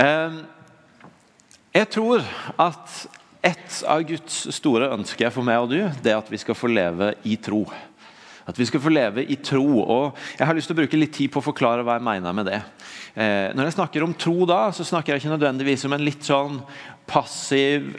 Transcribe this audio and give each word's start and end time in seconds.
Eh, 0.00 0.36
jeg 1.72 1.88
tror 1.92 2.24
at 2.60 2.94
et 3.42 3.78
av 3.90 4.04
Guds 4.06 4.36
store 4.54 4.92
ønsker 4.94 5.32
for 5.34 5.44
meg 5.44 5.64
og 5.64 5.72
du, 5.72 5.80
det 6.04 6.12
er 6.12 6.20
at 6.20 6.30
vi 6.30 6.40
skal 6.40 6.56
få 6.56 6.70
leve 6.70 7.12
i 7.28 7.36
tro. 7.42 7.64
At 8.48 8.58
vi 8.58 8.66
skal 8.66 8.82
få 8.82 8.90
leve 8.92 9.24
i 9.24 9.36
tro. 9.38 9.82
og 9.82 10.18
Jeg 10.38 10.46
har 10.46 10.56
lyst 10.56 10.70
til 10.70 10.76
å 10.76 10.80
bruke 10.82 10.98
litt 10.98 11.14
tid 11.14 11.32
på 11.32 11.42
å 11.42 11.48
forklare 11.50 11.84
hva 11.86 11.98
jeg 11.98 12.06
mener 12.08 12.34
med 12.36 12.50
det. 12.50 12.62
Eh, 13.14 13.52
når 13.54 13.68
jeg 13.68 13.76
snakker 13.76 14.06
om 14.06 14.16
tro, 14.18 14.46
da, 14.48 14.64
så 14.74 14.86
snakker 14.88 15.12
jeg 15.12 15.22
ikke 15.22 15.36
nødvendigvis 15.36 15.86
om 15.86 15.94
en 15.94 16.04
litt 16.06 16.26
sånn 16.26 16.58
passiv, 17.12 17.90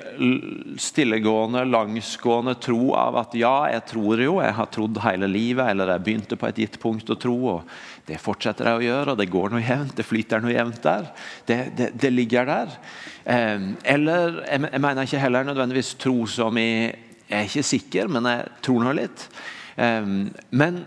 stillegående, 0.80 1.66
langsgående 1.68 2.56
tro 2.64 2.94
av 2.98 3.18
at 3.20 3.36
ja, 3.38 3.68
jeg 3.74 3.84
tror 3.92 4.22
jo, 4.24 4.38
jeg 4.42 4.56
har 4.58 4.70
trodd 4.74 5.00
hele 5.04 5.28
livet, 5.30 5.68
eller 5.70 5.92
jeg 5.92 6.06
begynte 6.08 6.38
på 6.40 6.48
et 6.50 6.62
gitt 6.64 6.80
punkt 6.82 7.12
å 7.14 7.20
tro, 7.20 7.36
og 7.58 8.08
det 8.08 8.18
fortsetter 8.24 8.70
jeg 8.70 8.80
å 8.80 8.86
gjøre, 8.88 9.14
og 9.14 9.20
det 9.20 9.30
går 9.32 9.54
noe 9.54 9.64
jevnt, 9.64 9.96
det 10.00 10.08
flyter 10.08 10.44
noe 10.44 10.56
jevnt 10.56 10.82
der. 10.86 11.10
Det, 11.46 11.60
det, 11.78 11.90
det 12.00 12.14
ligger 12.14 12.50
der. 12.50 12.78
Eh, 13.24 13.68
eller 13.96 14.40
jeg, 14.48 14.64
jeg, 14.72 14.84
mener 14.88 15.10
ikke 15.10 15.26
heller 15.26 15.52
nødvendigvis 15.52 15.96
tro 16.02 16.18
som 16.30 16.58
i 16.60 16.70
Jeg 16.74 17.38
er 17.40 17.48
ikke 17.48 17.66
sikker, 17.66 18.10
men 18.12 18.28
jeg 18.30 18.50
tror 18.66 18.84
nå 18.84 18.92
litt. 18.98 19.28
Men 19.76 20.84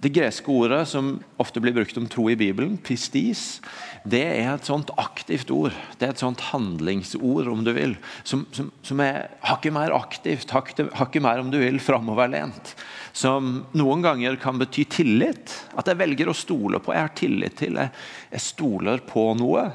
det 0.00 0.14
greske 0.16 0.48
ordet 0.48 0.86
som 0.88 1.18
ofte 1.40 1.60
blir 1.60 1.74
brukt 1.76 1.98
om 2.00 2.06
tro 2.08 2.24
i 2.32 2.36
Bibelen, 2.38 2.78
pistis, 2.80 3.60
det 4.08 4.22
er 4.24 4.54
et 4.54 4.64
sånt 4.64 4.88
aktivt 4.96 5.50
ord. 5.52 5.76
Det 6.00 6.06
er 6.06 6.14
et 6.14 6.22
sånt 6.22 6.40
handlingsord, 6.48 7.50
om 7.52 7.60
du 7.66 7.74
vil, 7.76 7.98
som, 8.24 8.46
som, 8.56 8.70
som 8.86 9.02
er 9.04 9.28
hakket 9.44 9.76
mer 9.76 9.92
aktivt, 9.92 10.54
hakket 10.56 11.20
mer, 11.20 11.42
om 11.42 11.52
du 11.52 11.58
vil, 11.60 11.76
framoverlent. 11.84 12.72
Som 13.12 13.66
noen 13.76 14.06
ganger 14.06 14.40
kan 14.40 14.56
bety 14.62 14.86
tillit. 14.88 15.52
At 15.76 15.90
jeg 15.90 16.00
velger 16.00 16.32
å 16.32 16.38
stole 16.38 16.80
på. 16.80 16.96
Jeg 16.96 17.04
har 17.04 17.16
tillit 17.20 17.60
til. 17.60 17.76
Jeg, 17.76 17.92
jeg 18.32 18.46
stoler 18.46 19.04
på 19.04 19.26
noe. 19.36 19.68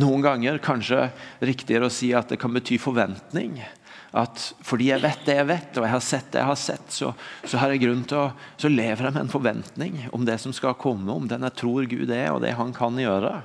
Noen 0.00 0.26
ganger 0.26 0.60
kanskje 0.60 1.06
riktigere 1.40 1.88
å 1.88 1.94
si 1.94 2.12
at 2.16 2.28
det 2.28 2.40
kan 2.42 2.52
bety 2.52 2.76
forventning 2.82 3.62
at 4.10 4.44
fordi 4.66 4.88
jeg 4.90 5.02
vet 5.04 5.26
det 5.26 5.36
jeg 5.36 5.48
vet, 5.48 5.76
og 5.78 5.84
jeg 5.86 5.94
har 5.94 6.02
sett 6.02 6.30
det 6.32 6.40
jeg 6.40 6.48
har 6.48 6.58
sett, 6.58 6.94
så, 6.94 7.12
så 7.46 7.60
har 7.62 7.70
jeg 7.70 7.84
grunn 7.84 8.02
til 8.10 8.18
å, 8.18 8.24
så 8.58 8.70
lever 8.72 9.06
jeg 9.06 9.14
med 9.14 9.22
en 9.22 9.32
forventning 9.32 10.00
om 10.16 10.24
det 10.26 10.38
som 10.42 10.54
skal 10.56 10.78
komme, 10.80 11.12
om 11.14 11.28
den 11.30 11.46
jeg 11.46 11.58
tror 11.60 11.86
Gud 11.90 12.10
er, 12.10 12.32
og 12.34 12.40
det 12.42 12.56
han 12.58 12.74
kan 12.74 12.98
gjøre. 12.98 13.36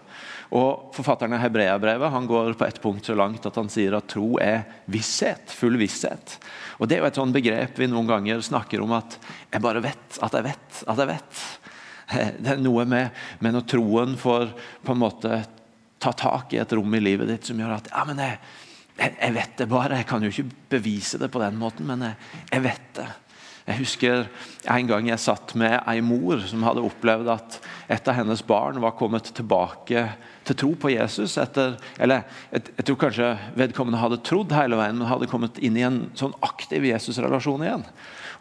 Og 0.55 0.95
Forfatteren 0.95 1.35
av 1.37 1.43
Hebreabrevet 1.43 2.13
han 2.13 2.27
går 2.29 2.53
på 2.57 2.67
et 2.67 2.81
punkt 2.81 3.09
så 3.09 3.15
langt 3.17 3.45
at 3.45 3.57
han 3.59 3.69
sier 3.71 3.97
at 3.97 4.07
tro 4.11 4.35
er 4.41 4.63
visshet. 4.91 5.53
Full 5.57 5.77
visshet. 5.81 6.37
Og 6.79 6.87
Det 6.87 6.97
er 6.97 7.03
jo 7.03 7.09
et 7.09 7.19
sånt 7.19 7.35
begrep 7.35 7.79
vi 7.79 7.89
noen 7.89 8.09
ganger 8.09 8.43
snakker 8.45 8.83
om 8.83 8.93
at 8.97 9.17
jeg 9.51 9.63
bare 9.63 9.83
vet 9.83 10.19
at 10.21 10.37
jeg 10.37 10.47
vet 10.47 10.83
at 10.85 11.01
jeg 11.01 11.11
vet. 11.11 11.41
Det 12.45 12.53
er 12.53 12.61
noe 12.61 12.85
med, 12.89 13.09
med 13.41 13.57
når 13.57 13.67
troen 13.69 14.13
får 14.19 14.51
på 14.85 14.93
en 14.93 15.01
måte 15.01 15.41
ta 15.99 16.11
tak 16.13 16.53
i 16.53 16.61
et 16.61 16.73
rom 16.77 16.93
i 16.93 17.01
livet 17.01 17.29
ditt 17.31 17.47
som 17.49 17.59
gjør 17.59 17.77
at 17.79 17.89
ja, 17.89 18.03
men 18.05 18.19
jeg, 18.21 18.37
jeg, 18.95 19.33
vet 19.35 19.57
det 19.59 19.67
bare. 19.71 19.99
Jeg 19.99 20.07
kan 20.09 20.23
jo 20.23 20.31
ikke 20.31 20.49
bevise 20.77 21.19
det 21.21 21.29
på 21.31 21.41
den 21.43 21.57
måten, 21.59 21.87
men 21.87 22.03
jeg, 22.05 22.17
jeg, 22.51 22.63
vet 22.63 22.89
det. 22.97 23.07
Jeg 23.65 23.79
husker 23.81 24.27
en 24.71 24.89
gang 24.89 25.07
jeg 25.09 25.23
satt 25.23 25.55
med 25.57 25.79
ei 25.89 25.97
mor 26.05 26.43
som 26.45 26.63
hadde 26.67 26.83
opplevd 26.85 27.31
at 27.33 27.57
et 27.91 28.09
av 28.11 28.17
hennes 28.19 28.43
barn 28.45 28.77
var 28.83 28.93
kommet 28.97 29.31
tilbake 29.35 30.03
til 30.45 30.59
tro 30.61 30.69
på 30.79 30.93
Jesus. 30.93 31.37
Etter, 31.41 31.75
eller 31.97 32.23
jeg, 32.53 32.67
jeg 32.75 32.87
tror 32.87 32.99
kanskje 33.07 33.31
vedkommende 33.57 34.01
hadde 34.01 34.21
trodd 34.25 34.53
hele 34.55 34.77
veien, 34.79 34.99
men 34.99 35.09
hadde 35.09 35.29
kommet 35.31 35.57
inn 35.65 35.79
i 35.79 35.87
en 35.87 36.03
sånn 36.17 36.35
aktiv 36.45 36.85
Jesus-relasjon 36.85 37.65
igjen. 37.65 37.87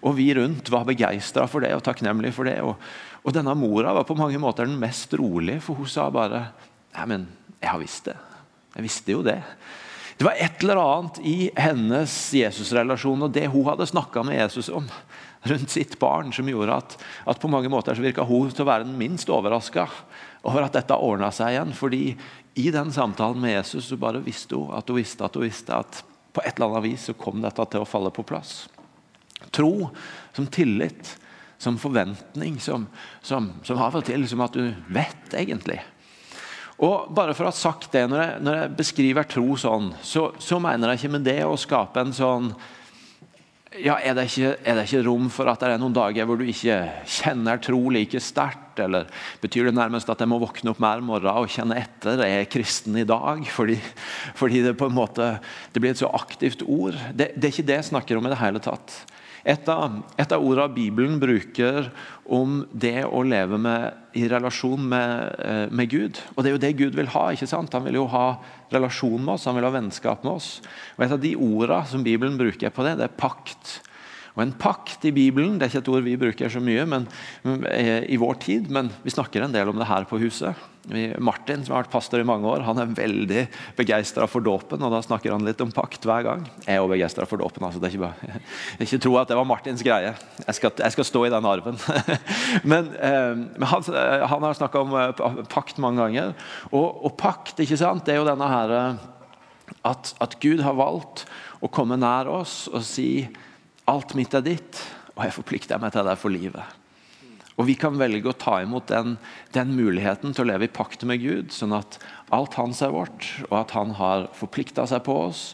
Og 0.05 0.18
vi 0.18 0.28
rundt 0.36 0.68
var 0.72 0.84
begeistra 0.86 1.46
for 1.48 1.64
det 1.64 1.72
og 1.74 1.83
takknemlige 1.86 2.36
for 2.36 2.48
det. 2.48 2.58
Og, 2.61 2.77
og, 3.22 3.33
denne 3.33 3.56
mora 3.56 3.94
var 3.96 4.06
på 4.06 4.18
mange 4.18 4.41
måter 4.42 4.68
den 4.68 4.77
mest 4.80 5.16
rolige, 5.16 5.62
for 5.64 5.80
hun 5.80 5.89
sa 5.91 6.11
bare 6.12 6.50
Nei, 6.94 7.06
men 7.11 7.24
jeg 7.58 7.72
har 7.72 7.80
visst 7.80 8.05
det. 8.06 8.14
Jeg 8.77 8.84
visste 8.84 9.16
jo 9.16 9.24
det. 9.27 9.41
Det 10.17 10.25
var 10.25 10.39
et 10.39 10.62
eller 10.62 10.79
annet 10.79 11.19
i 11.27 11.37
hennes 11.59 12.12
Jesus-relasjon 12.39 13.27
og 13.27 13.33
det 13.34 13.48
hun 13.51 13.67
hadde 13.67 13.89
snakka 13.91 14.23
med 14.27 14.39
Jesus 14.39 14.70
om 14.70 14.87
rundt 15.45 15.70
sitt 15.75 15.98
barn, 16.01 16.30
som 16.33 16.48
gjorde 16.48 16.77
at, 16.79 16.95
at 17.29 17.41
på 17.41 17.51
mange 17.52 17.69
måter 17.69 17.97
så 17.97 18.05
virka 18.05 18.24
hun 18.24 18.53
til 18.55 18.64
å 18.64 18.69
være 18.70 18.86
den 18.86 18.97
minst 19.01 19.29
overraska 19.33 19.89
over 20.47 20.64
at 20.64 20.77
dette 20.77 20.97
ordna 20.97 21.30
seg 21.35 21.53
igjen. 21.53 21.74
fordi 21.77 22.03
i 22.55 22.70
den 22.70 22.92
samtalen 22.95 23.41
med 23.42 23.57
Jesus 23.57 23.91
så 23.91 23.98
bare 23.98 24.23
visste 24.24 24.57
hun 24.57 24.73
at 24.79 24.89
hun 24.89 25.01
visste 25.01 25.27
at 25.27 25.35
hun 25.36 25.45
visste 25.45 25.74
at 25.74 26.05
på 26.35 26.42
et 26.42 26.55
eller 26.57 26.70
annet 26.70 26.86
vis 26.86 27.08
så 27.08 27.14
kom 27.19 27.42
dette 27.42 27.67
til 27.70 27.83
å 27.83 27.89
falle 27.89 28.11
på 28.14 28.24
plass. 28.27 28.64
Tro 29.55 29.91
som 30.35 30.47
tillit, 30.51 31.17
som 31.58 31.79
forventning, 31.79 32.58
som, 32.61 32.86
som, 33.23 33.53
som 33.63 33.83
av 33.83 33.98
og 33.98 34.07
til 34.07 34.27
som 34.30 34.42
at 34.45 34.57
du 34.57 34.73
vet 34.95 35.36
egentlig. 35.39 35.79
Og 36.83 37.11
bare 37.14 37.35
for 37.36 37.46
å 37.46 37.52
ha 37.52 37.57
sagt 37.57 37.92
det, 37.95 38.07
Når 38.11 38.23
jeg, 38.23 38.39
når 38.42 38.57
jeg 38.61 38.77
beskriver 38.79 39.29
tro 39.30 39.58
sånn, 39.58 39.92
så, 40.02 40.33
så, 40.42 40.58
mener 40.62 40.90
jeg 40.90 41.05
ikke 41.05 41.17
med 41.18 41.29
det 41.29 41.42
å 41.46 41.58
skape 41.61 42.02
en 42.02 42.17
sånn 42.17 42.55
ja, 43.83 43.96
er 43.98 44.14
det, 44.14 44.29
ikke, 44.29 44.52
er 44.62 44.77
det, 44.79 44.85
ikke, 44.86 45.01
rom 45.02 45.24
for 45.35 45.51
at 45.51 45.58
det 45.58 45.73
er 45.74 45.80
noen 45.83 45.95
dager 45.96 46.29
hvor 46.29 46.39
du 46.39 46.45
ikke 46.46 46.77
kjenner 47.11 47.58
tro 47.58 47.80
like 47.90 48.20
sterkt? 48.23 48.79
Eller 48.79 49.08
betyr 49.42 49.67
det 49.67 49.74
nærmest 49.74 50.07
at 50.11 50.23
jeg 50.23 50.30
må 50.30 50.39
våkne 50.42 50.70
opp 50.70 50.79
hver 50.83 51.02
morgen 51.02 51.42
og 51.42 51.51
kjenne 51.51 51.80
etter? 51.80 52.23
Er 52.23 52.36
jeg 52.36 52.52
kristen 52.55 52.95
i 53.01 53.06
dag? 53.08 53.42
Fordi, 53.51 53.74
fordi 54.39 54.62
det 54.62 54.77
på 54.79 54.86
en 54.86 54.95
måte 54.95 55.27
det 55.74 55.83
blir 55.83 55.91
et 55.91 55.98
så 55.98 56.12
aktivt 56.14 56.62
ord. 56.62 56.95
Det, 57.11 57.33
det 57.35 57.48
er 57.48 57.56
ikke 57.56 57.67
det 57.67 57.80
jeg 57.80 57.89
snakker 57.91 58.20
om 58.20 58.30
i 58.30 58.35
det 58.36 58.39
hele 58.45 58.62
tatt. 58.62 58.95
Et 59.44 59.68
av, 59.68 59.98
et 60.16 60.32
av 60.32 60.40
ordene 60.40 60.72
Bibelen 60.72 61.18
bruker 61.20 61.90
om 62.32 62.62
det 62.72 63.05
å 63.05 63.20
leve 63.28 63.58
med, 63.60 63.98
i 64.16 64.24
relasjon 64.30 64.86
med, 64.88 65.34
eh, 65.44 65.66
med, 65.68 65.90
Gud. 65.92 66.20
Og 66.32 66.40
det 66.40 66.48
er 66.48 66.55
jo 66.55 66.62
det 66.62 66.77
Gud 66.78 66.96
vil 66.96 67.10
ha. 67.12 67.27
ikke 67.32 67.50
sant? 67.50 67.72
Han 67.77 67.84
vil 67.84 68.00
jo 68.00 68.06
ha 68.08 68.38
relasjon 68.72 69.20
med 69.20 69.34
oss, 69.34 69.44
han 69.44 69.58
vil 69.58 69.66
ha 69.68 69.74
vennskap 69.74 70.24
med 70.24 70.32
oss. 70.38 70.62
Og 70.96 71.05
Et 71.05 71.12
av 71.12 71.20
de 71.20 71.34
ordene 71.36 71.84
som 71.86 72.02
Bibelen 72.02 72.38
bruker 72.40 72.72
på 72.72 72.86
det, 72.86 72.96
det 72.98 73.10
er 73.10 73.20
pakt. 73.20 73.80
Og 74.34 74.42
En 74.42 74.55
pakt 74.58 75.05
i 75.06 75.14
Bibelen 75.14 75.58
det 75.58 75.68
er 75.68 75.72
ikke 75.72 75.83
et 75.84 75.90
ord 75.92 76.06
vi 76.06 76.18
bruker 76.18 76.50
så 76.50 76.62
mye 76.62 76.84
men, 76.90 77.06
eh, 77.70 78.02
i 78.11 78.18
vår 78.18 78.39
tid, 78.42 78.70
men 78.70 78.90
vi 79.05 79.14
snakker 79.14 79.45
en 79.45 79.55
del 79.55 79.70
om 79.70 79.78
det 79.78 79.86
her 79.86 80.06
på 80.11 80.18
huset. 80.18 80.58
Martin, 81.22 81.62
som 81.64 81.72
har 81.72 81.84
vært 81.84 81.92
pastor 81.95 82.20
i 82.20 82.27
mange 82.28 82.44
år, 82.44 82.61
han 82.67 82.77
er 82.83 82.90
veldig 82.92 83.44
begeistra 83.78 84.27
for 84.28 84.44
dåpen. 84.44 84.83
og 84.83 84.92
Da 84.92 85.00
snakker 85.00 85.33
han 85.33 85.46
litt 85.46 85.62
om 85.64 85.73
pakt 85.73 86.05
hver 86.05 86.27
gang. 86.27 86.42
Jeg 86.67 86.77
er 86.77 86.83
òg 86.83 86.90
begeistra 86.92 87.24
for 87.24 87.40
dåpen. 87.40 87.64
Altså, 87.64 87.80
det 87.80 87.89
er 87.89 87.94
ikke, 87.94 88.05
bare, 88.05 88.42
ikke 88.84 89.00
tro 89.00 89.14
at 89.17 89.30
det 89.30 89.39
var 89.39 89.48
Martins 89.48 89.86
greie. 89.86 90.12
Jeg 90.44 90.58
skal, 90.58 90.74
jeg 90.77 90.92
skal 90.92 91.08
stå 91.08 91.24
i 91.24 91.33
den 91.33 91.48
arven. 91.48 91.80
men, 92.70 92.92
eh, 92.98 93.33
men 93.33 93.67
han, 93.70 93.89
han, 93.89 94.44
har 94.44 94.61
snakka 94.61 94.84
om 94.84 94.92
eh, 95.00 95.40
pakt 95.48 95.80
mange 95.80 96.02
ganger. 96.02 96.36
Og, 96.68 96.84
og, 97.06 97.17
pakt 97.17 97.64
ikke 97.64 97.80
sant, 97.80 98.05
det 98.05 98.18
er 98.18 98.20
jo 98.20 98.28
denne 98.28 98.50
her 98.50 98.77
at, 99.89 100.12
at 100.20 100.36
Gud 100.42 100.61
har 100.67 100.77
valgt 100.77 101.24
å 101.64 101.70
komme 101.73 101.96
nær 101.96 102.28
oss 102.28 102.67
og 102.68 102.84
si 102.84 103.24
Alt 103.90 104.14
mitt 104.17 104.33
er 104.33 104.45
ditt, 104.45 104.80
og 105.14 105.27
jeg 105.27 105.36
forplikter 105.36 105.80
meg 105.80 105.92
til 105.92 106.06
deg 106.06 106.17
for 106.20 106.33
livet. 106.33 106.80
Og 107.55 107.68
Vi 107.68 107.77
kan 107.78 107.95
velge 107.95 108.33
å 108.33 108.34
ta 108.34 108.56
imot 108.64 108.89
den, 108.90 109.14
den, 109.55 109.74
muligheten 109.77 110.33
til 110.34 110.42
å 110.42 110.48
leve 110.48 110.67
i 110.67 110.72
pakt 110.72 111.05
med 111.06 111.20
Gud, 111.22 111.52
sånn 111.55 111.77
at 111.77 112.00
alt 112.34 112.56
hans 112.58 112.80
er 112.83 112.94
vårt, 112.94 113.28
og 113.46 113.55
at 113.61 113.74
han 113.77 113.94
har 113.94 114.27
forplikta 114.34 114.89
seg 114.90 115.05
på 115.06 115.14
oss 115.28 115.44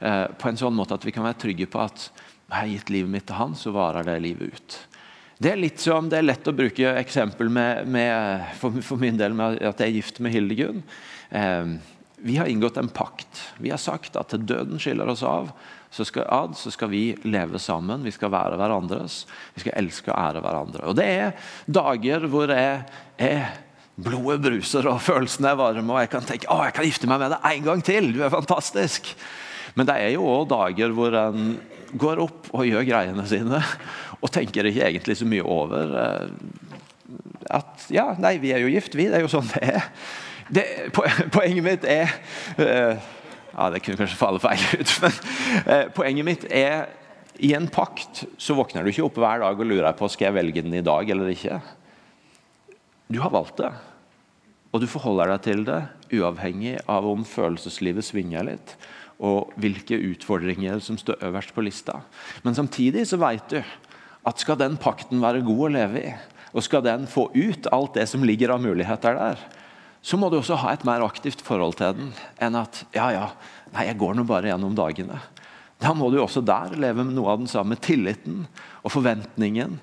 eh, 0.00 0.26
på 0.36 0.50
en 0.50 0.60
sånn 0.60 0.76
måte 0.76 0.98
at 0.98 1.06
vi 1.06 1.14
kan 1.16 1.24
være 1.24 1.40
trygge 1.46 1.68
på 1.72 1.80
at 1.80 2.10
jeg 2.10 2.58
har 2.58 2.68
gitt 2.74 2.92
livet 2.92 3.14
mitt 3.14 3.26
til 3.30 3.40
han, 3.40 3.56
så 3.56 3.72
varer 3.72 4.04
det 4.04 4.18
livet 4.26 4.52
ut. 4.52 4.76
Det 5.40 5.52
er 5.52 5.60
litt 5.60 5.80
som, 5.80 6.10
det 6.12 6.20
er 6.20 6.28
lett 6.28 6.48
å 6.48 6.54
bruke 6.56 6.92
eksempel 7.00 7.48
med, 7.52 7.88
med, 7.88 8.44
for, 8.60 8.76
for, 8.84 9.00
min 9.00 9.18
del 9.20 9.36
med 9.36 9.60
at 9.60 9.80
jeg 9.80 9.88
er 9.88 9.96
gift 9.96 10.20
med 10.24 10.36
Hildegunn. 10.36 10.84
Eh, 11.30 11.76
vi 12.26 12.36
har 12.36 12.48
inngått 12.52 12.76
en 12.80 12.92
pakt. 12.92 13.42
Vi 13.60 13.72
har 13.72 13.80
sagt 13.80 14.16
at 14.16 14.36
døden 14.44 14.80
skiller 14.80 15.08
oss 15.12 15.24
av, 15.26 15.50
så 15.96 16.04
skal, 16.04 16.26
ad, 16.28 16.56
så 16.58 16.70
skal 16.74 16.90
vi 16.92 17.04
leve 17.24 17.60
sammen, 17.62 18.04
vi 18.04 18.12
skal 18.12 18.32
være 18.34 18.58
hverandres. 18.60 19.22
Vi 19.54 19.62
skal 19.64 19.78
elske 19.80 20.12
og 20.12 20.18
ære 20.18 20.42
hverandre. 20.44 20.82
Og 20.90 20.98
Det 20.98 21.06
er 21.08 21.52
dager 21.64 22.26
hvor 22.28 22.52
jeg, 22.52 22.82
jeg 23.16 23.46
blodet 23.96 24.42
bruser 24.44 24.88
og 24.90 25.00
følelsene 25.00 25.54
er 25.54 25.60
varme, 25.60 25.94
og 25.94 26.02
jeg 26.02 26.12
kan 26.12 26.28
tenke 26.28 26.50
å, 26.52 26.60
jeg 26.66 26.76
kan 26.76 26.88
gifte 26.88 27.08
meg 27.08 27.22
med 27.22 27.32
deg 27.32 27.48
en 27.52 27.64
gang 27.70 27.84
til. 27.86 28.10
Du 28.12 28.20
er 28.20 28.34
fantastisk. 28.34 29.08
Men 29.76 29.88
det 29.88 29.96
er 30.02 30.12
jo 30.16 30.28
òg 30.28 30.46
dager 30.52 30.92
hvor 30.96 31.16
en 31.16 31.56
går 31.96 32.20
opp 32.26 32.50
og 32.52 32.68
gjør 32.68 32.84
greiene 32.88 33.24
sine, 33.30 33.62
og 34.20 34.32
tenker 34.34 34.68
ikke 34.68 34.84
egentlig 34.88 35.16
så 35.16 35.28
mye 35.28 35.44
over 35.44 35.92
eh, 36.02 36.30
at 37.56 37.88
ja, 37.94 38.10
nei, 38.20 38.36
vi 38.42 38.52
er 38.52 38.64
jo 38.64 38.72
gift, 38.72 38.96
vi. 38.98 39.06
Det 39.08 39.20
er 39.20 39.24
jo 39.24 39.32
sånn 39.32 39.48
det 39.54 39.64
er. 39.64 39.90
Det, 40.46 40.64
poenget 41.34 41.64
mitt 41.64 41.84
er 41.90 42.10
uh, 42.58 43.06
ja, 43.56 43.70
Det 43.72 43.80
kunne 43.80 44.00
kanskje 44.02 44.20
falle 44.20 44.42
feil 44.42 44.62
ut, 44.80 44.94
men 45.02 45.18
eh, 45.64 45.84
poenget 45.96 46.28
mitt 46.28 46.46
er 46.52 46.86
i 47.36 47.52
en 47.56 47.68
pakt 47.68 48.24
så 48.40 48.56
våkner 48.56 48.84
du 48.84 48.92
ikke 48.92 49.04
opp 49.04 49.18
hver 49.20 49.42
dag 49.42 49.58
og 49.60 49.68
lurer 49.68 49.96
på 49.96 50.08
skal 50.12 50.30
jeg 50.30 50.38
velge 50.38 50.64
den 50.64 50.76
i 50.78 50.84
dag 50.84 51.08
eller 51.12 51.32
ikke. 51.32 51.58
Du 53.12 53.20
har 53.22 53.32
valgt 53.32 53.60
det, 53.60 53.70
og 54.72 54.82
du 54.82 54.88
forholder 54.90 55.34
deg 55.34 55.42
til 55.44 55.66
det 55.66 55.80
uavhengig 56.16 56.78
av 56.90 57.06
om 57.08 57.24
følelseslivet 57.28 58.06
svinger 58.06 58.46
litt, 58.48 58.76
og 59.16 59.52
hvilke 59.60 59.98
utfordringer 60.12 60.80
som 60.84 60.98
står 61.00 61.22
øverst 61.28 61.54
på 61.56 61.64
lista. 61.64 62.00
Men 62.44 62.56
samtidig 62.56 63.06
så 63.08 63.20
vet 63.20 63.46
du 63.52 63.60
at 64.26 64.42
skal 64.42 64.58
den 64.60 64.76
pakten 64.80 65.22
være 65.22 65.44
god 65.46 65.62
å 65.68 65.72
leve 65.76 66.02
i, 66.02 66.10
og 66.56 66.64
skal 66.64 66.84
den 66.84 67.06
få 67.10 67.28
ut 67.34 67.68
alt 67.72 67.96
det 67.96 68.08
som 68.10 68.24
ligger 68.26 68.54
av 68.54 68.64
muligheter 68.64 69.16
der, 69.16 69.40
så 70.06 70.18
må 70.20 70.28
du 70.30 70.38
også 70.38 70.58
ha 70.62 70.70
et 70.74 70.84
mer 70.86 71.02
aktivt 71.02 71.42
forhold 71.42 71.80
til 71.80 71.96
den 71.98 72.12
enn 72.42 72.58
at 72.58 72.84
ja, 72.94 73.08
ja, 73.10 73.26
nei, 73.74 73.88
jeg 73.88 73.98
går 73.98 74.14
nå 74.14 74.26
bare 74.28 74.52
gjennom 74.52 74.76
dagene. 74.78 75.18
Da 75.82 75.90
må 75.96 76.08
du 76.12 76.20
også 76.22 76.44
der 76.46 76.76
leve 76.78 77.04
med 77.04 77.16
noe 77.16 77.34
av 77.34 77.42
den 77.42 77.50
samme 77.50 77.76
tilliten 77.82 78.44
og 78.84 78.94
forventningen 78.94 79.80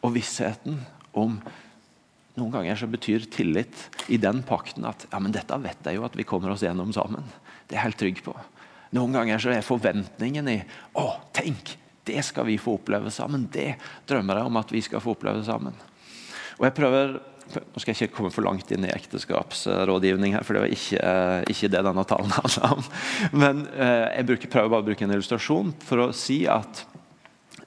og 0.00 0.16
vissheten 0.16 0.80
om 1.16 1.38
Noen 2.36 2.52
ganger 2.52 2.76
så 2.76 2.84
betyr 2.92 3.22
tillit 3.32 3.86
i 4.12 4.18
den 4.20 4.42
pakten 4.44 4.84
at 4.84 5.06
ja, 5.08 5.16
men 5.24 5.32
dette 5.32 5.56
vet 5.56 5.86
jeg 5.88 5.96
jo 5.96 6.02
at 6.04 6.18
vi 6.20 6.26
kommer 6.28 6.52
oss 6.52 6.60
gjennom 6.66 6.90
sammen. 6.92 7.24
Det 7.64 7.72
er 7.72 7.78
jeg 7.78 7.84
helt 7.86 7.98
trygg 8.02 8.18
på. 8.26 8.34
Noen 8.92 9.16
ganger 9.16 9.40
så 9.40 9.54
er 9.54 9.64
forventningen 9.64 10.50
i 10.52 10.58
å, 11.00 11.06
tenk, 11.32 11.72
det 12.04 12.20
skal 12.28 12.44
vi 12.50 12.58
få 12.60 12.74
oppleve 12.76 13.08
sammen. 13.08 13.48
Det 13.48 13.78
drømmer 14.04 14.42
jeg 14.42 14.50
om 14.50 14.60
at 14.60 14.74
vi 14.76 14.82
skal 14.84 15.00
få 15.00 15.14
oppleve 15.16 15.40
sammen. 15.48 15.80
Og 16.60 16.68
jeg 16.68 16.76
prøver 16.76 17.16
nå 17.54 17.80
skal 17.80 17.92
jeg 17.92 18.08
ikke 18.08 18.16
komme 18.18 18.32
for 18.34 18.46
langt 18.46 18.70
inn 18.74 18.84
i 18.86 18.92
ekteskapsrådgivning, 18.94 20.34
her, 20.36 20.44
for 20.46 20.56
det 20.56 20.64
var 20.64 20.74
ikke, 20.74 20.98
eh, 20.98 21.46
ikke 21.52 21.70
det 21.72 21.84
denne 21.86 22.04
talen 22.08 22.34
handla 22.40 22.72
om. 22.74 22.90
Men 23.36 23.64
eh, 23.74 24.08
jeg 24.18 24.28
bruker, 24.30 24.52
prøver 24.52 24.72
bare 24.72 24.84
å 24.84 24.88
bruke 24.90 25.06
en 25.06 25.14
illustrasjon 25.14 25.72
for 25.86 26.06
å 26.06 26.10
si 26.16 26.42
at 26.50 26.84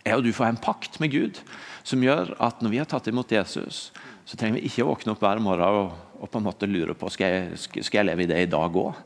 jeg 0.04 0.16
og 0.16 0.26
du 0.26 0.32
får 0.36 0.50
en 0.50 0.62
pakt 0.62 1.00
med 1.04 1.14
Gud 1.14 1.42
som 1.88 2.04
gjør 2.04 2.34
at 2.44 2.62
når 2.64 2.74
vi 2.74 2.82
har 2.82 2.90
tatt 2.90 3.10
imot 3.10 3.32
Jesus, 3.34 3.90
så 4.28 4.38
trenger 4.38 4.60
vi 4.60 4.70
ikke 4.70 4.86
å 4.86 4.92
våkne 4.92 5.16
opp 5.16 5.24
hver 5.24 5.42
morgen 5.44 5.80
og, 5.84 5.96
og 6.20 6.30
på 6.30 6.42
en 6.42 6.48
måte 6.50 6.70
lure 6.70 6.96
på 6.98 7.10
skal 7.14 7.34
jeg, 7.34 7.82
skal 7.86 8.02
jeg 8.02 8.10
leve 8.12 8.26
i 8.26 8.30
det 8.30 8.44
i 8.46 8.52
dag 8.52 8.78
òg. 8.84 9.00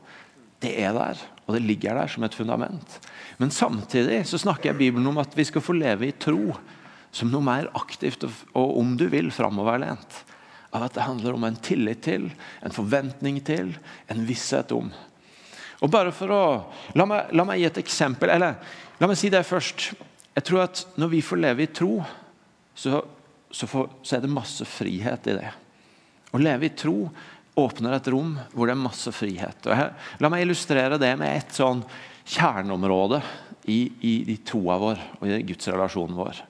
Det 0.64 0.72
er 0.80 0.94
der, 0.96 1.20
og 1.44 1.56
det 1.56 1.64
ligger 1.64 1.98
der 1.98 2.10
som 2.10 2.24
et 2.24 2.36
fundament. 2.36 2.98
Men 3.40 3.52
samtidig 3.52 4.22
så 4.28 4.40
snakker 4.40 4.70
jeg 4.70 4.80
Bibelen 4.80 5.10
om 5.10 5.20
at 5.22 5.34
vi 5.36 5.46
skal 5.48 5.64
få 5.64 5.76
leve 5.76 6.08
i 6.08 6.16
tro 6.16 6.54
som 7.14 7.30
noe 7.30 7.44
mer 7.46 7.68
aktivt 7.78 8.26
og, 8.26 8.36
og 8.58 8.78
om 8.80 8.94
du 8.98 9.06
vil, 9.12 9.30
framoverlent 9.34 10.22
av 10.74 10.82
at 10.82 10.96
det 10.96 11.06
handler 11.06 11.36
om 11.36 11.44
en 11.46 11.58
tillit 11.62 12.02
til, 12.04 12.28
en 12.62 12.74
forventning 12.74 13.38
til, 13.46 13.72
en 14.10 14.24
visshet 14.26 14.72
om. 14.74 14.90
Og 15.84 15.90
bare 15.92 16.14
for 16.14 16.32
å, 16.34 16.44
La 16.98 17.06
meg, 17.06 17.30
la 17.36 17.44
meg 17.46 17.60
gi 17.60 17.68
et 17.68 17.82
eksempel. 17.84 18.30
eller 18.30 18.56
La 19.00 19.08
meg 19.10 19.18
si 19.18 19.30
det 19.30 19.44
først. 19.46 19.92
Jeg 20.34 20.46
tror 20.46 20.64
at 20.64 20.86
Når 20.96 21.12
vi 21.12 21.20
får 21.22 21.42
leve 21.42 21.62
i 21.62 21.70
tro, 21.70 21.98
så, 22.74 23.02
så, 23.50 23.66
får, 23.70 23.88
så 24.02 24.16
er 24.16 24.24
det 24.24 24.32
masse 24.32 24.66
frihet 24.66 25.30
i 25.30 25.36
det. 25.38 25.52
Å 26.34 26.40
leve 26.42 26.66
i 26.66 26.74
tro 26.74 27.10
åpner 27.54 27.94
et 27.94 28.08
rom 28.10 28.32
hvor 28.50 28.66
det 28.66 28.74
er 28.74 28.82
masse 28.82 29.12
frihet. 29.14 29.68
Jeg, 29.70 29.92
la 30.18 30.30
meg 30.32 30.42
illustrere 30.42 30.98
det 30.98 31.12
med 31.20 31.36
et 31.36 31.54
sånn 31.54 31.84
kjerneområde 32.24 33.20
i, 33.70 33.78
i, 34.00 34.14
i 34.32 34.36
troa 34.42 34.80
vår 34.82 35.04
og 35.20 35.28
i 35.28 35.42
gudsrelasjonen 35.46 36.18
vår. 36.18 36.40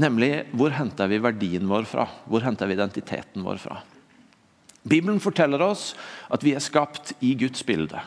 Nemlig 0.00 0.30
hvor 0.56 0.72
henter 0.72 1.10
vi 1.10 1.20
verdien 1.20 1.68
vår 1.68 1.88
fra? 1.88 2.06
Hvor 2.30 2.44
henter 2.44 2.70
vi 2.70 2.76
identiteten 2.78 3.44
vår 3.44 3.60
fra? 3.60 3.80
Bibelen 4.82 5.20
forteller 5.20 5.60
oss 5.60 5.92
at 6.32 6.44
vi 6.46 6.54
er 6.56 6.64
skapt 6.64 7.12
i 7.20 7.34
Guds 7.36 7.62
bilde. 7.68 8.00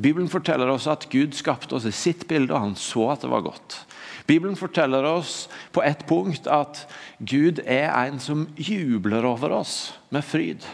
Bibelen 0.00 0.30
forteller 0.32 0.70
oss 0.70 0.86
at 0.88 1.08
Gud 1.12 1.34
skapte 1.36 1.74
oss 1.76 1.88
i 1.88 1.92
sitt 1.92 2.22
bilde, 2.30 2.54
og 2.54 2.62
han 2.62 2.76
så 2.78 3.10
at 3.12 3.24
det 3.24 3.32
var 3.32 3.42
godt. 3.44 3.80
Bibelen 4.30 4.54
forteller 4.56 5.04
oss 5.04 5.48
på 5.74 5.82
ett 5.82 6.06
punkt 6.08 6.46
at 6.46 6.84
Gud 7.18 7.58
er 7.66 7.90
en 7.90 8.20
som 8.22 8.46
jubler 8.56 9.26
over 9.26 9.58
oss 9.58 9.74
med 10.14 10.24
fryd. 10.24 10.64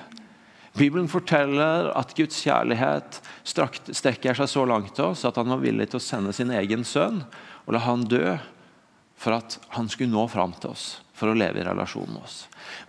Bibelen 0.76 1.08
forteller 1.08 1.88
at 1.96 2.12
Guds 2.18 2.42
kjærlighet 2.44 3.22
strekker 3.48 4.36
seg 4.36 4.50
så 4.52 4.66
langt 4.68 4.92
til 4.98 5.14
oss 5.14 5.24
at 5.24 5.40
han 5.40 5.48
var 5.54 5.64
villig 5.64 5.88
til 5.88 5.98
å 6.02 6.04
sende 6.04 6.36
sin 6.36 6.52
egen 6.52 6.84
sønn 6.84 7.22
og 7.64 7.72
la 7.72 7.80
han 7.86 8.04
dø 8.04 8.36
for 9.16 9.36
at 9.38 9.58
han 9.74 9.88
skulle 9.92 10.12
nå 10.12 10.26
fram 10.30 10.54
til 10.60 10.74
oss, 10.74 10.86
for 11.16 11.32
å 11.32 11.36
leve 11.36 11.62
i 11.62 11.66
relasjon 11.66 12.10
med 12.12 12.22
oss. 12.26 12.42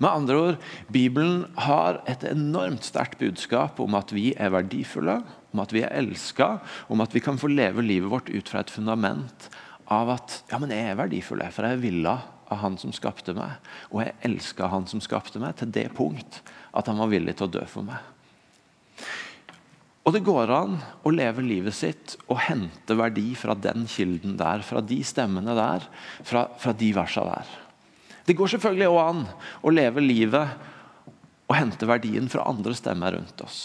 Med 0.04 0.12
andre 0.12 0.40
ord, 0.42 0.58
Bibelen 0.92 1.46
har 1.68 2.02
et 2.10 2.26
enormt 2.28 2.86
sterkt 2.88 3.22
budskap 3.24 3.80
om 3.84 3.96
at 4.00 4.12
vi 4.16 4.34
er 4.36 4.52
verdifulle, 4.54 5.22
om 5.56 5.64
at 5.64 5.72
vi 5.74 5.86
er 5.88 5.96
elska, 5.96 6.58
om 6.92 7.02
at 7.04 7.16
vi 7.16 7.24
kan 7.24 7.40
få 7.40 7.50
leve 7.52 7.86
livet 7.86 8.12
vårt 8.12 8.32
ut 8.34 8.52
fra 8.52 8.66
et 8.66 8.74
fundament 8.74 9.48
av 9.88 10.12
at 10.18 10.42
ja, 10.52 10.60
men 10.60 10.74
jeg 10.76 10.92
er 10.92 11.00
verdifull, 11.00 11.46
for 11.56 11.64
jeg 11.64 11.78
er 11.78 11.86
villa 11.86 12.18
av 12.52 12.62
Han 12.64 12.78
som 12.80 12.94
skapte 12.96 13.34
meg. 13.36 13.58
Og 13.92 14.04
jeg 14.04 14.16
elska 14.28 14.70
Han 14.72 14.88
som 14.88 15.02
skapte 15.04 15.40
meg, 15.40 15.56
til 15.60 15.72
det 15.72 15.90
punkt 15.96 16.42
at 16.78 16.88
han 16.88 17.00
var 17.00 17.12
villig 17.12 17.38
til 17.40 17.48
å 17.48 17.54
dø 17.58 17.64
for 17.68 17.88
meg. 17.88 18.17
Og 20.08 20.14
det 20.16 20.24
går 20.24 20.52
an 20.56 20.78
å 21.04 21.12
leve 21.12 21.44
livet 21.44 21.76
sitt 21.76 22.14
og 22.30 22.40
hente 22.46 22.96
verdi 22.96 23.34
fra 23.36 23.58
den 23.60 23.84
kilden 23.92 24.38
der, 24.40 24.64
fra 24.64 24.80
de 24.80 25.02
stemmene 25.04 25.56
der, 25.58 25.84
fra, 26.24 26.46
fra 26.56 26.72
de 26.72 26.94
versa 26.96 27.26
der. 27.28 27.50
Det 28.28 28.36
går 28.40 28.54
selvfølgelig 28.54 28.88
òg 28.88 29.02
an 29.02 29.26
å 29.68 29.74
leve 29.74 30.04
livet 30.04 30.56
og 31.48 31.56
hente 31.56 31.88
verdien 31.88 32.32
fra 32.32 32.48
andre 32.48 32.76
stemmer 32.76 33.18
rundt 33.18 33.44
oss. 33.44 33.60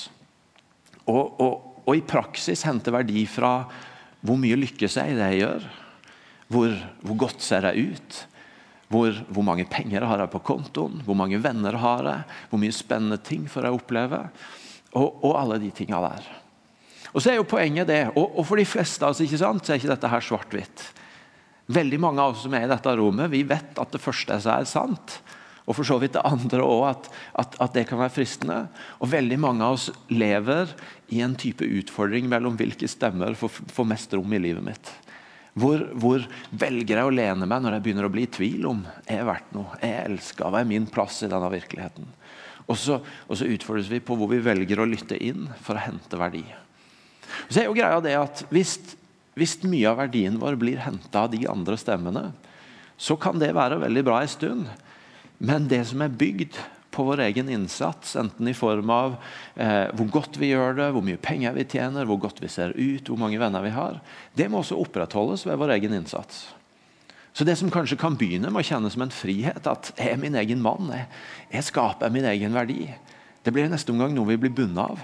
Og, 1.07 1.39
og, 1.43 1.55
og 1.87 1.95
i 1.99 2.03
praksis 2.07 2.67
hente 2.67 2.95
verdi 2.95 3.23
fra 3.31 3.61
hvor 4.23 4.39
mye 4.39 4.59
lykkes 4.59 4.99
jeg 4.99 5.15
i 5.15 5.17
det 5.19 5.31
jeg 5.33 5.41
gjør? 5.45 5.71
Hvor, 6.53 6.75
hvor 7.07 7.19
godt 7.25 7.43
ser 7.43 7.71
jeg 7.71 7.95
ut? 7.95 8.19
Hvor, 8.93 9.15
hvor, 9.31 9.47
mange 9.47 9.65
penger 9.71 10.05
har 10.07 10.21
jeg 10.21 10.31
på 10.35 10.43
kontoen? 10.45 10.99
Hvor 11.07 11.17
mange 11.19 11.39
venner 11.43 11.79
har 11.81 12.07
jeg? 12.07 12.27
Hvor 12.51 12.61
mye 12.63 12.75
spennende 12.77 13.19
ting 13.25 13.47
får 13.51 13.67
jeg 13.67 13.79
oppleve? 13.79 14.21
Og, 14.99 15.23
og 15.25 15.37
alle 15.41 15.61
de 15.63 15.71
tinga 15.75 16.01
der. 16.05 16.27
Og 17.13 17.21
så 17.21 17.33
er 17.33 17.39
jo 17.39 17.49
poenget 17.49 17.89
det, 17.89 18.03
og, 18.15 18.39
og 18.41 18.47
for 18.49 18.61
de 18.61 18.69
fleste 18.69 19.05
av 19.05 19.13
oss 19.13 19.21
ikke 19.25 19.41
sant, 19.41 19.65
så 19.65 19.75
er 19.75 19.81
ikke 19.81 19.93
dette 19.93 20.11
her 20.13 20.25
svart-hvitt. 20.25 20.85
Veldig 21.73 22.01
mange 22.01 22.25
av 22.25 22.35
oss 22.35 22.43
som 22.45 22.55
er 22.57 22.67
i 22.67 22.73
dette 22.73 22.97
rommet, 22.99 23.33
vi 23.33 23.45
vet 23.49 23.79
at 23.81 23.95
det 23.95 24.03
første 24.03 24.37
er 24.41 24.69
sant. 24.69 25.21
Og 25.63 25.77
for 25.79 25.87
så 25.87 25.99
vidt 26.03 26.17
det 26.17 26.25
andre 26.27 26.65
òg, 26.65 26.83
at, 26.89 27.07
at, 27.39 27.55
at, 27.63 27.75
det 27.77 27.87
kan 27.89 28.01
være 28.01 28.15
fristende. 28.17 28.59
Og 28.99 29.13
veldig 29.13 29.39
mange 29.41 29.65
av 29.65 29.77
oss 29.77 29.91
lever 30.11 30.73
i 31.15 31.23
en 31.23 31.37
type 31.39 31.65
utfordring 31.65 32.27
mellom 32.31 32.57
hvilke 32.59 32.91
stemmer 32.91 33.37
får, 33.39 33.61
får 33.71 33.89
mest 33.93 34.17
rom 34.17 34.35
i 34.35 34.43
livet 34.43 34.65
mitt. 34.67 34.91
Hvor, 35.53 35.85
hvor, 36.01 36.25
velger 36.57 36.97
jeg 36.97 37.07
å 37.07 37.13
lene 37.13 37.47
meg 37.47 37.61
når 37.63 37.77
jeg 37.77 37.85
begynner 37.85 38.09
å 38.09 38.13
bli 38.13 38.25
i 38.25 38.33
tvil 38.33 38.67
om 38.71 38.81
er 39.05 39.21
jeg 39.21 39.29
verdt 39.29 39.51
noe, 39.53 39.77
er 39.85 39.91
jeg 39.93 40.07
elska, 40.15 40.49
hva 40.49 40.63
er 40.63 40.71
min 40.71 40.89
plass 40.91 41.21
i 41.27 41.29
denne 41.31 41.51
virkeligheten? 41.53 42.09
Og 42.69 42.79
så, 42.79 42.99
og 43.27 43.39
så, 43.39 43.49
utfordres 43.49 43.91
vi 43.91 44.03
på 44.05 44.17
hvor 44.19 44.31
vi 44.31 44.43
velger 44.43 44.83
å 44.83 44.89
lytte 44.89 45.19
inn 45.19 45.49
for 45.65 45.79
å 45.79 45.85
hente 45.85 46.19
verdi. 46.21 46.45
Så 47.49 47.63
er 47.63 47.69
jo 47.69 47.77
greia 47.77 48.01
det 48.05 48.15
at 48.19 48.45
hvis, 48.53 48.77
hvis 49.39 49.59
mye 49.67 49.91
av 49.91 49.99
verdien 50.05 50.39
vår 50.41 50.59
blir 50.61 50.83
henta 50.85 51.27
av 51.27 51.33
de 51.33 51.43
andre 51.51 51.79
stemmene, 51.81 52.29
så 53.01 53.17
kan 53.19 53.41
det 53.41 53.55
være 53.57 53.81
veldig 53.83 54.05
bra 54.07 54.21
en 54.23 54.31
stund. 54.31 54.71
Men 55.43 55.67
det 55.71 55.83
som 55.91 56.05
er 56.05 56.15
bygd 56.15 56.61
på 56.93 57.07
vår 57.09 57.25
egen 57.25 57.49
innsats, 57.51 58.15
enten 58.21 58.49
i 58.51 58.55
form 58.55 58.91
av 58.93 59.15
eh, 59.57 59.89
hvor 59.97 60.11
godt 60.21 60.37
vi 60.39 60.53
gjør 60.53 60.77
det, 60.77 60.91
hvor 60.95 61.05
mye 61.05 61.21
penger 61.21 61.57
vi 61.57 61.65
tjener, 61.65 62.07
hvor 62.07 62.21
godt 62.21 62.43
vi 62.45 62.51
ser 62.53 62.77
ut, 62.77 63.09
hvor 63.09 63.19
mange 63.19 63.41
venner 63.41 63.65
vi 63.65 63.73
har, 63.75 63.99
det 64.37 64.51
må 64.53 64.61
også 64.61 64.79
opprettholdes 64.85 65.47
ved 65.49 65.59
vår 65.59 65.79
egen 65.79 65.97
innsats. 65.97 66.45
Så 67.33 67.45
Det 67.45 67.57
som 67.57 67.71
kanskje 67.73 67.97
kan 67.97 68.17
begynne 68.17 68.51
med 68.53 68.61
å 68.61 68.67
kjennes 68.67 68.93
som 68.93 69.03
en 69.07 69.15
frihet, 69.15 69.67
at 69.67 69.93
jeg 69.97 70.13
er 70.13 70.21
min 70.21 70.37
egen 70.37 70.61
mann, 70.61 70.91
jeg, 70.93 71.07
jeg 71.55 71.69
skaper 71.71 72.13
min 72.13 72.29
egen 72.29 72.53
verdi, 72.53 72.91
det 73.43 73.53
blir 73.55 73.67
i 73.67 73.73
neste 73.73 73.93
omgang 73.95 74.13
noe 74.15 74.29
vi 74.29 74.41
blir 74.45 74.53
bundet 74.53 74.85
av, 74.85 75.01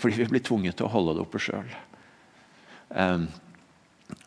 fordi 0.00 0.22
vi 0.22 0.30
blir 0.32 0.44
tvunget 0.44 0.78
til 0.78 0.88
å 0.88 0.92
holde 0.94 1.16
det 1.16 1.24
oppe 1.26 1.40
sjøl. 1.40 1.68
Um, 2.88 2.96
ehm, 2.96 3.26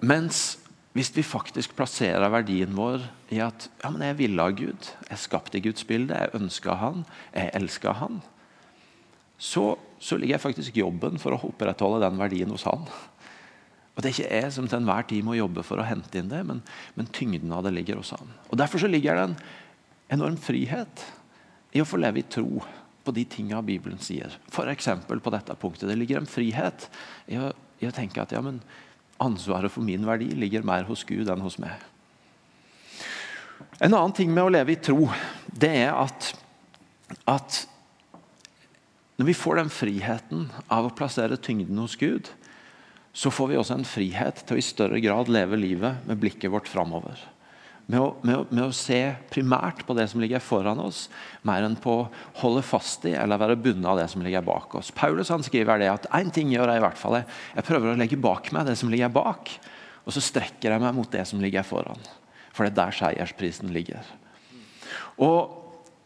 mens 0.06 0.60
hvis 0.98 1.12
vi 1.16 1.24
faktisk 1.24 1.76
plasserer 1.78 2.32
verdien 2.34 2.74
vår 2.76 3.04
i 3.34 3.40
at 3.44 3.68
ja, 3.84 3.92
men 3.94 4.04
jeg 4.04 4.18
ville 4.20 4.46
av 4.46 4.56
Gud, 4.58 4.90
jeg 5.10 5.22
skapte 5.22 5.62
Guds 5.64 5.86
bilde, 5.88 6.18
jeg 6.18 6.34
ønska 6.38 6.76
Han, 6.82 7.06
jeg 7.34 7.54
elska 7.60 7.94
Han, 8.02 8.20
så, 9.40 9.78
så 10.02 10.18
ligger 10.18 10.36
jeg 10.36 10.44
faktisk 10.44 10.80
jobben 10.82 11.22
for 11.22 11.36
å 11.36 11.42
opprettholde 11.48 12.02
den 12.04 12.20
verdien 12.20 12.52
hos 12.52 12.66
Han. 12.68 12.90
Og 14.00 14.04
Det 14.04 14.14
er 14.14 14.16
ikke 14.16 14.36
jeg 14.40 14.52
som 14.56 14.68
til 14.72 14.80
enhver 14.80 15.08
tid 15.10 15.26
må 15.28 15.34
jobbe 15.36 15.60
for 15.68 15.82
å 15.82 15.84
hente 15.84 16.22
inn 16.22 16.30
det, 16.32 16.40
men, 16.48 16.62
men 16.96 17.10
tyngden 17.12 17.52
av 17.52 17.66
det 17.66 17.74
ligger 17.76 17.98
hos 18.00 18.14
han. 18.16 18.30
Og 18.48 18.56
Derfor 18.62 18.80
så 18.80 18.88
ligger 18.88 19.20
det 19.20 19.26
en 19.28 19.34
enorm 20.16 20.38
frihet 20.40 21.04
i 21.76 21.82
å 21.84 21.88
få 21.88 22.00
leve 22.00 22.22
i 22.22 22.30
tro 22.32 22.62
på 23.04 23.14
de 23.18 23.26
tinga 23.28 23.60
Bibelen 23.60 24.00
sier. 24.00 24.32
F.eks. 24.48 24.88
på 25.04 25.36
dette 25.36 25.58
punktet. 25.60 25.90
Det 25.92 26.00
ligger 26.00 26.22
en 26.22 26.32
frihet 26.32 26.88
i 27.28 27.42
å, 27.44 27.52
i 27.84 27.92
å 27.92 27.94
tenke 28.00 28.24
at 28.24 28.32
ja, 28.32 28.40
men 28.40 28.64
ansvaret 29.20 29.76
for 29.76 29.84
min 29.84 30.08
verdi 30.08 30.32
ligger 30.32 30.64
mer 30.64 30.88
hos 30.88 31.04
Gud 31.04 31.28
enn 31.28 31.44
hos 31.44 31.60
meg. 31.60 31.76
En 33.84 33.92
annen 33.92 34.16
ting 34.16 34.32
med 34.32 34.48
å 34.48 34.56
leve 34.56 34.78
i 34.78 34.80
tro, 34.80 35.10
det 35.52 35.76
er 35.84 35.92
at, 35.92 36.32
at 37.28 37.66
når 39.20 39.34
vi 39.34 39.36
får 39.36 39.60
den 39.60 39.76
friheten 39.76 40.48
av 40.72 40.88
å 40.88 40.96
plassere 40.96 41.36
tyngden 41.36 41.84
hos 41.84 42.00
Gud, 42.00 42.32
så 43.14 43.32
får 43.34 43.50
vi 43.50 43.58
også 43.58 43.80
en 43.80 43.88
frihet 43.88 44.44
til 44.46 44.58
å 44.58 44.62
i 44.62 44.66
større 44.66 45.02
grad 45.04 45.32
leve 45.32 45.58
livet 45.60 46.06
med 46.08 46.20
blikket 46.22 46.52
vårt 46.54 46.70
framover. 46.70 47.20
Med 47.90 47.98
å, 48.04 48.10
med, 48.22 48.36
å, 48.38 48.44
med 48.54 48.68
å, 48.68 48.76
se 48.76 49.00
primært 49.34 49.82
på 49.88 49.96
det 49.98 50.06
som 50.12 50.22
ligger 50.22 50.44
foran 50.46 50.82
oss, 50.84 51.08
mer 51.42 51.66
enn 51.66 51.78
på 51.82 51.96
å 52.04 52.08
holde 52.44 52.62
fast 52.62 53.08
i 53.10 53.16
eller 53.18 53.42
være 53.42 53.58
bundet 53.58 53.90
av 53.90 53.98
det 53.98 54.06
som 54.14 54.22
ligger 54.22 54.46
bak 54.46 54.76
oss. 54.78 54.92
Paulus 54.94 55.32
han 55.34 55.46
skriver 55.46 55.82
det 55.82 55.90
at 55.90 56.06
én 56.20 56.30
ting 56.34 56.54
gjør 56.54 56.70
jeg 56.70 56.84
i 56.84 56.86
hvert 56.86 57.02
fall. 57.02 57.18
Jeg, 57.18 57.28
jeg 57.58 57.68
prøver 57.72 57.92
å 57.92 57.98
legge 57.98 58.22
bak 58.22 58.52
meg 58.54 58.70
det 58.70 58.78
som 58.78 58.94
ligger 58.94 59.10
bak, 59.14 59.56
og 60.06 60.14
så 60.14 60.22
strekker 60.22 60.76
jeg 60.76 60.84
meg 60.86 60.94
mot 60.98 61.10
det 61.10 61.26
som 61.26 61.42
ligger 61.42 61.66
foran. 61.66 62.06
For 62.54 62.68
det 62.68 62.76
er 62.76 62.80
der 62.84 63.00
seiersprisen 63.00 63.74
ligger. 63.74 64.06
Og 65.18 65.59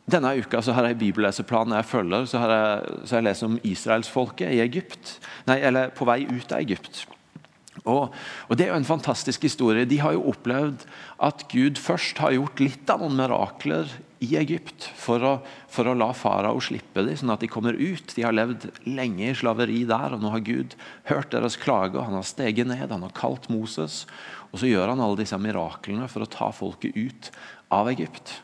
denne 0.04 0.34
uka 0.36 0.60
så 0.62 0.76
har 0.76 0.90
jeg 0.90 1.00
bibelleseplanen 1.00 1.78
jeg 1.78 1.88
følger, 1.88 2.26
så 2.28 2.44
har 2.44 2.54
jeg, 2.54 2.96
så 3.08 3.18
jeg 3.18 3.28
lest 3.30 3.46
om 3.48 3.60
israelsfolket 3.64 4.52
i 4.52 4.62
Egypt. 4.64 5.18
Nei, 5.48 5.62
eller 5.64 5.94
på 5.96 6.08
vei 6.10 6.26
ut 6.28 6.52
av 6.52 6.60
Egypt. 6.60 7.06
Og, 7.84 8.14
og, 8.48 8.54
Det 8.56 8.66
er 8.66 8.74
jo 8.74 8.80
en 8.82 8.88
fantastisk 8.88 9.44
historie. 9.48 9.88
De 9.90 10.00
har 10.04 10.14
jo 10.16 10.28
opplevd 10.32 10.86
at 11.24 11.46
Gud 11.52 11.80
først 11.82 12.20
har 12.22 12.36
gjort 12.36 12.62
litt 12.62 12.92
av 12.92 13.02
noen 13.02 13.18
mirakler 13.18 13.90
i 14.24 14.30
Egypt 14.40 14.86
for 15.00 15.24
å, 15.26 15.34
for 15.72 15.90
å 15.90 15.96
la 15.98 16.12
farao 16.16 16.62
slippe 16.64 17.04
dem, 17.04 17.18
sånn 17.20 17.34
at 17.34 17.44
de 17.44 17.52
kommer 17.52 17.76
ut. 17.76 18.14
De 18.16 18.24
har 18.24 18.36
levd 18.36 18.70
lenge 18.88 19.32
i 19.32 19.36
slaveri 19.36 19.82
der, 19.90 20.16
og 20.16 20.24
nå 20.24 20.32
har 20.36 20.46
Gud 20.46 20.78
hørt 21.10 21.34
deres 21.34 21.60
klage. 21.60 21.98
og 21.98 22.08
Han 22.08 22.20
har 22.20 22.28
steget 22.28 22.70
ned, 22.70 22.92
han 22.92 23.08
har 23.08 23.18
kalt 23.18 23.50
Moses, 23.52 24.04
og 24.52 24.62
så 24.62 24.70
gjør 24.70 24.94
han 24.94 25.04
alle 25.04 25.24
disse 25.24 25.40
miraklene 25.42 26.08
for 26.12 26.24
å 26.24 26.32
ta 26.32 26.52
folket 26.56 26.96
ut 26.96 27.32
av 27.74 27.92
Egypt. 27.92 28.38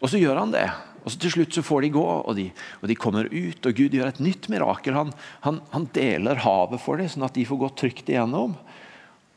Og 0.00 0.10
så 0.10 0.20
gjør 0.20 0.40
han 0.40 0.54
det. 0.54 0.66
Og 1.00 1.12
så 1.12 1.20
Til 1.20 1.32
slutt 1.32 1.56
så 1.56 1.64
får 1.64 1.86
de 1.86 1.92
gå, 1.94 2.04
og 2.04 2.36
de, 2.36 2.50
og 2.80 2.88
de 2.88 2.96
kommer 2.98 3.28
ut. 3.30 3.66
og 3.66 3.76
Gud 3.76 3.96
gjør 3.96 4.10
et 4.10 4.20
nytt 4.20 4.48
mirakel. 4.52 4.96
Han, 4.96 5.12
han, 5.46 5.60
han 5.72 5.88
deler 5.96 6.42
havet 6.44 6.80
for 6.82 7.00
dem, 7.00 7.08
sånn 7.08 7.24
at 7.28 7.36
de 7.36 7.46
får 7.48 7.60
gå 7.62 7.70
trygt 7.82 8.12
igjennom. 8.12 8.56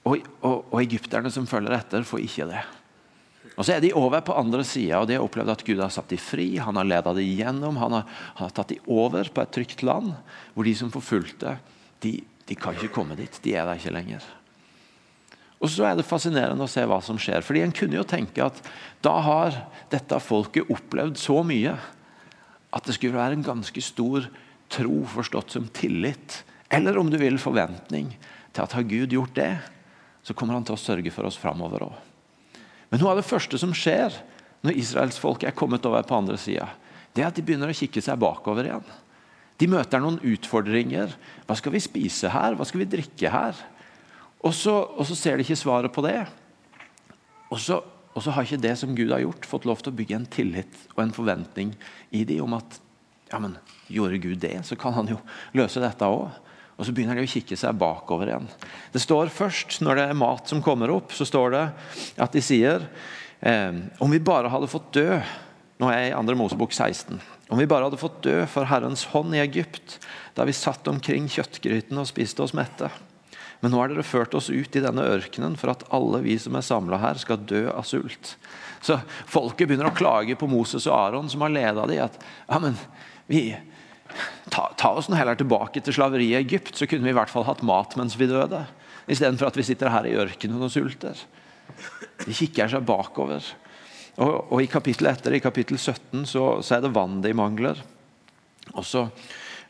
Og, 0.04 0.26
og, 0.44 0.66
og 0.68 0.80
egypterne 0.82 1.32
som 1.32 1.48
følger 1.48 1.78
etter, 1.78 2.04
får 2.08 2.26
ikke 2.26 2.50
det. 2.52 2.64
Og 3.54 3.66
Så 3.66 3.76
er 3.76 3.84
de 3.84 3.94
over 3.96 4.24
på 4.26 4.36
andre 4.36 4.64
sida, 4.66 5.00
og 5.00 5.08
de 5.08 5.16
har 5.16 5.24
opplevd 5.24 5.54
at 5.54 5.64
Gud 5.68 5.80
har 5.84 5.92
satt 5.94 6.12
dem 6.12 6.22
fri. 6.22 6.56
Han 6.58 6.80
har 6.80 6.90
ledet 6.90 7.16
dem 7.20 7.34
gjennom, 7.38 7.78
han 7.80 8.00
har, 8.00 8.08
han 8.34 8.48
har 8.48 8.56
tatt 8.58 8.74
dem 8.74 8.92
over 8.92 9.30
på 9.30 9.44
et 9.44 9.54
trygt 9.56 9.84
land. 9.86 10.16
Hvor 10.56 10.68
de 10.68 10.74
som 10.76 10.92
forfulgte, 10.92 11.58
de, 12.04 12.18
de 12.50 12.58
kan 12.60 12.76
ikke 12.76 12.96
komme 12.96 13.16
dit. 13.20 13.40
De 13.46 13.54
er 13.56 13.70
der 13.70 13.80
ikke 13.80 13.94
lenger. 13.94 14.26
Og 15.64 15.72
så 15.72 15.86
er 15.88 15.96
det 15.96 16.08
fascinerende 16.08 16.66
å 16.66 16.72
se 16.72 16.84
hva 16.84 17.00
som 17.04 17.20
skjer. 17.20 17.44
Fordi 17.46 17.64
En 17.64 17.76
kunne 17.76 17.96
jo 17.96 18.04
tenke 18.04 18.44
at 18.44 18.60
da 19.04 19.16
har 19.24 19.56
dette 19.92 20.20
folket 20.20 20.68
opplevd 20.72 21.20
så 21.20 21.40
mye 21.48 21.78
at 22.74 22.88
det 22.90 22.98
skulle 22.98 23.16
være 23.16 23.38
en 23.38 23.46
ganske 23.46 23.84
stor 23.86 24.28
tro 24.74 25.04
forstått 25.08 25.56
som 25.56 25.70
tillit. 25.72 26.42
Eller 26.74 26.98
om 26.98 27.10
du 27.10 27.18
vil 27.22 27.40
forventning 27.40 28.12
til 28.54 28.64
at 28.64 28.76
har 28.76 28.90
Gud 28.90 29.14
gjort 29.14 29.36
det, 29.38 29.54
så 30.24 30.36
kommer 30.36 30.58
han 30.58 30.66
til 30.68 30.76
å 30.76 30.82
sørge 30.82 31.12
for 31.14 31.28
oss 31.28 31.40
framover 31.40 31.86
òg. 31.88 31.96
Men 32.92 33.02
noe 33.02 33.14
av 33.14 33.22
det 33.22 33.28
første 33.28 33.60
som 33.62 33.74
skjer 33.76 34.16
når 34.64 34.80
israelsfolket 34.80 35.50
er 35.50 35.58
kommet 35.58 35.86
over 35.88 36.04
på 36.08 36.18
andre 36.18 36.38
sida, 36.40 36.68
det 37.14 37.24
er 37.24 37.30
at 37.30 37.38
de 37.38 37.44
begynner 37.46 37.72
å 37.72 37.78
kikke 37.78 38.02
seg 38.02 38.20
bakover 38.22 38.68
igjen. 38.68 38.86
De 39.62 39.70
møter 39.70 40.02
noen 40.02 40.18
utfordringer. 40.26 41.14
Hva 41.48 41.56
skal 41.58 41.76
vi 41.76 41.82
spise 41.84 42.32
her? 42.34 42.58
Hva 42.58 42.66
skal 42.66 42.84
vi 42.84 42.90
drikke 42.90 43.32
her? 43.32 43.60
Og 44.44 44.54
så, 44.56 44.76
og 44.76 45.08
så 45.08 45.16
ser 45.16 45.38
de 45.38 45.46
ikke 45.46 45.60
svaret 45.60 45.94
på 45.94 46.04
det. 46.06 46.18
Og 47.54 47.60
så, 47.62 47.80
og 48.14 48.24
så, 48.24 48.34
har 48.34 48.46
ikke 48.46 48.62
det 48.64 48.76
som 48.80 48.96
Gud 48.96 49.14
har 49.14 49.24
gjort, 49.24 49.48
fått 49.48 49.68
lov 49.70 49.84
til 49.84 49.94
å 49.94 49.98
bygge 49.98 50.18
en 50.18 50.30
tillit 50.30 50.80
og 50.96 51.04
en 51.06 51.14
forventning 51.16 51.74
i 52.12 52.26
dem 52.28 52.44
om 52.48 52.58
at 52.58 52.80
ja, 53.32 53.40
men 53.42 53.56
gjorde 53.90 54.22
Gud 54.22 54.42
det, 54.44 54.58
så 54.68 54.78
kan 54.80 54.96
han 54.98 55.10
jo 55.10 55.20
løse 55.58 55.82
dette 55.82 56.10
òg. 56.10 56.42
Og 56.74 56.88
så 56.88 56.94
begynner 56.94 57.18
de 57.18 57.26
å 57.26 57.30
kikke 57.30 57.56
seg 57.58 57.78
bakover 57.78 58.32
igjen. 58.32 58.48
Det 58.94 59.02
står 59.02 59.30
først, 59.34 59.80
Når 59.86 59.96
det 59.96 60.06
er 60.10 60.18
mat 60.18 60.50
som 60.50 60.62
kommer 60.66 60.90
opp, 60.90 61.14
så 61.14 61.26
står 61.26 61.54
det 61.54 61.64
at 62.26 62.34
de 62.34 62.42
sier 62.42 62.88
eh, 63.40 63.78
om 64.02 64.10
vi 64.10 64.20
bare 64.20 64.50
hadde 64.50 64.72
fått 64.72 64.94
dø 64.98 65.22
Nå 65.82 65.90
er 65.90 66.04
jeg 66.04 66.12
i 66.14 66.28
2. 66.30 66.36
Mosebok 66.38 66.72
16. 66.72 67.18
Om 67.50 67.60
vi 67.60 67.66
bare 67.68 67.88
hadde 67.90 68.00
fått 68.00 68.22
dø 68.24 68.44
for 68.48 68.70
Herrens 68.70 69.08
hånd 69.12 69.34
i 69.36 69.42
Egypt, 69.42 69.98
da 70.38 70.46
vi 70.48 70.54
satt 70.56 70.88
omkring 70.88 71.26
kjøttgrytene 71.28 72.04
og 72.04 72.08
spiste 72.08 72.46
oss 72.46 72.54
mette. 72.56 72.92
Men 73.64 73.72
nå 73.72 73.80
har 73.80 73.94
dere 73.94 74.04
ført 74.04 74.34
oss 74.36 74.50
ut 74.52 74.76
i 74.76 74.84
denne 74.84 75.06
ørkenen 75.08 75.56
for 75.60 75.72
at 75.72 75.86
alle 75.96 76.20
vi 76.26 76.36
som 76.42 76.58
er 76.60 76.66
samla 76.68 77.00
her, 77.00 77.20
skal 77.22 77.46
dø 77.48 77.70
av 77.72 77.86
sult. 77.88 78.36
Så 78.84 78.98
folket 79.24 79.70
begynner 79.70 79.88
å 79.88 79.96
klage 79.96 80.36
på 80.36 80.50
Moses 80.52 80.84
og 80.90 80.98
Aron, 80.98 81.30
som 81.32 81.46
har 81.46 81.54
leda 81.54 81.86
dem. 81.88 82.04
At 82.04 82.18
ja, 82.20 82.60
men 82.60 82.76
vi, 83.32 83.46
ta, 84.52 84.68
ta 84.76 84.92
oss 85.00 85.08
nå 85.08 85.16
heller 85.16 85.40
tilbake 85.40 85.80
til 85.80 85.96
slaveriet 85.96 86.36
i 86.36 86.42
Egypt, 86.42 86.76
så 86.76 86.90
kunne 86.92 87.08
vi 87.08 87.14
i 87.14 87.16
hvert 87.16 87.32
fall 87.32 87.48
hatt 87.48 87.64
mat 87.64 87.96
mens 87.96 88.20
vi 88.20 88.28
døde. 88.28 88.66
Istedenfor 89.08 89.48
at 89.48 89.60
vi 89.60 89.66
sitter 89.68 89.94
her 89.96 90.12
i 90.12 90.18
ørkenen 90.20 90.68
og 90.68 90.72
sulter. 90.74 91.24
De 92.26 92.36
kikker 92.36 92.76
seg 92.76 92.84
bakover. 92.88 93.48
Og, 94.20 94.36
og 94.52 94.60
I 94.60 94.68
kapittel 94.70 95.08
etter, 95.10 95.40
i 95.40 95.42
kapittel 95.44 95.80
17, 95.80 96.28
så, 96.30 96.44
så 96.60 96.76
er 96.76 96.84
det 96.84 96.92
vann 97.00 97.22
de 97.24 97.32
mangler. 97.36 97.80
Og 98.76 98.84
så, 98.88 99.08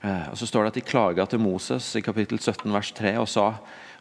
eh, 0.01 0.27
og 0.33 0.37
så 0.41 0.49
står 0.49 0.65
det 0.65 0.73
at 0.73 0.81
de 0.81 0.87
klaga 0.89 1.29
til 1.29 1.45
Moses 1.45 1.93
i 1.97 2.03
kapittel 2.03 2.41
17 2.41 2.65
vers 2.73 2.91
3 2.97 3.15
og 3.21 3.29
sa 3.29 3.47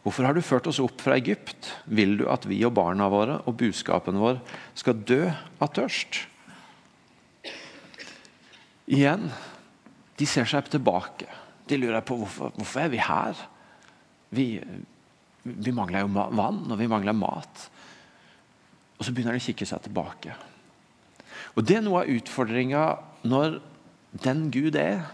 Hvorfor 0.03 0.27
har 0.27 0.35
du 0.35 0.43
ført 0.43 0.67
oss 0.67 0.81
opp 0.83 0.99
fra 0.99 1.15
Egypt? 1.15 1.69
Vil 1.87 2.17
du 2.19 2.25
at 2.31 2.43
vi 2.49 2.59
og 2.67 2.75
barna 2.75 3.07
våre 3.11 3.39
og 3.47 3.55
buskapen 3.61 4.19
vår 4.19 4.41
skal 4.75 4.99
dø 4.99 5.21
av 5.31 5.71
tørst? 5.75 6.25
Igjen, 8.91 9.29
de 10.19 10.27
ser 10.27 10.47
seg 10.49 10.67
tilbake. 10.71 11.29
De 11.71 11.79
lurer 11.79 12.03
på 12.03 12.17
hvorfor, 12.19 12.51
hvorfor 12.57 12.83
er 12.83 12.91
vi 12.91 12.99
her. 12.99 13.39
Vi, 14.35 14.47
vi 15.43 15.75
mangler 15.75 16.03
jo 16.03 16.11
vann, 16.11 16.65
og 16.67 16.75
vi 16.79 16.89
mangler 16.91 17.15
mat. 17.15 17.67
Og 18.99 19.07
så 19.07 19.13
begynner 19.15 19.37
de 19.37 19.41
å 19.41 19.47
kikke 19.47 19.67
seg 19.67 19.87
tilbake. 19.87 20.35
Og 21.55 21.63
Det 21.63 21.79
er 21.79 21.85
noe 21.85 22.03
av 22.03 22.11
utfordringa 22.11 22.83
når 23.23 23.61
den 24.23 24.49
Gud 24.53 24.75
er, 24.77 25.07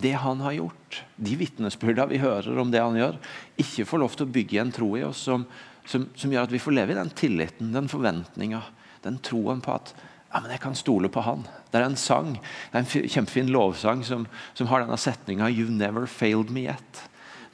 det 0.00 0.14
han 0.20 0.42
har 0.44 0.56
gjort, 0.58 0.83
de 1.16 1.36
vitnesbyrda 1.38 2.06
vi 2.10 2.22
hører 2.22 2.58
om 2.60 2.72
det 2.72 2.82
han 2.82 2.98
gjør, 2.98 3.20
ikke 3.60 3.86
får 3.88 4.02
lov 4.02 4.16
til 4.16 4.26
å 4.26 4.34
bygge 4.34 4.60
en 4.62 4.72
tro 4.74 4.90
i 4.98 5.04
oss 5.06 5.22
som, 5.28 5.46
som, 5.88 6.08
som 6.18 6.32
gjør 6.32 6.48
at 6.48 6.54
vi 6.54 6.62
får 6.62 6.76
leve 6.76 6.94
i 6.94 6.98
den 6.98 7.12
tilliten, 7.16 7.72
den 7.74 7.90
forventninga, 7.90 8.62
den 9.06 9.20
troen 9.24 9.62
på 9.64 9.74
at 9.76 9.94
ja, 10.34 10.40
men 10.42 10.50
jeg 10.50 10.64
kan 10.64 10.74
stole 10.74 11.06
på 11.14 11.22
han. 11.22 11.44
Det 11.70 11.78
er 11.78 11.84
en 11.86 11.98
sang, 12.00 12.32
det 12.72 12.78
er 12.80 12.82
en 12.82 13.10
kjempefin 13.16 13.52
lovsang 13.54 14.00
som, 14.06 14.24
som 14.58 14.66
har 14.66 14.82
denne 14.82 14.98
setninga 14.98 15.46
'You've 15.46 15.70
never 15.70 16.06
failed 16.10 16.50
me 16.50 16.66
yet'. 16.66 17.04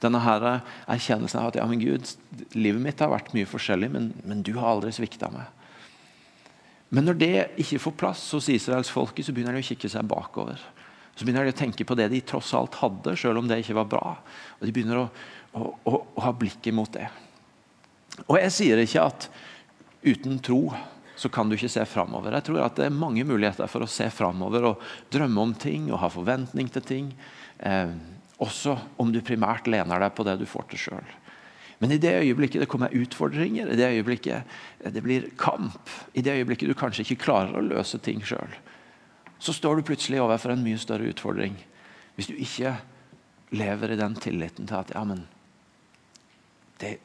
Denne 0.01 0.17
her 0.23 0.63
erkjennelsen 0.89 1.39
av 1.39 1.51
at 1.51 1.59
ja, 1.59 1.65
men 1.69 1.77
Gud, 1.79 2.09
livet 2.57 2.81
mitt 2.81 3.03
har 3.03 3.11
vært 3.13 3.35
mye 3.37 3.45
forskjellig, 3.45 3.91
men, 3.93 4.13
men 4.25 4.41
du 4.41 4.55
har 4.57 4.71
aldri 4.71 4.89
svikta 4.95 5.29
meg. 5.29 5.45
Men 6.89 7.05
når 7.05 7.19
det 7.21 7.35
ikke 7.61 7.79
får 7.85 7.93
plass 7.99 8.23
hos 8.35 8.49
israelsfolket, 8.49 9.27
så 9.27 9.35
begynner 9.35 9.55
de 9.55 9.61
å 9.61 9.67
kikke 9.69 9.91
seg 9.91 10.09
bakover. 10.09 10.57
Så 11.21 11.25
begynner 11.27 11.45
de 11.45 11.53
å 11.53 11.57
tenke 11.59 11.85
på 11.85 11.93
det 11.93 12.07
de 12.09 12.19
tross 12.25 12.47
alt 12.57 12.79
hadde, 12.81 13.11
selv 13.13 13.37
om 13.37 13.45
det 13.45 13.59
ikke 13.61 13.75
var 13.77 13.89
bra. 13.91 14.15
Og 14.57 14.63
De 14.65 14.71
begynner 14.73 15.03
å, 15.03 15.03
å, 15.53 15.67
å, 15.85 15.99
å 16.17 16.23
ha 16.25 16.31
blikket 16.33 16.73
mot 16.73 16.89
det. 16.89 17.03
Og 18.23 18.39
Jeg 18.41 18.53
sier 18.55 18.81
ikke 18.81 19.03
at 19.05 19.27
uten 20.01 20.39
tro 20.41 20.63
så 21.13 21.29
kan 21.29 21.45
du 21.45 21.53
ikke 21.53 21.69
se 21.69 21.85
framover. 21.85 22.33
Jeg 22.39 22.47
tror 22.47 22.63
at 22.65 22.79
det 22.79 22.87
er 22.87 22.95
mange 23.03 23.21
muligheter 23.21 23.69
for 23.69 23.85
å 23.85 23.91
se 23.99 24.07
framover 24.09 24.65
og 24.71 24.87
drømme 25.13 25.45
om 25.45 25.53
ting 25.53 25.91
og 25.91 26.01
ha 26.01 26.09
forventning 26.09 26.73
til 26.73 26.87
ting. 26.89 27.13
Eh, 27.61 27.93
også 28.41 28.73
om 28.97 29.13
du 29.13 29.21
primært 29.21 29.69
lener 29.69 30.01
deg 30.01 30.17
på 30.17 30.25
det 30.25 30.39
du 30.41 30.47
får 30.49 30.71
til 30.71 30.83
sjøl. 30.87 31.13
Men 31.85 31.93
i 31.93 32.01
det 32.01 32.15
øyeblikket 32.23 32.65
det 32.65 32.71
kommer 32.73 32.97
utfordringer, 32.97 33.69
i 33.69 33.77
det 33.77 33.93
øyeblikket 33.93 34.89
det 34.97 35.05
blir 35.05 35.29
kamp, 35.37 35.85
i 36.17 36.25
det 36.25 36.39
øyeblikket 36.41 36.73
du 36.73 36.77
kanskje 36.81 37.05
ikke 37.05 37.27
klarer 37.27 37.61
å 37.61 37.67
løse 37.69 38.01
ting 38.01 38.25
sjøl, 38.25 38.57
så 39.41 39.53
står 39.53 39.79
du 39.79 39.87
plutselig 39.89 40.21
overfor 40.21 40.53
en 40.53 40.63
mye 40.63 40.79
større 40.79 41.09
utfordring. 41.09 41.55
Hvis 42.15 42.29
du 42.29 42.35
ikke 42.37 42.75
lever 43.57 43.93
i 43.93 43.99
den 43.99 44.15
tilliten 44.21 44.69
til 44.69 44.77
at 44.77 44.93
ja, 44.93 45.03
men 45.03 45.25
det, 46.81 46.99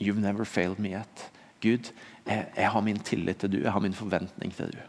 You've 0.00 0.20
never 0.20 0.44
failed 0.44 0.78
me 0.78 0.92
yet. 0.92 1.30
Gud, 1.60 1.92
jeg, 2.26 2.48
jeg, 2.56 2.70
har 2.70 2.80
min 2.80 2.98
tillit 2.98 3.40
til 3.40 3.52
du, 3.52 3.58
jeg 3.62 3.72
har 3.72 3.80
min 3.80 3.96
forventning 3.96 4.52
til 4.56 4.72
du. 4.72 4.82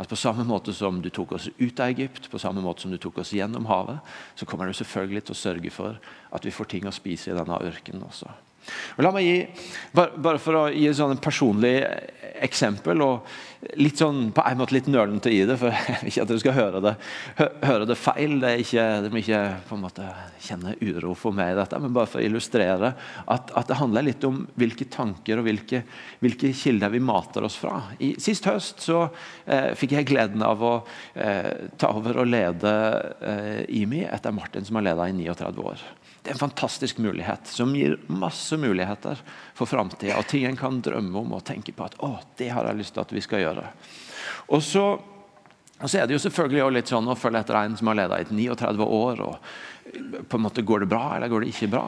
At 0.00 0.08
På 0.08 0.16
samme 0.16 0.44
måte 0.44 0.72
som 0.72 1.02
du 1.02 1.10
tok 1.12 1.32
oss 1.36 1.48
ut 1.58 1.80
av 1.80 1.92
Egypt, 1.92 2.30
på 2.30 2.38
samme 2.38 2.60
måte 2.64 2.82
som 2.82 2.92
du 2.92 2.96
tok 2.96 3.18
oss 3.20 3.32
gjennom 3.36 3.68
havet, 3.68 4.00
så 4.34 4.46
kommer 4.48 4.66
du 4.66 4.72
selvfølgelig 4.72 5.24
til 5.24 5.36
å 5.36 5.40
sørge 5.40 5.70
for 5.70 6.00
at 6.32 6.44
vi 6.44 6.52
får 6.56 6.70
ting 6.72 6.88
å 6.88 6.92
spise 6.92 7.30
i 7.30 7.36
denne 7.36 7.60
ørkenen 7.60 8.04
også. 8.08 8.32
Og 8.96 9.04
la 9.04 9.12
meg 9.14 9.26
gi, 9.26 9.36
bare 9.94 10.40
for 10.42 10.58
å 10.58 10.64
gi 10.72 10.88
et 10.90 10.98
sånn 10.98 11.20
personlig 11.22 11.78
eksempel, 12.40 13.00
og 13.04 13.28
litt 13.76 14.00
sånn, 14.00 14.30
på 14.32 14.42
en 14.46 14.60
måte 14.60 14.72
litt 14.72 14.88
nølete 14.88 15.32
i 15.32 15.42
det, 15.48 15.56
for 15.60 15.72
jeg 15.74 15.98
vil 16.00 16.10
ikke 16.10 16.22
at 16.24 16.30
dere 16.30 16.42
skal 16.42 16.56
høre 16.56 16.80
det, 16.84 16.92
høre 17.66 17.88
det 17.88 17.96
feil. 18.00 18.38
det 18.40 18.50
er 18.50 18.62
ikke, 18.64 18.86
Dere 19.04 19.12
må 19.12 19.20
ikke 19.20 19.40
på 19.68 19.76
en 19.76 19.84
måte 19.84 20.06
kjenne 20.40 20.74
uro 20.80 21.12
for 21.18 21.36
meg 21.36 21.52
i 21.52 21.58
dette, 21.58 21.80
men 21.82 21.94
bare 21.96 22.10
for 22.10 22.22
å 22.22 22.24
illustrere 22.24 22.92
at, 23.26 23.52
at 23.58 23.70
det 23.70 23.78
handler 23.80 24.06
litt 24.06 24.24
om 24.28 24.42
hvilke 24.60 24.88
tanker 24.92 25.40
og 25.40 25.48
hvilke, 25.48 25.82
hvilke 26.24 26.52
kilder 26.56 26.94
vi 26.94 27.02
mater 27.04 27.46
oss 27.46 27.58
fra. 27.60 27.76
I, 28.00 28.14
sist 28.22 28.48
høst 28.48 28.84
så 28.86 29.02
eh, 29.44 29.72
fikk 29.78 29.98
jeg 29.98 30.08
gleden 30.08 30.44
av 30.46 30.64
å 30.64 30.74
eh, 31.14 31.68
ta 31.80 31.92
over 31.96 32.22
og 32.22 32.30
lede 32.30 32.74
eh, 33.20 33.64
IMI 33.82 34.06
etter 34.08 34.34
Martin, 34.34 34.64
som 34.64 34.80
har 34.80 34.88
ledet 34.90 35.10
i 35.12 35.28
39 35.28 35.68
år. 35.68 35.84
Det 36.20 36.32
er 36.32 36.36
en 36.36 36.42
fantastisk 36.42 36.98
mulighet 37.00 37.48
som 37.48 37.72
gir 37.76 37.96
masse 38.12 38.56
muligheter 38.60 39.20
for 39.56 39.70
framtida. 39.70 40.18
Og 40.20 40.28
ting 40.28 40.44
en 40.44 40.58
kan 40.58 40.82
drømme 40.84 41.22
om 41.22 41.32
og 41.38 41.46
tenke 41.48 41.72
på 41.76 41.86
at 41.86 41.96
å, 42.04 42.12
det 42.36 42.50
har 42.52 42.68
jeg 42.68 42.80
lyst 42.82 42.96
til 42.96 43.04
at 43.04 43.14
vi 43.16 43.24
skal 43.24 43.44
gjøre. 43.46 43.64
Og 44.52 44.60
så, 44.64 44.84
og 45.80 45.88
så 45.88 46.00
er 46.02 46.06
det 46.06 46.18
jo 46.18 46.22
selvfølgelig 46.26 46.76
litt 46.76 46.92
sånn 46.92 47.08
å 47.08 47.16
følge 47.16 47.40
etter 47.40 47.56
en 47.62 47.78
som 47.80 47.88
har 47.88 48.02
leda 48.02 48.20
i 48.20 48.28
39 48.28 48.84
år. 48.84 49.24
og 49.24 50.24
på 50.28 50.36
en 50.36 50.44
måte 50.44 50.62
Går 50.62 50.84
det 50.84 50.90
bra, 50.92 51.16
eller 51.16 51.32
går 51.32 51.44
det 51.44 51.54
ikke 51.54 51.72
bra? 51.72 51.86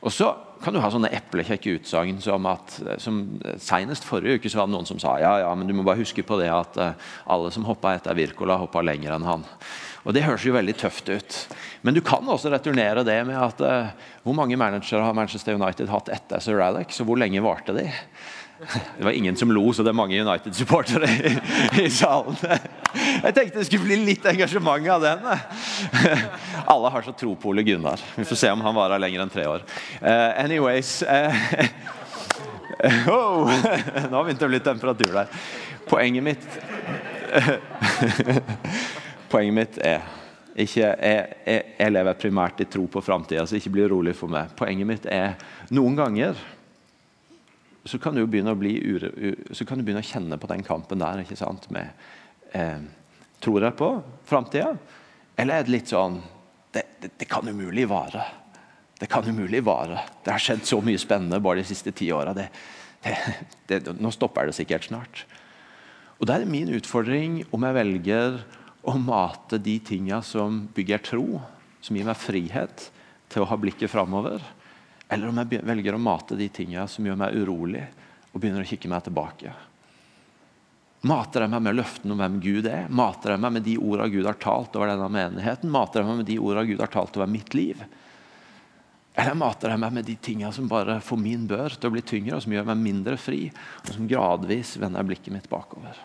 Og 0.00 0.12
så 0.12 0.30
kan 0.64 0.72
du 0.72 0.80
ha 0.80 0.88
sånne 0.92 1.10
eplekjekke 1.12 1.74
utsagn 1.76 2.22
som 2.24 2.46
at 2.48 2.78
som 3.00 3.20
Senest 3.60 4.06
forrige 4.08 4.40
uke 4.40 4.52
så 4.52 4.62
var 4.62 4.68
det 4.68 4.74
noen 4.74 4.88
som 4.88 5.00
sa 5.00 5.18
ja, 5.20 5.34
ja, 5.42 5.50
men 5.56 5.68
du 5.68 5.74
må 5.76 5.84
bare 5.84 6.00
huske 6.00 6.24
på 6.24 6.38
det 6.40 6.48
at 6.52 6.78
alle 6.80 7.52
som 7.52 7.66
hoppa 7.68 7.92
etter 7.96 8.16
Wirkola, 8.16 8.56
hoppa 8.60 8.80
lenger 8.84 9.16
enn 9.16 9.28
han. 9.28 9.44
Og 10.04 10.14
Det 10.16 10.24
høres 10.24 10.44
jo 10.46 10.56
veldig 10.56 10.76
tøft 10.80 11.10
ut. 11.12 11.38
Men 11.84 11.96
du 11.96 12.00
kan 12.04 12.24
også 12.28 12.52
returnere 12.52 13.04
det 13.04 13.18
med 13.28 13.36
at 13.36 13.60
uh, 13.60 14.10
hvor 14.24 14.36
mange 14.36 14.56
managere 14.56 15.04
har 15.04 15.16
Manchester 15.16 15.58
United 15.58 15.92
hatt 15.92 16.08
etter 16.12 16.40
Sir 16.40 16.60
Alex, 16.64 17.00
og 17.00 17.10
hvor 17.10 17.20
lenge 17.20 17.42
varte 17.44 17.76
de? 17.76 17.88
Det 18.98 19.04
var 19.04 19.10
ingen 19.10 19.36
som 19.36 19.52
lo, 19.52 19.72
så 19.72 19.82
det 19.82 19.88
er 19.88 19.96
mange 19.96 20.18
United-supportere 20.20 21.08
i, 21.08 21.30
i, 21.80 21.90
salen. 21.90 22.36
Jeg 23.24 23.32
tenkte 23.32 23.56
det 23.56 23.64
skulle 23.68 23.86
bli 23.86 23.96
litt 24.04 24.26
engasjement 24.28 24.88
av 24.92 25.00
den. 25.04 25.24
Alle 26.74 26.90
har 26.92 27.06
så 27.06 27.14
tro 27.16 27.32
på 27.40 27.54
Ole 27.54 27.64
Gunnar. 27.64 28.02
Vi 28.18 28.26
får 28.28 28.36
se 28.36 28.50
om 28.52 28.60
han 28.64 28.76
varer 28.76 29.00
lenger 29.00 29.24
enn 29.24 29.32
tre 29.32 29.46
år. 29.48 29.64
Uh, 30.02 30.28
anyways 30.42 31.00
uh, 31.08 31.32
oh, 33.08 33.48
Nå 34.12 34.24
begynte 34.24 34.44
det 34.44 34.48
å 34.48 34.52
bli 34.52 34.62
temperatur 34.68 35.16
der. 35.22 35.40
Poenget 35.88 36.24
mitt 36.28 36.44
Poenget 39.30 39.54
mitt 39.54 39.76
er 39.86 40.00
ikke, 40.58 40.82
jeg, 40.82 41.26
jeg, 41.46 41.66
jeg, 41.78 41.92
lever 41.92 42.16
primært 42.18 42.62
i 42.64 42.66
tro 42.66 42.88
på 42.90 43.02
framtida, 43.04 43.44
så 43.46 43.56
ikke 43.56 43.70
bli 43.76 43.84
urolig 43.86 44.16
for 44.18 44.32
meg. 44.32 44.50
Poenget 44.58 44.88
mitt 44.88 45.06
er 45.06 45.36
noen 45.70 45.98
ganger 45.98 46.40
så 47.88 47.98
kan 48.02 48.16
du 48.16 48.24
begynne 48.28 48.52
å, 48.52 48.58
ure, 48.58 49.10
så 49.56 49.64
kan 49.64 49.78
du 49.78 49.86
begynne 49.86 50.02
å 50.02 50.08
kjenne 50.10 50.38
på 50.40 50.50
den 50.50 50.64
kampen 50.66 51.00
der. 51.00 51.22
ikke 51.22 51.38
sant? 51.38 51.70
Med, 51.72 51.94
eh, 52.52 52.82
tror 53.40 53.64
jeg 53.64 53.78
på 53.78 53.88
framtida, 54.28 54.74
eller 55.38 55.60
er 55.60 55.64
det 55.64 55.72
litt 55.72 55.88
sånn 55.88 56.20
det, 56.74 56.84
det, 57.00 57.14
det, 57.22 57.28
kan 57.30 57.48
umulig 57.48 57.86
vare. 57.88 58.26
Det 59.00 59.08
kan 59.10 59.26
umulig 59.26 59.62
vare. 59.64 60.02
Det 60.24 60.34
har 60.34 60.42
skjedd 60.42 60.66
så 60.68 60.80
mye 60.84 61.00
spennende 61.00 61.40
bare 61.42 61.62
de 61.62 61.70
siste 61.70 61.94
ti 61.96 62.10
åra. 62.12 62.34
Nå 62.36 64.12
stopper 64.12 64.50
det 64.50 64.58
sikkert 64.58 64.90
snart. 64.90 65.24
Og 66.20 66.28
Da 66.28 66.36
er 66.36 66.44
det 66.44 66.52
min 66.52 66.68
utfordring 66.76 67.40
om 67.50 67.64
jeg 67.64 67.78
velger 67.78 68.42
å 68.90 68.98
mate 69.00 69.60
de 69.62 69.78
tinga 69.84 70.20
som 70.26 70.62
bygger 70.74 71.02
tro, 71.06 71.40
som 71.80 71.96
gir 71.96 72.08
meg 72.08 72.18
frihet 72.18 72.90
til 73.30 73.44
å 73.44 73.48
ha 73.50 73.58
blikket 73.60 73.92
framover. 73.92 74.42
Eller 75.10 75.30
om 75.30 75.40
jeg 75.40 75.62
velger 75.66 75.96
å 75.96 76.02
mate 76.02 76.38
de 76.38 76.48
tinga 76.52 76.86
som 76.90 77.06
gjør 77.06 77.18
meg 77.22 77.38
urolig, 77.40 77.86
og 78.30 78.38
begynner 78.38 78.62
å 78.62 78.68
kikke 78.68 78.90
meg 78.90 79.06
tilbake. 79.06 79.54
Mater 81.08 81.46
jeg 81.46 81.50
meg 81.54 81.64
med 81.64 81.78
løftene 81.78 82.12
om 82.12 82.20
hvem 82.20 82.36
Gud 82.44 82.68
er? 82.68 82.90
Mater 82.92 83.32
jeg 83.34 83.40
meg 83.40 83.54
med 83.56 83.64
de 83.64 83.78
orda 83.80 84.06
Gud 84.12 84.28
har 84.28 84.36
talt 84.38 84.76
over 84.76 84.92
denne 84.92 85.08
menigheten? 85.08 85.72
Mater 85.72 86.02
jeg 86.02 86.10
meg 86.10 86.20
med 86.20 86.28
de 86.28 86.36
orda 86.44 86.64
Gud 86.68 86.82
har 86.84 86.92
talt 86.92 87.16
over 87.16 87.30
mitt 87.30 87.56
liv? 87.56 87.80
Eller 89.18 89.34
mater 89.34 89.72
jeg 89.72 89.80
meg 89.82 89.96
med 89.96 90.06
de 90.06 90.14
tinga 90.22 90.52
som 90.54 90.68
bare 90.70 91.00
får 91.02 91.18
min 91.18 91.48
bør 91.48 91.74
til 91.74 91.90
å 91.90 91.94
bli 91.96 92.04
tyngre, 92.06 92.36
og 92.36 92.44
som 92.44 92.54
gjør 92.54 92.68
meg 92.70 92.84
mindre 92.84 93.18
fri, 93.20 93.42
og 93.82 93.92
som 93.96 94.08
gradvis 94.08 94.76
vender 94.80 95.08
blikket 95.08 95.34
mitt 95.34 95.48
bakover? 95.50 95.98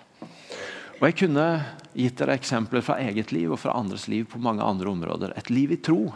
Og 0.96 1.10
Jeg 1.10 1.18
kunne 1.20 1.48
gitt 1.96 2.20
dere 2.20 2.38
eksempler 2.40 2.84
fra 2.84 2.96
eget 3.04 3.34
liv 3.36 3.52
og 3.52 3.60
fra 3.60 3.75
andres 3.75 4.08
liv 4.12 4.28
på 4.32 4.40
mange 4.40 4.64
andre 4.64 4.92
områder. 4.92 5.34
Et 5.36 5.50
liv 5.52 5.74
i 5.75 5.80
tro, 5.84 6.14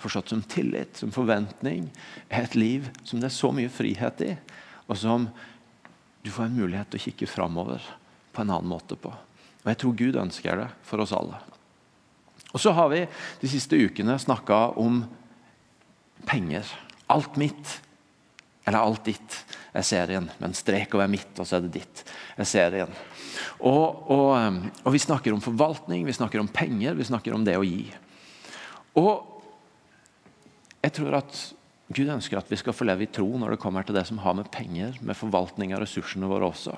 forstått 0.00 0.30
som 0.30 0.42
tillit, 0.42 0.96
som 0.96 1.10
forventning, 1.14 1.88
er 2.30 2.46
et 2.46 2.54
liv 2.54 2.86
som 3.02 3.20
det 3.20 3.30
er 3.30 3.34
så 3.34 3.50
mye 3.54 3.70
frihet 3.72 4.22
i, 4.26 4.34
og 4.86 4.98
som 4.98 5.26
du 6.22 6.30
får 6.30 6.46
en 6.46 6.58
mulighet 6.60 6.92
til 6.92 7.00
å 7.00 7.04
kikke 7.08 7.30
framover 7.30 7.84
på 8.30 8.42
en 8.42 8.52
annen 8.54 8.70
måte 8.70 8.98
på. 8.98 9.10
Og 9.10 9.66
Jeg 9.66 9.80
tror 9.82 9.98
Gud 9.98 10.20
ønsker 10.22 10.62
det 10.62 10.68
for 10.86 11.02
oss 11.02 11.14
alle. 11.16 11.40
Og 12.52 12.60
Så 12.60 12.72
har 12.74 12.88
vi 12.90 13.06
de 13.40 13.48
siste 13.50 13.76
ukene 13.76 14.18
snakka 14.18 14.78
om 14.78 15.04
penger. 16.26 16.66
Alt 17.10 17.36
mitt, 17.36 17.80
eller 18.66 18.78
alt 18.78 19.04
ditt, 19.04 19.44
er 19.72 19.86
serien. 19.86 20.28
Med 20.38 20.50
en 20.50 20.56
strek 20.56 20.94
over 20.96 21.10
mitt, 21.10 21.32
og 21.38 21.46
så 21.46 21.58
er 21.58 21.66
det 21.66 21.74
ditt. 21.80 22.04
er 22.36 22.48
serien. 22.48 22.92
Og, 23.60 24.10
og, 24.10 24.28
um, 24.36 24.60
og, 24.84 24.92
vi 24.94 25.02
snakker 25.02 25.34
om 25.34 25.42
forvaltning, 25.44 26.04
vi 26.06 26.16
snakker 26.16 26.42
om 26.42 26.50
penger, 26.50 26.96
vi 26.98 27.08
snakker 27.08 27.36
om 27.36 27.46
det 27.46 27.56
å 27.58 27.66
gi. 27.66 27.86
Og 29.00 29.26
jeg 30.80 30.96
tror 30.96 31.20
at 31.20 31.40
Gud 31.90 32.08
ønsker 32.08 32.38
at 32.38 32.50
vi 32.50 32.58
skal 32.58 32.74
få 32.74 32.86
leve 32.86 33.04
i 33.04 33.10
tro 33.10 33.26
når 33.38 33.54
det 33.54 33.62
kommer 33.62 33.86
til 33.86 33.96
det 33.96 34.06
som 34.08 34.20
har 34.22 34.36
med 34.38 34.50
penger, 34.54 34.96
med 35.02 35.18
forvaltning 35.18 35.74
av 35.74 35.82
ressursene 35.82 36.28
våre 36.30 36.50
også. 36.50 36.76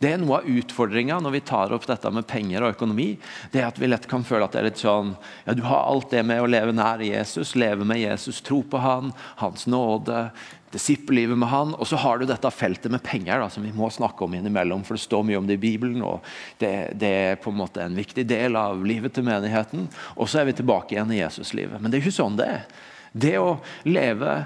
Det 0.00 0.14
er 0.14 0.20
noe 0.20 0.38
av 0.38 0.46
utfordringa 0.48 1.18
når 1.20 1.34
vi 1.34 1.40
tar 1.44 1.74
opp 1.76 1.84
dette 1.84 2.08
med 2.14 2.24
penger 2.28 2.64
og 2.64 2.72
økonomi. 2.72 3.10
Det 3.52 3.60
er 3.60 3.66
at 3.68 3.80
vi 3.80 3.90
lett 3.90 4.06
kan 4.08 4.24
føle 4.24 4.46
at 4.46 4.54
det 4.56 4.62
er 4.62 4.68
litt 4.70 4.80
sånn 4.80 5.12
ja, 5.44 5.52
Du 5.52 5.60
har 5.66 5.84
alt 5.90 6.08
det 6.14 6.22
med 6.24 6.40
å 6.40 6.48
leve 6.48 6.72
nær 6.72 7.02
Jesus, 7.04 7.52
leve 7.52 7.84
med 7.84 8.00
Jesus, 8.00 8.40
tro 8.44 8.62
på 8.64 8.80
han, 8.80 9.12
hans 9.42 9.66
nåde, 9.68 10.30
disippellivet 10.70 11.38
med 11.38 11.50
han, 11.50 11.74
og 11.74 11.88
så 11.88 11.98
har 11.98 12.20
du 12.20 12.26
dette 12.28 12.50
feltet 12.54 12.92
med 12.92 13.02
penger 13.02 13.42
da, 13.42 13.48
som 13.50 13.64
vi 13.66 13.72
må 13.74 13.88
snakke 13.90 14.24
om 14.24 14.34
innimellom, 14.38 14.84
for 14.86 14.94
det 14.94 15.02
står 15.02 15.24
mye 15.26 15.40
om 15.40 15.48
det 15.48 15.58
i 15.58 15.62
Bibelen. 15.64 16.02
og 16.06 16.26
det, 16.62 16.70
det, 17.00 17.10
er 17.10 17.42
på 17.42 17.50
en 17.50 17.58
måte 17.58 17.82
en 17.82 17.98
viktig 17.98 18.26
del 18.30 18.58
av 18.58 18.84
livet 18.86 19.16
til 19.16 19.26
menigheten. 19.26 19.88
Og 20.16 20.30
så 20.30 20.40
er 20.40 20.50
vi 20.50 20.58
tilbake 20.60 20.94
igjen 20.94 21.14
i 21.16 21.22
Jesuslivet. 21.22 21.80
Men 21.80 21.90
det 21.90 21.98
er 21.98 22.04
ikke 22.04 22.20
sånn 22.20 22.38
det 22.38 22.48
er. 22.54 22.66
Det 23.10 23.36
å 23.42 23.56
leve 23.90 24.36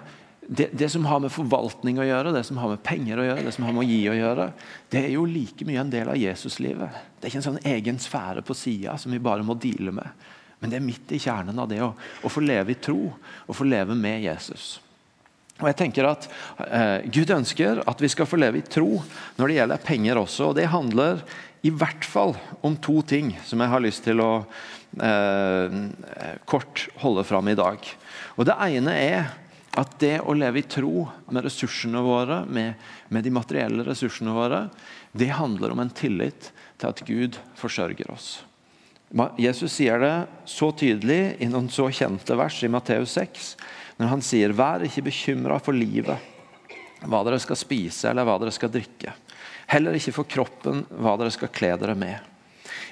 det, 0.47 0.71
det, 0.73 0.89
som 0.93 1.05
har 1.09 1.21
med 1.25 1.33
forvaltning 1.33 1.99
å 2.01 2.07
gjøre, 2.07 2.33
det 2.35 2.45
som 2.45 2.59
har 2.61 2.73
med 2.75 2.83
penger 2.85 3.21
å 3.21 3.27
gjøre, 3.29 3.45
det 3.47 3.53
som 3.57 3.65
har 3.65 3.77
med 3.77 3.85
å 3.85 3.89
gi 3.89 4.01
å 4.13 4.17
gjøre, 4.17 4.49
det 4.93 5.01
er 5.01 5.13
jo 5.15 5.25
like 5.29 5.65
mye 5.69 5.81
en 5.81 5.93
del 5.93 6.11
av 6.13 6.21
Jesuslivet. 6.21 6.99
Det 7.17 7.27
er 7.27 7.33
ikke 7.33 7.41
en 7.41 7.47
sånn 7.49 7.63
egen 7.69 8.01
sfære 8.01 8.45
på 8.45 8.57
sida 8.57 8.97
som 9.01 9.13
vi 9.15 9.23
bare 9.25 9.45
må 9.47 9.57
deale 9.57 9.95
med. 9.97 10.27
Men 10.61 10.73
det 10.73 10.81
er 10.81 10.85
midt 10.85 11.13
i 11.13 11.21
kjernen 11.21 11.59
av 11.61 11.69
det 11.69 11.81
å, 11.85 11.93
å 11.97 12.33
få 12.33 12.45
leve 12.45 12.73
i 12.73 12.81
tro 12.81 12.99
og 13.13 13.57
få 13.57 13.67
leve 13.69 13.97
med 13.97 14.25
Jesus. 14.25 14.79
Og 15.63 15.69
jeg 15.71 15.79
tenker 15.79 16.09
at 16.09 16.27
eh, 16.67 17.05
Gud 17.15 17.31
ønsker 17.31 17.85
at 17.87 18.01
vi 18.03 18.11
skal 18.11 18.27
få 18.27 18.41
leve 18.41 18.59
i 18.59 18.67
tro 18.67 18.99
når 19.39 19.47
det 19.47 19.59
gjelder 19.61 19.85
penger 19.87 20.19
også. 20.19 20.51
og 20.51 20.57
Det 20.59 20.67
handler 20.73 21.23
i 21.65 21.71
hvert 21.71 22.05
fall 22.05 22.35
om 22.67 22.75
to 22.77 22.99
ting 23.07 23.33
som 23.47 23.63
jeg 23.63 23.71
har 23.71 23.83
lyst 23.85 24.03
til 24.05 24.21
å 24.21 24.33
eh, 24.99 25.77
kort 26.51 26.89
holde 27.05 27.25
fram 27.29 27.49
i 27.53 27.59
dag. 27.59 27.79
Og 28.35 28.49
Det 28.51 28.59
ene 28.67 28.97
er 28.99 29.31
at 29.79 29.95
det 30.03 30.17
å 30.23 30.35
leve 30.37 30.61
i 30.61 30.67
tro 30.71 31.07
med 31.31 31.47
ressursene 31.47 32.03
våre, 32.03 32.43
med, 32.47 32.75
med 33.11 33.27
de 33.27 33.33
materielle 33.35 33.87
ressursene 33.87 34.35
våre, 34.35 34.67
det 35.15 35.33
handler 35.35 35.75
om 35.75 35.83
en 35.83 35.95
tillit 35.95 36.51
til 36.79 36.91
at 36.91 37.03
Gud 37.07 37.39
forsørger 37.59 38.11
oss. 38.15 38.37
Jesus 39.39 39.77
sier 39.77 40.01
det 40.03 40.15
så 40.51 40.73
tydelig 40.75 41.37
i 41.43 41.47
noen 41.51 41.69
så 41.71 41.87
kjente 41.95 42.35
vers 42.39 42.57
i 42.67 42.71
Matteus 42.71 43.15
6 43.15 43.53
når 43.99 44.11
han 44.11 44.23
sier, 44.23 44.53
'Vær 44.53 44.85
ikke 44.87 45.07
bekymra 45.07 45.61
for 45.63 45.77
livet, 45.77 46.19
hva 47.05 47.21
dere 47.25 47.39
skal 47.39 47.57
spise 47.57 48.11
eller 48.11 48.27
hva 48.27 48.39
dere 48.41 48.55
skal 48.55 48.73
drikke.' 48.73 49.15
'Heller 49.67 49.97
ikke 49.97 50.13
for 50.13 50.29
kroppen, 50.29 50.85
hva 50.91 51.17
dere 51.19 51.31
skal 51.31 51.49
kle 51.49 51.77
dere 51.79 51.95
med.' 51.95 52.21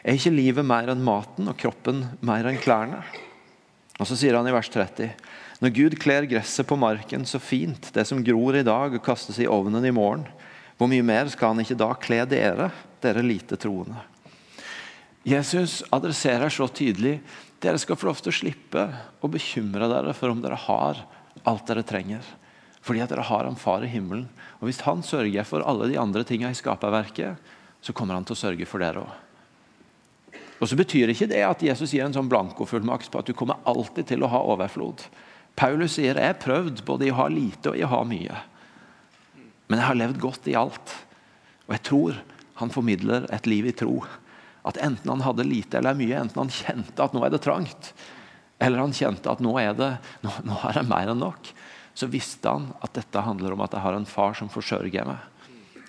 'Er 0.05 0.15
ikke 0.15 0.35
livet 0.35 0.65
mer 0.65 0.89
enn 0.91 1.05
maten 1.05 1.49
og 1.49 1.59
kroppen 1.59 2.07
mer 2.21 2.47
enn 2.47 2.59
klærne?' 2.59 3.03
Og 4.01 4.07
Så 4.09 4.17
sier 4.17 4.35
han 4.35 4.47
i 4.49 4.55
vers 4.55 4.69
30.: 4.69 5.13
Når 5.61 5.75
Gud 5.77 5.99
kler 6.01 6.27
gresset 6.27 6.67
på 6.67 6.79
marken 6.79 7.27
så 7.29 7.39
fint, 7.39 7.93
det 7.95 8.07
som 8.07 8.25
gror 8.25 8.57
i 8.57 8.65
dag 8.67 8.95
og 8.95 9.05
kastes 9.05 9.39
i 9.39 9.47
ovnen 9.47 9.85
i 9.85 9.95
morgen, 9.95 10.27
hvor 10.77 10.89
mye 10.89 11.05
mer 11.07 11.29
skal 11.29 11.53
han 11.53 11.63
ikke 11.63 11.79
da 11.79 11.93
kle 11.95 12.25
dere, 12.27 12.71
dere 13.01 13.23
lite 13.23 13.57
troende? 13.57 14.01
Jesus 15.23 15.85
adresserer 15.93 16.51
så 16.51 16.67
tydelig 16.67 17.21
dere 17.63 17.79
skal 17.79 17.99
få 17.99 18.09
lov 18.09 18.21
til 18.21 18.33
å 18.33 18.37
slippe 18.37 18.85
å 19.23 19.31
bekymre 19.31 19.89
dere 19.91 20.15
for 20.19 20.33
om 20.33 20.41
dere 20.43 20.59
har 20.59 21.03
alt 21.49 21.67
dere 21.69 21.85
trenger. 21.87 22.25
Fordi 22.83 23.03
at 23.05 23.13
dere 23.13 23.27
har 23.29 23.47
en 23.47 23.59
far 23.59 23.85
i 23.87 23.91
himmelen. 23.91 24.27
Og 24.59 24.67
Hvis 24.67 24.83
han 24.87 25.05
sørger 25.07 25.47
for 25.47 25.63
alle 25.63 25.87
de 25.91 25.99
andre 26.01 26.25
tingene 26.27 26.51
i 26.51 26.59
skaperverket, 26.59 27.39
så 27.83 27.95
kommer 27.95 28.19
han 28.19 28.27
til 28.27 28.35
å 28.35 28.43
sørge 28.43 28.67
for 28.67 28.83
dere 28.83 29.05
òg. 29.05 30.41
Og 30.63 30.71
så 30.71 30.79
betyr 30.79 31.11
ikke 31.11 31.27
det 31.31 31.43
at 31.43 31.63
Jesus 31.63 31.91
gir 31.91 32.05
en 32.07 32.15
sånn 32.15 32.31
blankofullmakt 32.31 33.11
på 33.11 33.19
at 33.19 33.27
du 33.27 33.35
kommer 33.35 33.63
alltid 33.67 34.13
til 34.13 34.23
å 34.23 34.31
ha 34.31 34.43
overflod. 34.55 35.03
Paulus 35.59 35.97
sier 35.99 36.15
jeg 36.15 36.35
har 36.35 36.39
prøvd 36.43 36.85
både 36.87 37.09
i 37.09 37.11
å 37.11 37.19
ha 37.19 37.27
lite 37.31 37.73
og 37.73 37.79
i 37.79 37.83
å 37.83 37.91
ha 37.91 38.03
mye. 38.07 38.37
Men 39.67 39.81
jeg 39.81 39.89
har 39.89 39.99
levd 39.99 40.21
godt 40.23 40.47
i 40.51 40.55
alt. 40.59 40.95
Og 41.67 41.75
jeg 41.75 41.85
tror 41.89 42.21
han 42.61 42.71
formidler 42.71 43.27
et 43.35 43.49
liv 43.51 43.67
i 43.67 43.75
tro 43.75 43.97
at 44.69 44.79
enten 44.79 45.11
han 45.11 45.25
hadde 45.25 45.47
lite 45.47 45.79
eller 45.79 45.97
mye, 45.99 46.21
enten 46.21 46.45
han 46.45 46.53
kjente 46.53 47.03
at 47.03 47.15
nå 47.15 47.25
er 47.27 47.35
det 47.35 47.43
trangt, 47.43 47.93
eller 48.63 48.83
han 48.85 48.95
kjente 48.95 49.31
at 49.31 49.43
nå 49.43 49.57
er 49.59 49.75
det, 49.79 49.91
nå, 50.23 50.35
nå 50.47 50.59
er 50.69 50.79
det 50.79 50.87
mer 50.91 51.11
enn 51.13 51.23
nok, 51.23 51.51
så 51.99 52.09
visste 52.09 52.49
han 52.49 52.71
at 52.81 52.95
dette 52.97 53.25
handler 53.27 53.55
om 53.55 53.65
at 53.65 53.75
jeg 53.75 53.85
har 53.85 53.97
en 53.97 54.09
far 54.09 54.37
som 54.39 54.51
forsørger 54.53 55.09
meg. 55.09 55.29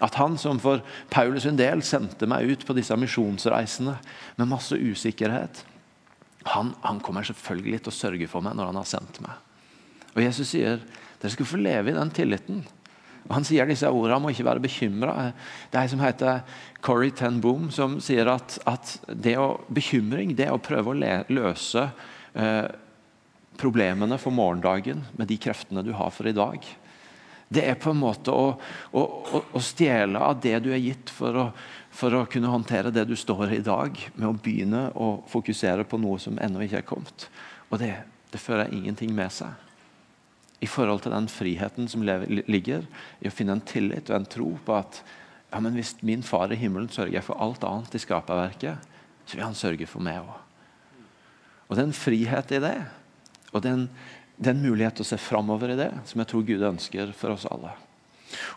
At 0.04 0.18
han 0.20 0.36
som 0.42 0.58
for 0.60 0.82
Paulus 1.14 1.46
sin 1.46 1.60
del 1.60 1.84
sendte 1.86 2.28
meg 2.28 2.50
ut 2.50 2.66
på 2.68 2.76
disse 2.76 2.96
misjonsreisene 3.00 3.94
med 4.40 4.50
masse 4.50 4.76
usikkerhet, 4.76 5.64
han, 6.44 6.74
han, 6.84 7.00
kommer 7.00 7.24
selvfølgelig 7.24 7.86
til 7.86 7.94
å 7.94 7.96
sørge 7.96 8.28
for 8.28 8.44
meg 8.44 8.58
når 8.58 8.72
han 8.72 8.80
har 8.82 8.90
sendt 8.90 9.22
meg. 9.24 9.38
Og 10.12 10.20
Jesus 10.26 10.50
sier 10.52 10.82
dere 11.22 11.32
skal 11.32 11.48
få 11.48 11.62
leve 11.62 11.94
i 11.94 11.96
den 11.96 12.12
tilliten. 12.12 12.66
Han 13.32 13.46
sier 13.48 13.68
disse 13.70 13.88
ordene 13.88 14.18
om 14.20 14.28
å 14.28 14.34
ikke 14.34 14.46
være 14.48 14.64
bekymra. 14.64 15.32
Det 15.72 15.80
er 15.80 15.86
en 15.86 15.94
som 15.94 16.04
heter 16.04 16.42
Corrie 16.84 17.16
ten 17.16 17.40
Boom, 17.44 17.70
som 17.72 18.00
sier 18.04 18.28
at, 18.32 18.58
at 18.68 18.98
det 19.08 19.38
å, 19.40 19.62
bekymring 19.72 20.36
det 20.36 20.50
er 20.50 20.56
å 20.56 20.62
prøve 20.64 20.92
å 20.92 20.98
le, 20.98 21.14
løse 21.32 21.88
eh, 22.34 22.68
problemene 23.60 24.20
for 24.20 24.36
morgendagen 24.36 25.06
med 25.16 25.30
de 25.32 25.40
kreftene 25.40 25.86
du 25.86 25.94
har 25.96 26.12
for 26.12 26.28
i 26.28 26.36
dag. 26.36 26.66
Det 27.54 27.64
er 27.70 27.78
på 27.78 27.92
en 27.94 28.02
måte 28.02 28.34
å, 28.34 28.54
å, 28.98 29.04
å 29.54 29.62
stjele 29.62 30.20
av 30.20 30.40
det 30.42 30.58
du 30.66 30.72
er 30.74 30.82
gitt 30.82 31.12
for 31.14 31.38
å, 31.38 31.48
for 31.94 32.16
å, 32.18 32.24
kunne 32.30 32.52
håndtere 32.52 32.94
det 32.94 33.06
du 33.10 33.16
står 33.20 33.52
i 33.52 33.60
i 33.60 33.66
dag, 33.66 34.00
med 34.16 34.30
å 34.30 34.36
begynne 34.36 34.88
å 34.98 35.16
fokusere 35.30 35.86
på 35.86 36.00
noe 36.02 36.20
som 36.22 36.40
ennå 36.42 36.64
ikke 36.66 36.82
er 36.82 36.88
kommet. 36.88 37.28
Og 37.70 37.78
det, 37.84 37.94
det 38.34 38.42
fører 38.42 38.74
ingenting 38.74 39.14
med 39.16 39.32
seg. 39.32 39.54
I 40.63 40.69
forhold 40.69 41.04
til 41.04 41.13
den 41.13 41.28
friheten 41.32 41.89
som 41.91 42.06
ligger 42.06 42.86
i 43.19 43.28
å 43.28 43.34
finne 43.34 43.58
en 43.58 43.67
tillit 43.67 44.10
og 44.12 44.17
en 44.21 44.30
tro 44.32 44.49
på 44.63 44.78
at 44.78 45.02
ja, 45.54 45.60
men 45.62 45.76
hvis 45.78 45.97
min 46.02 46.23
far 46.26 46.52
i 46.54 46.58
himmelen 46.58 46.89
sørger 46.89 47.21
for 47.26 47.38
alt 47.43 47.65
annet 47.67 47.93
i 47.93 48.02
skaperverket, 48.02 48.89
så 49.28 49.38
vil 49.38 49.45
han 49.45 49.58
sørge 49.58 49.88
for 49.89 50.04
meg 50.04 50.23
òg. 50.23 50.39
Og 51.67 51.76
det 51.76 51.84
er 51.84 51.89
en 51.89 51.97
frihet 51.97 52.54
i 52.56 52.62
det. 52.63 52.76
Og 53.54 53.62
det 53.62 53.69
er 53.69 53.78
en, 53.78 53.88
det 54.38 54.49
er 54.49 54.56
en 54.56 54.65
mulighet 54.65 54.97
til 54.97 55.06
å 55.06 55.12
se 55.12 55.19
framover 55.21 55.73
i 55.73 55.80
det, 55.80 55.91
som 56.10 56.21
jeg 56.21 56.32
tror 56.32 56.45
Gud 56.47 56.65
ønsker 56.73 57.13
for 57.17 57.36
oss 57.36 57.45
alle. 57.49 57.76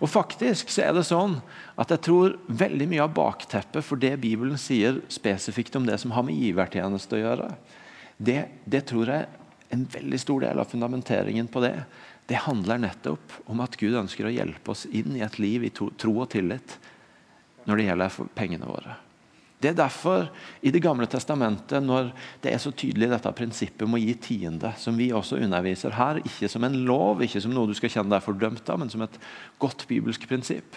Og 0.00 0.08
faktisk 0.08 0.70
så 0.72 0.86
er 0.86 0.94
det 0.96 1.04
sånn 1.08 1.38
at 1.76 1.92
jeg 1.92 2.04
tror 2.06 2.36
veldig 2.48 2.88
mye 2.88 3.04
av 3.04 3.14
bakteppet 3.16 3.84
for 3.84 4.00
det 4.00 4.14
Bibelen 4.22 4.56
sier 4.60 5.02
spesifikt 5.12 5.76
om 5.76 5.84
det 5.88 5.98
som 6.00 6.14
har 6.16 6.24
med 6.26 6.38
givertjeneste 6.40 7.18
å 7.18 7.22
gjøre, 7.22 7.50
det, 8.16 8.38
det 8.64 8.86
tror 8.88 9.12
jeg 9.12 9.28
en 9.74 9.86
veldig 9.92 10.20
stor 10.20 10.44
del 10.46 10.60
av 10.62 10.70
fundamenteringen 10.70 11.48
på 11.52 11.62
det, 11.64 11.74
det 12.26 12.42
handler 12.42 12.82
nettopp 12.82 13.40
om 13.50 13.62
at 13.62 13.76
Gud 13.78 13.94
ønsker 13.98 14.26
å 14.26 14.34
hjelpe 14.34 14.72
oss 14.74 14.86
inn 14.90 15.14
i 15.16 15.24
et 15.24 15.38
liv 15.38 15.66
i 15.66 15.72
tro, 15.74 16.12
og 16.18 16.30
tillit 16.34 16.78
når 17.66 17.78
det 17.78 17.88
gjelder 17.88 18.16
pengene 18.34 18.70
våre. 18.70 18.96
Det 19.56 19.70
er 19.70 19.78
derfor 19.78 20.26
i 20.60 20.70
Det 20.70 20.82
gamle 20.84 21.06
testamentet, 21.08 21.80
når 21.82 22.10
det 22.42 22.52
er 22.52 22.58
så 22.60 22.70
tydelig 22.76 23.08
dette 23.08 23.32
prinsippet 23.32 23.86
om 23.86 23.96
å 23.96 24.00
gi 24.02 24.12
tiende, 24.20 24.74
som 24.78 24.98
vi 24.98 25.08
også 25.16 25.38
underviser 25.40 25.96
her, 25.96 26.20
ikke 26.20 26.50
som 26.52 26.66
en 26.66 26.76
lov, 26.84 27.22
ikke 27.24 27.40
som 27.40 27.54
noe 27.54 27.70
du 27.70 27.74
skal 27.74 27.90
kjenne 27.94 28.12
deg 28.12 28.24
fordømt 28.26 28.68
av, 28.68 28.82
men 28.82 28.92
som 28.92 29.02
et 29.06 29.16
godt 29.62 29.86
bibelsk 29.88 30.28
prinsipp, 30.28 30.76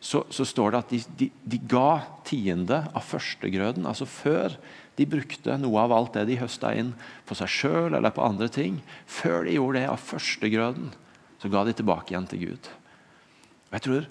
så, 0.00 0.22
så 0.32 0.46
står 0.48 0.72
det 0.72 0.78
at 0.80 0.92
de, 0.92 1.00
de, 1.20 1.28
de, 1.44 1.58
ga 1.68 2.00
tiende 2.24 2.78
av 2.96 3.04
førstegrøden, 3.04 3.84
altså 3.84 4.08
før 4.08 4.56
de 4.96 5.06
brukte 5.08 5.58
noe 5.60 5.82
av 5.82 5.92
alt 5.92 6.16
det 6.16 6.24
de 6.30 6.38
høsta 6.40 6.72
inn 6.76 6.94
på 7.28 7.36
seg 7.36 7.52
sjøl 7.52 7.96
eller 7.98 8.12
på 8.16 8.24
andre 8.24 8.48
ting. 8.52 8.80
Før 9.04 9.44
de 9.44 9.58
gjorde 9.58 9.82
det 9.82 9.90
av 9.92 10.00
førstegrøden, 10.00 10.90
så 11.40 11.52
ga 11.52 11.66
de 11.68 11.76
tilbake 11.76 12.14
igjen 12.14 12.28
til 12.32 12.44
Gud. 12.48 12.72
Og 13.68 13.78
jeg 13.78 13.86
tror 13.86 14.10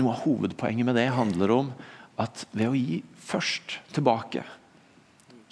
Noe 0.00 0.14
av 0.14 0.22
hovedpoenget 0.24 0.86
med 0.88 0.96
det 0.96 1.10
handler 1.12 1.50
om 1.52 1.66
at 2.20 2.46
ved 2.56 2.70
å 2.70 2.76
gi 2.76 3.02
først 3.20 3.74
tilbake, 3.92 4.40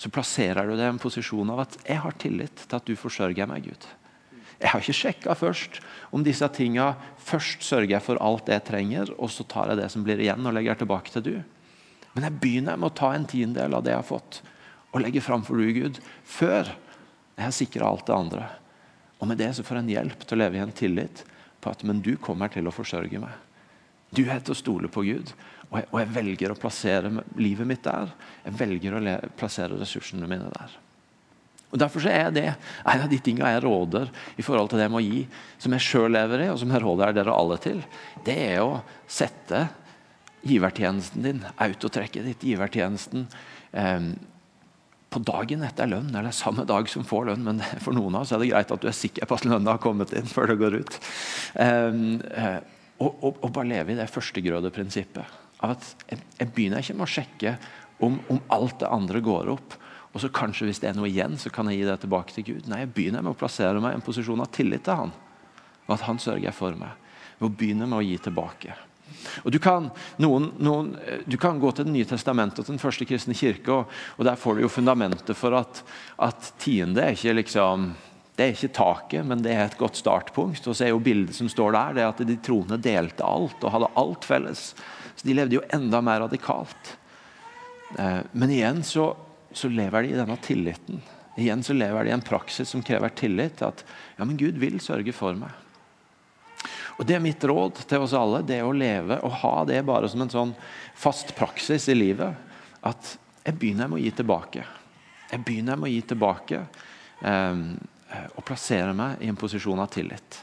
så 0.00 0.08
plasserer 0.08 0.64
du 0.64 0.72
deg 0.78 0.86
i 0.86 0.92
en 0.94 1.00
posisjon 1.02 1.52
av 1.52 1.66
at 1.66 1.76
jeg 1.84 2.00
har 2.00 2.16
tillit 2.16 2.62
til 2.62 2.78
at 2.78 2.86
du 2.88 2.94
forsørger 2.96 3.50
meg, 3.50 3.68
Gud. 3.68 3.84
Jeg 4.60 4.72
har 4.74 4.82
ikke 4.82 4.96
sjekka 4.96 5.34
først 5.38 5.78
om 6.12 6.24
disse 6.24 6.46
tinga 6.52 6.92
først 7.24 7.64
sørger 7.64 7.94
jeg 7.94 8.04
for 8.04 8.20
alt 8.20 8.50
jeg 8.52 8.64
trenger, 8.66 9.12
og 9.16 9.32
så 9.32 9.46
tar 9.48 9.72
jeg 9.72 9.80
det 9.80 9.88
som 9.92 10.04
blir 10.04 10.20
igjen 10.20 10.44
og 10.44 10.54
legger 10.56 10.82
tilbake 10.82 11.12
til 11.14 11.24
du. 11.24 11.34
Men 12.12 12.26
jeg 12.26 12.38
begynner 12.42 12.76
med 12.76 12.90
å 12.90 12.98
ta 13.00 13.12
en 13.14 13.26
tiendedel 13.28 13.78
av 13.78 13.84
det 13.86 13.94
jeg 13.94 14.02
har 14.02 14.08
fått, 14.08 14.40
og 14.90 15.04
legge 15.04 15.22
fram 15.24 15.44
for 15.46 15.60
du, 15.60 15.70
Gud, 15.72 16.00
før 16.26 16.68
jeg 16.68 17.44
har 17.46 17.54
sikra 17.56 17.88
alt 17.88 18.08
det 18.08 18.16
andre. 18.16 18.48
Og 19.20 19.30
med 19.30 19.40
det 19.40 19.52
så 19.56 19.64
får 19.64 19.80
en 19.80 19.92
hjelp 19.92 20.26
til 20.26 20.36
å 20.36 20.42
leve 20.42 20.58
i 20.58 20.64
en 20.64 20.74
tillit 20.76 21.24
på 21.60 21.72
at 21.72 21.84
men 21.86 22.02
du 22.04 22.14
kommer 22.20 22.52
til 22.52 22.68
å 22.68 22.74
forsørge 22.74 23.20
meg. 23.22 23.32
Du 24.10 24.24
er 24.26 24.42
til 24.42 24.56
å 24.56 24.58
stole 24.58 24.90
på 24.90 25.04
Gud. 25.06 25.32
Og 25.70 25.78
jeg, 25.78 25.88
og 25.92 25.98
jeg, 26.00 26.12
velger 26.16 26.52
å 26.52 26.58
plassere 26.58 27.12
livet 27.38 27.68
mitt 27.68 27.84
der. 27.86 28.10
Jeg 28.42 28.56
velger 28.58 28.96
å 28.96 29.02
plassere 29.38 29.78
ressursene 29.78 30.26
mine 30.30 30.50
der. 30.50 30.72
Og 31.70 31.78
Derfor 31.78 32.06
er 32.10 32.32
det 32.34 32.46
en 32.50 33.04
av 33.04 33.10
de 33.10 33.18
tingene 33.22 33.52
jeg 33.54 33.62
råder 33.62 34.08
i 34.36 34.44
forhold 34.46 34.72
til 34.72 34.82
det 34.82 34.88
med 34.90 35.00
å 35.00 35.04
gi, 35.04 35.20
som 35.62 35.76
jeg 35.76 35.86
sjøl 35.86 36.10
lever 36.16 36.46
i, 36.46 36.48
og 36.50 36.58
som 36.58 36.72
jeg 36.74 36.82
råder 36.82 37.14
dere 37.14 37.36
alle 37.36 37.60
til, 37.62 37.78
det 38.26 38.36
er 38.50 38.64
å 38.64 38.80
sette 39.10 39.68
givertjenesten 40.46 41.24
din, 41.24 41.44
autotrekket 41.60 42.26
ditt, 42.26 42.46
givertjenesten, 42.50 43.28
eh, 43.76 44.10
på 45.10 45.22
dagen 45.26 45.64
etter 45.66 45.90
lønn, 45.90 46.10
eller 46.14 46.34
samme 46.34 46.64
dag 46.68 46.88
som 46.88 47.06
får 47.06 47.30
lønn. 47.30 47.46
Men 47.46 47.62
for 47.84 47.96
noen 47.96 48.16
av 48.16 48.26
oss 48.26 48.34
er 48.34 48.42
det 48.42 48.50
greit 48.52 48.74
at 48.74 48.82
du 48.82 48.88
er 48.90 48.96
sikker 48.96 49.28
på 49.28 49.38
at 49.38 49.46
lønna 49.48 49.76
har 49.76 49.82
kommet 49.82 50.14
inn 50.16 50.30
før 50.30 50.52
det 50.52 50.60
går 50.62 50.80
ut. 50.82 50.98
Eh, 51.54 52.00
eh, 52.44 52.58
og, 53.00 53.14
og, 53.14 53.38
og 53.40 53.52
bare 53.54 53.70
leve 53.70 53.94
i 53.94 53.98
det 53.98 54.10
førstegrødeprinsippet 54.12 55.38
at 55.66 55.86
jeg, 56.08 56.20
jeg, 56.38 56.48
begynner 56.54 56.82
ikke 56.82 56.96
med 56.96 57.06
å 57.06 57.14
sjekke 57.14 57.54
om, 58.00 58.18
om, 58.32 58.40
alt 58.52 58.78
det 58.80 58.88
andre 58.88 59.20
går 59.24 59.50
opp. 59.54 59.76
Og 60.10 60.22
så 60.22 60.30
kanskje 60.34 60.66
hvis 60.66 60.80
det 60.82 60.90
er 60.90 60.98
noe 60.98 61.08
igjen, 61.10 61.36
så 61.38 61.52
kan 61.54 61.70
jeg 61.70 61.80
gi 61.80 61.86
det 61.86 62.00
tilbake 62.02 62.34
til 62.34 62.46
Gud. 62.48 62.68
Nei, 62.70 62.82
jeg 62.82 62.92
begynner 62.96 63.22
med 63.22 63.34
å 63.34 63.38
plassere 63.38 63.82
meg 63.82 63.94
i 63.94 64.00
en 64.00 64.04
posisjon 64.04 64.42
av 64.42 64.50
tillit 64.54 64.82
til 64.86 64.98
Han. 65.04 65.12
Og 65.86 65.94
at 65.94 66.06
Han 66.08 66.18
sørger 66.22 66.54
for 66.54 66.78
meg. 66.78 66.96
Ved 67.38 67.46
å 67.46 67.56
begynne 67.62 67.86
med 67.86 68.00
å 68.00 68.04
gi 68.04 68.16
tilbake. 68.18 68.74
Og 69.44 69.50
du 69.54 69.58
kan, 69.62 69.88
noen, 70.22 70.50
noen, 70.62 70.92
du 71.26 71.36
kan, 71.40 71.58
gå 71.58 71.70
til 71.74 71.86
Det 71.86 71.94
nye 71.94 72.08
testamentet 72.08 72.60
og 72.60 72.66
til 72.66 72.76
den 72.76 72.82
første 72.82 73.06
kristne 73.08 73.34
kirke, 73.34 73.74
og, 73.74 73.96
og 74.16 74.26
der 74.26 74.38
får 74.38 74.56
du 74.56 74.64
jo 74.64 74.70
fundamentet 74.70 75.38
for 75.38 75.56
at, 75.58 75.82
at 76.22 76.52
tiende 76.62 77.02
er 77.04 77.18
ikke 77.18 77.36
liksom 77.40 77.90
det 78.40 78.46
er 78.46 78.54
ikke 78.54 78.72
taket, 78.72 79.26
men 79.28 79.42
det 79.44 79.52
er 79.52 79.66
et 79.66 79.76
godt 79.76 79.98
startpunkt. 80.00 80.64
Og 80.64 80.72
så 80.72 80.86
er 80.86 80.94
jo 80.94 81.02
Bildet 81.04 81.36
som 81.36 81.48
står 81.50 81.74
der, 81.76 81.96
det 81.98 82.06
at 82.06 82.22
de 82.24 82.38
troende 82.40 82.78
delte 82.80 83.26
alt 83.26 83.60
og 83.60 83.74
hadde 83.74 83.90
alt 84.00 84.24
felles. 84.24 84.62
Så 85.12 85.26
De 85.26 85.34
levde 85.36 85.58
jo 85.58 85.64
enda 85.76 86.00
mer 86.00 86.22
radikalt. 86.22 86.94
Eh, 87.98 88.22
men 88.32 88.54
igjen 88.54 88.80
så, 88.86 89.10
så 89.52 89.68
lever 89.68 90.02
de 90.02 90.12
i 90.12 90.18
denne 90.18 90.36
tilliten. 90.42 91.00
Igjen 91.40 91.62
så 91.62 91.74
lever 91.74 92.04
de 92.04 92.10
i 92.10 92.14
en 92.14 92.24
praksis 92.24 92.68
som 92.68 92.82
krever 92.82 93.12
tillit 93.16 93.58
til 93.58 93.70
at 93.70 93.84
ja, 94.16 94.24
men 94.24 94.38
Gud 94.38 94.58
vil 94.60 94.80
sørge 94.82 95.14
for 95.16 95.36
meg. 95.38 95.54
Og 97.00 97.06
Det 97.08 97.16
er 97.16 97.22
mitt 97.24 97.44
råd 97.48 97.80
til 97.88 98.02
oss 98.04 98.12
alle, 98.12 98.42
det 98.44 98.58
å 98.60 98.74
leve 98.76 99.16
og 99.24 99.38
ha 99.40 99.54
det 99.64 99.78
bare 99.88 100.08
som 100.12 100.20
en 100.20 100.32
sånn 100.32 100.52
fast 100.92 101.32
praksis 101.38 101.88
i 101.88 101.96
livet. 101.96 102.36
At 102.84 103.14
jeg 103.46 103.56
begynner 103.56 103.88
med 103.88 104.00
å 104.00 104.02
gi 104.04 104.12
tilbake. 104.18 104.66
Jeg 105.30 105.44
begynner 105.46 105.80
med 105.80 105.88
å 105.88 105.94
gi 105.94 106.02
tilbake 106.10 106.60
eh, 107.24 107.62
og 108.34 108.44
plassere 108.44 108.92
meg 108.96 109.22
i 109.24 109.30
en 109.32 109.38
posisjon 109.40 109.80
av 109.80 109.88
tillit. 109.94 110.42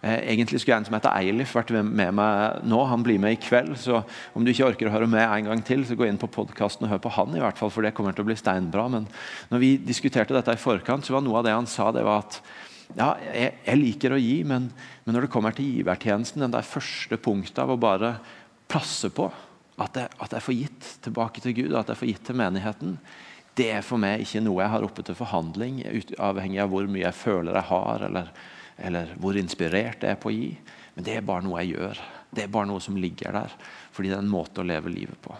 Eh, 0.00 0.32
egentlig 0.32 0.62
skulle 0.62 0.78
en 0.80 0.86
som 0.88 0.94
heter 0.96 1.12
Eilif 1.12 1.52
vært 1.52 1.74
med 1.84 2.14
meg 2.16 2.62
nå. 2.64 2.78
Han 2.88 3.02
blir 3.04 3.20
med 3.20 3.36
i 3.36 3.40
kveld. 3.40 3.76
så 3.76 4.00
Om 4.32 4.44
du 4.44 4.52
ikke 4.52 4.70
orker 4.70 4.88
å 4.88 4.94
høre 4.94 5.10
med 5.10 5.26
en 5.26 5.50
gang 5.50 5.62
til, 5.66 5.84
så 5.84 5.96
gå 5.98 6.08
inn 6.08 6.20
på 6.20 6.30
podkasten 6.32 6.86
og 6.86 6.94
hør 6.94 7.02
på 7.04 7.12
han. 7.18 7.36
i 7.36 7.42
hvert 7.42 7.58
fall, 7.58 7.70
for 7.70 7.84
det 7.84 7.92
kommer 7.94 8.16
til 8.16 8.24
å 8.24 8.30
bli 8.30 8.38
steinbra. 8.38 8.88
Men 8.88 9.08
når 9.50 9.58
vi 9.60 9.76
diskuterte 9.76 10.34
dette 10.34 10.56
i 10.56 10.60
forkant, 10.60 11.04
så 11.04 11.12
var 11.12 11.24
noe 11.24 11.38
av 11.38 11.44
det 11.44 11.52
han 11.52 11.68
sa, 11.68 11.90
det 11.92 12.04
var 12.06 12.24
at 12.24 12.40
ja, 12.96 13.14
jeg, 13.22 13.52
jeg 13.66 13.78
liker 13.78 14.14
å 14.16 14.18
gi, 14.18 14.40
men, 14.42 14.70
men, 15.04 15.14
når 15.14 15.26
det 15.26 15.32
kommer 15.32 15.54
til 15.54 15.68
givertjenesten, 15.76 16.42
den 16.42 16.54
der 16.54 16.66
første 16.66 17.18
punktet 17.22 17.60
av 17.62 17.70
å 17.70 17.78
bare 17.78 18.16
passe 18.70 19.12
på 19.14 19.28
at 19.80 19.96
jeg, 19.96 20.10
at 20.18 20.32
jeg 20.34 20.44
får 20.44 20.56
gitt 20.56 20.88
tilbake 21.04 21.44
til 21.44 21.54
Gud, 21.54 21.76
at 21.76 21.92
jeg 21.92 22.00
får 22.00 22.10
gitt 22.10 22.24
til 22.26 22.40
menigheten, 22.40 22.96
det 23.54 23.68
er 23.76 23.84
for 23.84 24.00
meg 24.00 24.24
ikke 24.24 24.42
noe 24.42 24.62
jeg 24.62 24.72
har 24.72 24.86
oppe 24.86 25.04
til 25.04 25.18
forhandling, 25.18 25.84
avhengig 26.18 26.60
av 26.62 26.72
hvor 26.72 26.88
mye 26.90 27.04
jeg 27.04 27.18
føler 27.20 27.60
jeg 27.60 27.68
har. 27.70 28.06
eller 28.08 28.32
eller 28.80 29.12
hvor 29.20 29.36
inspirert 29.38 30.04
jeg 30.04 30.16
er 30.16 30.20
på 30.20 30.30
å 30.30 30.34
gi. 30.34 30.50
Men 30.94 31.06
det 31.06 31.16
er 31.16 31.26
bare 31.26 31.44
noe 31.46 31.62
jeg 31.62 31.76
gjør. 31.76 32.00
Det 32.30 32.44
er 32.44 32.52
bare 32.52 32.70
noe 32.70 32.82
som 32.82 32.98
ligger 32.98 33.36
der. 33.36 33.54
Fordi 33.94 34.10
det 34.10 34.18
er 34.18 34.24
en 34.24 34.32
måte 34.32 34.62
å 34.62 34.66
leve 34.66 34.92
livet 34.92 35.20
på. 35.22 35.36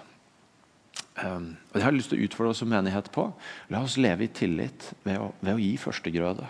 Um, 1.21 1.53
og 1.69 1.75
Det 1.75 1.83
har 1.85 1.93
jeg 1.93 1.99
lyst 1.99 2.13
til 2.15 2.21
å 2.21 2.27
utfordre 2.29 2.53
oss 2.55 2.63
som 2.63 2.71
menighet 2.73 3.11
på. 3.13 3.27
La 3.73 3.83
oss 3.85 3.99
leve 4.01 4.27
i 4.27 4.33
tillit 4.33 4.93
ved 5.05 5.21
å, 5.21 5.31
ved 5.41 5.57
å 5.57 5.63
gi 5.63 5.75
førstegrøde. 5.81 6.47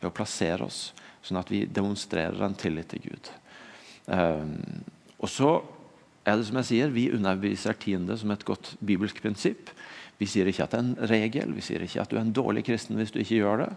Ved 0.00 0.10
å 0.10 0.14
plassere 0.14 0.66
oss 0.66 0.88
sånn 1.26 1.40
at 1.40 1.50
vi 1.52 1.64
demonstrerer 1.66 2.40
en 2.46 2.56
tillit 2.56 2.88
til 2.92 3.10
Gud. 3.10 3.30
Um, 4.06 4.54
og 5.18 5.30
så 5.30 5.50
er 6.28 6.38
det 6.38 6.46
som 6.48 6.58
jeg 6.60 6.68
sier, 6.68 6.92
Vi 6.92 7.10
underviser 7.12 7.76
tiende 7.80 8.16
som 8.18 8.30
et 8.32 8.44
godt 8.44 8.74
bibelsk 8.84 9.20
prinsipp. 9.22 9.70
Vi 10.18 10.26
sier 10.26 10.48
ikke 10.50 10.66
at 10.66 10.74
det 10.74 10.80
er 10.80 10.86
en 10.86 11.10
regel, 11.10 11.54
vi 11.54 11.62
sier 11.62 11.84
ikke 11.84 12.02
at 12.02 12.10
du 12.10 12.16
er 12.18 12.24
en 12.24 12.34
dårlig 12.34 12.64
kristen 12.66 12.98
hvis 12.98 13.12
du 13.14 13.20
ikke 13.22 13.38
gjør 13.38 13.64
det. 13.64 13.70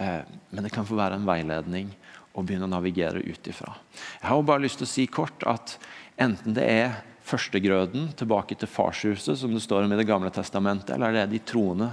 Eh, 0.00 0.20
men 0.50 0.64
det 0.64 0.72
kan 0.72 0.88
få 0.88 0.96
være 0.96 1.18
en 1.20 1.28
veiledning 1.28 1.92
å 2.32 2.44
begynne 2.44 2.64
å 2.68 2.72
navigere 2.72 3.20
ut 3.20 3.48
ifra. 3.52 3.74
Jeg 4.20 4.30
har 4.30 4.46
bare 4.48 4.64
lyst 4.64 4.80
til 4.80 4.88
å 4.88 4.92
si 4.92 5.06
kort 5.12 5.44
at 5.48 5.76
enten 6.20 6.56
det 6.56 6.64
er 6.64 6.94
førstegrøden 7.28 8.10
tilbake 8.18 8.56
til 8.58 8.70
farshuset, 8.70 9.36
som 9.38 9.52
det 9.52 9.62
står 9.62 9.84
om 9.84 9.92
i 9.92 10.00
Det 10.00 10.08
gamle 10.08 10.32
testamentet, 10.32 10.94
eller 10.96 11.12
det 11.12 11.22
er 11.26 11.30
de 11.30 11.42
troende 11.44 11.92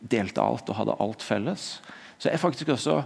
delte 0.00 0.42
alt 0.42 0.68
og 0.68 0.78
hadde 0.80 0.96
alt 1.00 1.22
felles, 1.24 1.68
så 2.18 2.30
er 2.30 2.40
faktisk 2.40 2.72
også 2.74 3.02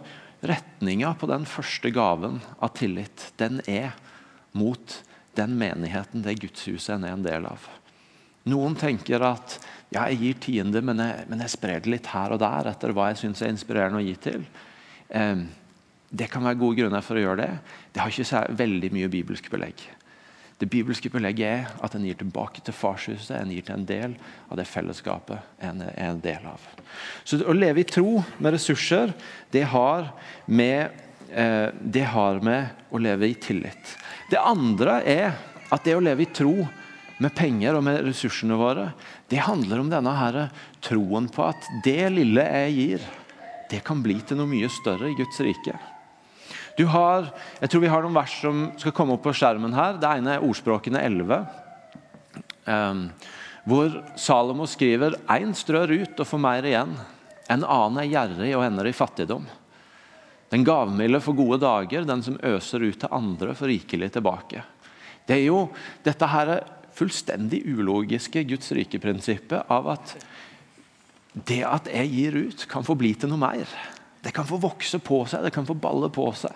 retninga 0.47 1.13
på 1.19 1.27
den 1.31 1.45
første 1.51 1.91
gaven 1.95 2.39
av 2.63 2.73
tillit, 2.79 3.33
den 3.37 3.61
er 3.67 3.95
mot 4.57 5.01
den 5.39 5.55
menigheten 5.59 6.23
det 6.23 6.39
gudshuset 6.43 6.97
en 6.97 7.07
er 7.07 7.15
en 7.17 7.27
del 7.27 7.47
av. 7.47 7.67
Noen 8.49 8.75
tenker 8.79 9.23
at 9.27 9.59
ja, 9.89 10.05
jeg 10.11 10.19
gir 10.21 10.41
tiende, 10.45 10.83
men 10.85 11.01
jeg, 11.01 11.29
men 11.31 11.45
jeg 11.45 11.55
sprer 11.55 11.85
det 11.85 11.93
litt 11.93 12.11
her 12.13 12.35
og 12.35 12.43
der 12.43 12.73
etter 12.73 12.93
hva 12.97 13.09
jeg 13.13 13.23
syns 13.23 13.41
er 13.43 13.55
inspirerende 13.55 14.03
å 14.03 14.05
gi 14.05 14.17
til. 14.29 14.45
Eh, 15.09 15.47
det 16.09 16.29
kan 16.33 16.45
være 16.45 16.61
gode 16.61 16.83
grunner 16.83 17.05
for 17.05 17.19
å 17.19 17.23
gjøre 17.23 17.45
det. 17.45 17.53
Det 17.93 18.03
har 18.03 18.13
ikke 18.13 18.29
så 18.29 18.43
veldig 18.57 18.93
mye 18.97 19.11
bibelsk 19.13 19.49
belegg. 19.53 19.87
Det 20.59 20.67
bibelske 20.67 21.11
belegget 21.13 21.47
er 21.47 21.83
at 21.87 21.95
en 21.95 22.05
gir 22.07 22.17
tilbake 22.19 22.65
til 22.67 22.75
farshuset, 22.75 23.37
en 23.37 23.53
gir 23.55 23.63
til 23.63 23.77
en 23.77 23.87
del 23.87 24.17
av 24.51 24.59
det 24.59 24.67
fellesskapet 24.67 25.63
en 25.63 25.85
er 25.87 25.93
en 26.09 26.23
del 26.23 26.49
av. 26.51 26.65
Så 27.23 27.39
Å 27.47 27.55
leve 27.55 27.85
i 27.85 27.87
tro 27.87 28.19
med 28.43 28.57
ressurser, 28.57 29.13
det 29.55 29.69
har 29.71 30.11
med, 30.47 30.91
eh, 31.31 31.71
det 31.81 32.05
har 32.11 32.41
med 32.43 32.91
å 32.91 32.99
leve 32.99 33.29
i 33.29 33.39
tillit. 33.39 33.95
Det 34.31 34.41
andre 34.43 35.03
er 35.07 35.39
at 35.71 35.85
det 35.85 35.95
å 35.95 36.03
leve 36.03 36.27
i 36.27 36.33
tro 36.33 36.67
med 37.19 37.35
penger 37.35 37.77
og 37.79 37.85
med 37.87 38.01
ressursene 38.07 38.57
våre, 38.59 38.91
det 39.31 39.43
handler 39.43 39.83
om 39.83 39.91
denne 39.91 40.15
her 40.15 40.41
troen 40.85 41.29
på 41.33 41.49
at 41.49 41.71
det 41.85 42.11
lille 42.15 42.45
jeg 42.47 42.75
gir, 42.77 43.07
det 43.69 43.83
kan 43.85 44.03
bli 44.05 44.21
til 44.25 44.39
noe 44.39 44.51
mye 44.51 44.71
større 44.73 45.11
i 45.11 45.17
Guds 45.19 45.41
rike. 45.45 45.75
Du 46.79 46.87
har, 46.87 47.33
jeg 47.59 47.73
tror 47.73 47.83
Vi 47.83 47.91
har 47.91 48.05
noen 48.05 48.15
vers 48.15 48.37
som 48.39 48.69
skal 48.79 48.95
komme 48.95 49.17
opp 49.17 49.25
på 49.27 49.35
skjermen 49.35 49.75
her. 49.75 49.97
Det 49.99 50.09
ene 50.09 50.37
er 50.37 50.45
ordspråkene 50.47 51.03
11. 51.03 51.41
Um, 52.69 53.01
hvor 53.69 53.97
Salomo 54.17 54.67
skriver 54.71 55.17
«Ein 55.29 55.57
strør 55.59 55.91
ut 55.91 56.23
og 56.23 56.29
får 56.29 56.41
mer 56.41 56.69
igjen. 56.69 56.95
En 57.51 57.67
annen 57.67 57.99
er 58.05 58.13
gjerrig 58.13 58.53
og 58.55 58.63
ender 58.63 58.89
i 58.89 58.95
fattigdom. 58.95 59.49
Den 60.55 60.65
gavmilde 60.65 61.21
får 61.21 61.37
gode 61.37 61.59
dager, 61.61 62.07
den 62.09 62.23
som 62.25 62.39
øser 62.47 62.87
ut 62.87 63.01
til 63.03 63.13
andre, 63.13 63.57
får 63.59 63.73
rikelig 63.75 64.13
tilbake. 64.15 64.63
Det 65.29 65.37
er 65.37 65.45
jo 65.51 65.67
dette 66.07 66.31
her 66.31 66.55
fullstendig 66.99 67.63
ulogiske 67.67 68.43
Guds 68.49 68.73
rike-prinsippet 68.75 69.71
av 69.71 69.89
at 69.95 70.17
det 71.47 71.63
at 71.67 71.89
jeg 71.93 72.11
gir 72.11 72.37
ut, 72.49 72.67
kan 72.71 72.87
få 72.87 72.97
bli 72.99 73.13
til 73.15 73.31
noe 73.31 73.41
mer. 73.41 73.79
Det 74.25 74.33
kan 74.35 74.47
få 74.49 74.59
vokse 74.61 74.99
på 75.03 75.23
seg, 75.31 75.45
det 75.47 75.55
kan 75.55 75.67
få 75.69 75.77
balle 75.79 76.11
på 76.11 76.27
seg. 76.35 76.55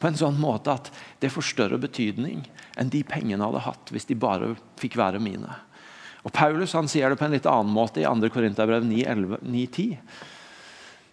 På 0.00 0.08
en 0.08 0.18
sånn 0.18 0.38
måte 0.40 0.72
at 0.72 0.88
det 1.22 1.30
får 1.30 1.46
større 1.52 1.78
betydning 1.82 2.40
enn 2.80 2.90
de 2.90 3.02
pengene 3.06 3.44
hadde 3.44 3.66
hatt 3.66 3.92
hvis 3.92 4.08
de 4.08 4.18
bare 4.18 4.54
fikk 4.80 4.96
være 4.98 5.20
mine. 5.22 5.52
Og 6.22 6.32
Paulus 6.34 6.74
han 6.78 6.88
sier 6.90 7.10
det 7.10 7.18
på 7.18 7.26
en 7.26 7.34
litt 7.34 7.48
annen 7.50 7.74
måte 7.74 8.02
i 8.02 8.06
2. 8.06 8.30
Korinterbrev 8.34 8.86
9.10. 8.86 10.00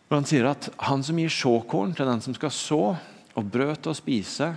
Hvor 0.08 0.18
han 0.22 0.30
sier 0.30 0.48
at 0.50 0.70
han 0.88 1.04
som 1.06 1.20
gir 1.22 1.34
såkorn 1.34 1.94
til 1.98 2.10
den 2.10 2.22
som 2.26 2.34
skal 2.38 2.54
så, 2.54 2.84
og 3.38 3.52
brød 3.54 3.84
til 3.84 3.94
å 3.94 3.98
spise, 3.98 4.50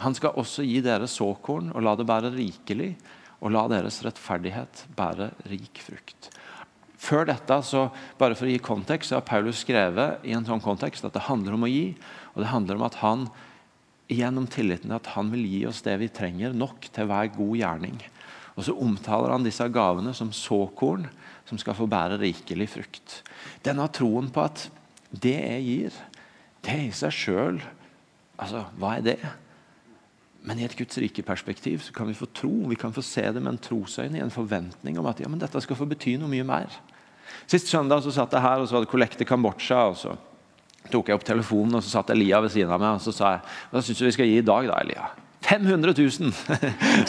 han 0.00 0.16
skal 0.16 0.36
også 0.40 0.64
gi 0.64 0.80
dere 0.84 1.08
såkorn 1.08 1.70
og 1.74 1.84
la 1.84 1.92
det 1.96 2.08
bære 2.08 2.32
rikelig, 2.34 2.94
og 3.44 3.52
la 3.52 3.66
deres 3.68 4.00
rettferdighet 4.06 4.86
bære 4.96 5.30
rik 5.50 5.82
frukt. 5.84 6.30
Før 7.04 7.26
dette, 7.28 7.58
så, 7.68 7.90
bare 8.16 8.36
for 8.38 8.48
å 8.48 8.52
gi 8.52 8.60
kontekst, 8.64 9.10
så 9.10 9.18
har 9.18 9.26
Paulus 9.28 9.60
skrevet 9.60 10.24
i 10.24 10.32
en 10.32 10.46
sånn 10.48 10.62
kontekst 10.64 11.04
at 11.04 11.12
det 11.12 11.26
handler 11.26 11.56
om 11.56 11.66
å 11.66 11.68
gi. 11.68 11.90
Og 12.32 12.40
det 12.40 12.48
handler 12.48 12.80
om 12.80 12.86
at 12.86 12.96
han 13.02 13.26
gjennom 14.08 14.46
tilliten 14.48 14.88
til 14.88 14.96
at 14.96 15.10
han 15.12 15.28
vil 15.32 15.44
gi 15.48 15.60
oss 15.68 15.82
det 15.84 15.98
vi 16.00 16.08
trenger, 16.12 16.56
nok 16.56 16.88
til 16.94 17.10
hver 17.10 17.28
god 17.36 17.60
gjerning. 17.60 18.00
Og 18.54 18.64
Så 18.64 18.76
omtaler 18.80 19.34
han 19.34 19.44
disse 19.44 19.66
gavene 19.68 20.14
som 20.16 20.32
såkorn 20.32 21.04
som 21.44 21.60
skal 21.60 21.76
få 21.76 21.88
bære 21.90 22.20
rikelig 22.22 22.70
frukt. 22.78 23.20
Denne 23.66 23.84
troen 23.92 24.30
på 24.32 24.44
at 24.46 24.68
det 25.12 25.36
jeg 25.36 25.64
gir, 25.68 26.02
det 26.64 26.80
i 26.88 26.92
seg 26.96 27.12
sjøl 27.12 27.64
Altså, 28.34 28.64
hva 28.82 28.96
er 28.96 29.02
det? 29.06 29.18
Men 30.44 30.60
i 30.60 30.66
et 30.66 30.76
Guds 30.76 30.98
rike 31.00 31.24
perspektiv 31.24 31.80
så 31.80 31.94
kan 31.96 32.08
vi 32.10 32.16
få 32.16 32.28
tro, 32.36 32.52
vi 32.68 32.76
kan 32.76 32.92
få 32.92 33.02
se 33.04 33.24
det 33.32 33.40
med 33.40 33.54
en 33.54 33.62
trosøyne, 33.64 34.18
i 34.18 34.24
en 34.24 34.32
forventning 34.32 34.98
om 35.00 35.08
at 35.08 35.22
ja, 35.22 35.30
men 35.30 35.40
dette 35.40 35.62
skal 35.64 35.78
få 35.78 35.88
bety 35.88 36.18
noe 36.20 36.28
mye 36.28 36.44
mer. 36.44 36.74
Sist 37.48 37.70
søndag 37.72 38.04
så 38.04 38.12
satt 38.12 38.36
jeg 38.36 38.44
her 38.44 38.60
og 38.60 38.68
så 38.68 38.78
hadde 38.78 38.90
kollekte 38.90 39.24
Kambodsja. 39.28 39.86
og 39.88 39.96
så 39.96 40.16
tok 40.92 41.08
jeg 41.08 41.16
opp 41.16 41.24
telefonen 41.24 41.78
og 41.78 41.84
så 41.84 41.94
satt 41.94 42.12
Elia 42.12 42.42
ved 42.44 42.52
siden 42.52 42.72
av 42.72 42.82
meg 42.82 42.98
og 42.98 43.04
så 43.04 43.14
sa 43.16 43.36
jeg, 43.36 43.44
hva 43.72 43.82
syns 43.84 44.00
du 44.00 44.04
vi 44.04 44.16
skal 44.18 44.28
gi 44.28 44.40
i 44.42 44.44
dag, 44.44 44.68
da, 44.68 44.80
Elia? 44.84 45.08
500 45.44 45.94
000! 45.96 46.32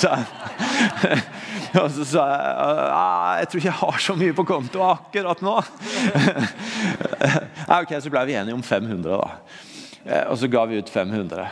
så 0.02 0.12
jeg. 0.12 1.20
Og 1.80 1.88
så 1.92 2.06
sa 2.08 2.24
jeg 2.32 3.40
jeg 3.40 3.48
tror 3.52 3.60
ikke 3.60 3.68
jeg 3.70 3.80
har 3.80 3.98
så 4.04 4.16
mye 4.20 4.36
på 4.36 4.46
konto 4.48 4.84
akkurat 4.84 5.42
nå. 5.44 5.56
ok, 7.80 7.94
Så 8.00 8.12
ble 8.12 8.24
vi 8.28 8.36
enige 8.36 8.56
om 8.56 8.64
500, 8.64 9.08
da. 9.12 9.60
Eh, 10.06 10.24
og 10.30 10.38
så 10.40 10.48
ga 10.52 10.66
vi 10.70 10.80
ut 10.80 10.92
500. 10.92 11.48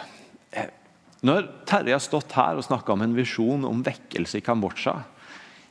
Når 1.24 1.46
Terje 1.70 1.96
har 1.96 2.04
stått 2.04 2.36
her 2.36 2.60
og 2.60 2.66
snakka 2.68 2.96
om 2.96 3.04
en 3.06 3.16
visjon 3.16 3.64
om 3.68 3.84
vekkelse 3.86 4.42
i 4.42 4.44
Kambodsja, 4.44 4.98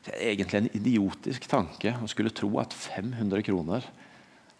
det 0.06 0.14
er 0.16 0.32
egentlig 0.32 0.62
en 0.62 0.70
idiotisk 0.78 1.44
tanke 1.50 1.92
å 2.00 2.08
skulle 2.10 2.32
tro 2.34 2.48
at 2.62 2.72
500 2.74 3.44
kroner 3.46 3.84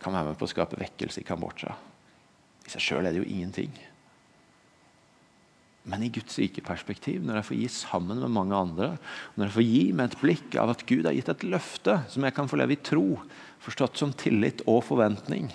kan 0.03 0.15
være 0.15 0.31
med 0.31 0.39
på 0.39 0.47
å 0.47 0.53
skape 0.53 0.79
vekkelse 0.79 1.23
i 1.23 1.27
Kambodsja. 1.27 1.73
I 2.67 2.75
seg 2.75 2.85
sjøl 2.85 3.09
er 3.09 3.15
det 3.15 3.23
jo 3.23 3.31
ingenting. 3.31 3.73
Men 5.89 6.05
i 6.05 6.13
Guds 6.15 6.37
rike 6.39 6.63
perspektiv, 6.63 7.25
når 7.27 7.41
jeg 7.41 7.49
får 7.49 7.59
gi 7.59 7.69
sammen 7.75 8.21
med 8.23 8.31
mange 8.31 8.55
andre, 8.55 8.93
når 9.35 9.49
jeg 9.49 9.57
får 9.57 9.67
gi 9.67 9.83
med 9.97 10.05
et 10.07 10.21
blikk 10.21 10.57
av 10.63 10.71
at 10.77 10.85
Gud 10.87 11.09
har 11.09 11.17
gitt 11.17 11.33
et 11.33 11.47
løfte 11.49 11.97
som 12.13 12.23
jeg 12.29 12.37
kan 12.37 12.51
få 12.51 12.61
leve 12.61 12.77
i 12.77 12.83
tro, 12.85 13.07
forstått 13.65 13.99
som 13.99 14.15
tillit 14.15 14.63
og 14.71 14.85
forventning, 14.87 15.49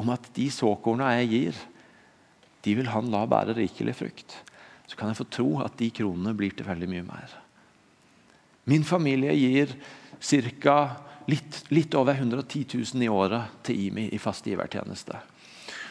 om 0.00 0.12
at 0.12 0.28
de 0.36 0.50
såkorna 0.52 1.14
jeg 1.20 1.30
gir, 1.32 1.62
de 2.64 2.74
vil 2.76 2.90
han 2.92 3.10
la 3.12 3.24
bære 3.28 3.56
rikelig 3.56 3.96
frukt, 3.98 4.34
så 4.86 4.98
kan 4.98 5.10
jeg 5.10 5.20
få 5.20 5.28
tro 5.30 5.48
at 5.64 5.78
de 5.78 5.90
kronene 5.94 6.34
blir 6.36 6.54
til 6.56 6.66
veldig 6.66 6.88
mye 6.90 7.06
mer. 7.06 7.36
Min 8.70 8.84
familie 8.84 9.34
gir 9.38 9.72
ca. 10.20 10.80
Litt, 11.30 11.60
litt, 11.70 11.94
over 11.94 12.16
110 12.16 12.64
000 12.74 13.04
i 13.04 13.08
året 13.08 13.60
til 13.62 13.78
IMI 13.86 14.08
i 14.10 14.18
fast 14.18 14.46
givertjeneste. 14.48 15.14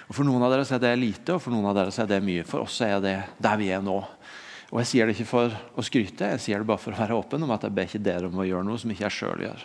Og 0.09 0.15
For 0.17 0.27
noen 0.27 0.41
av 0.43 0.51
dere 0.51 0.65
er 0.65 0.81
det 0.83 0.95
lite, 0.99 1.35
og 1.35 1.43
for 1.43 1.53
noen 1.53 1.69
av 1.69 1.77
dere 1.77 1.93
er 1.93 2.09
det 2.09 2.17
mye. 2.25 2.43
For 2.49 2.65
oss 2.65 2.79
er 2.83 2.97
det 2.99 3.13
der 3.39 3.59
vi 3.61 3.69
er 3.71 3.83
nå. 3.85 3.99
Og 4.73 4.81
Jeg 4.81 4.89
sier 4.89 5.07
det 5.07 5.15
ikke 5.15 5.29
for 5.29 5.53
å 5.53 5.85
skryte, 5.85 6.33
jeg 6.33 6.43
sier 6.43 6.59
det 6.59 6.67
bare 6.67 6.81
for 6.81 6.93
å 6.93 6.99
være 6.99 7.15
åpen 7.17 7.45
om 7.45 7.53
at 7.55 7.63
jeg 7.65 7.75
ber 7.77 7.87
ikke 7.87 8.03
dere 8.03 8.27
om 8.27 8.41
å 8.41 8.47
gjøre 8.49 8.67
noe 8.67 8.81
som 8.81 8.91
ikke 8.91 9.05
jeg 9.07 9.15
sjøl 9.15 9.45
gjør. 9.47 9.63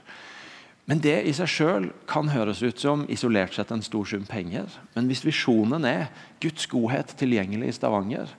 Men 0.91 1.01
det 1.01 1.17
i 1.25 1.33
seg 1.33 1.49
sjøl 1.49 1.87
kan 2.11 2.29
høres 2.29 2.61
ut 2.61 2.81
som 2.81 3.07
isolert 3.13 3.57
sett 3.57 3.71
en 3.73 3.85
stor 3.85 4.05
sum 4.09 4.27
penger. 4.29 4.69
Men 4.93 5.09
hvis 5.09 5.25
visjonen 5.25 5.87
er 5.89 6.11
Guds 6.45 6.67
godhet 6.69 7.15
tilgjengelig 7.21 7.71
i 7.73 7.77
Stavanger, 7.79 8.35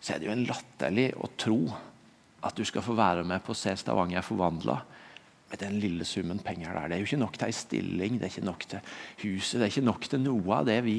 så 0.00 0.14
er 0.14 0.20
det 0.20 0.28
jo 0.28 0.34
en 0.34 0.46
latterlig 0.48 1.12
å 1.14 1.30
tro 1.38 1.60
at 2.46 2.58
du 2.58 2.66
skal 2.66 2.84
få 2.84 2.96
være 2.98 3.22
med 3.26 3.42
på 3.46 3.54
å 3.54 3.58
se 3.58 3.74
Stavanger 3.78 4.26
forvandla 4.26 4.80
med 5.46 5.60
den 5.62 5.78
lille 5.78 6.04
summen 6.06 6.40
penger 6.42 6.74
der. 6.74 6.88
Det 6.88 6.96
er 6.96 7.02
jo 7.04 7.08
ikke 7.10 7.22
nok 7.22 7.38
til 7.38 7.46
ei 7.46 7.54
stilling, 7.54 8.18
det 8.18 8.26
er 8.26 8.34
ikke 8.34 8.48
nok 8.48 8.66
til 8.66 8.92
huset, 9.22 9.60
det 9.60 9.68
er 9.68 9.72
ikke 9.72 9.86
nok 9.86 10.08
til 10.10 10.22
noe 10.24 10.58
av 10.58 10.66
det 10.66 10.80
vi 10.86 10.96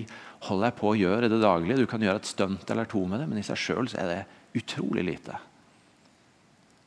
holder 0.47 0.75
på 0.77 0.93
å 0.93 0.97
gjøre 0.97 1.27
i 1.27 1.33
det 1.33 1.41
daglige. 1.43 1.81
Du 1.83 1.91
kan 1.91 2.03
gjøre 2.03 2.23
et 2.23 2.31
stunt 2.31 2.71
eller 2.71 2.87
to 2.87 3.03
med 3.11 3.19
det, 3.21 3.27
men 3.27 3.41
i 3.41 3.45
seg 3.47 3.59
sjøl 3.59 3.91
er 3.91 4.13
det 4.13 4.21
utrolig 4.61 5.03
lite. 5.03 5.35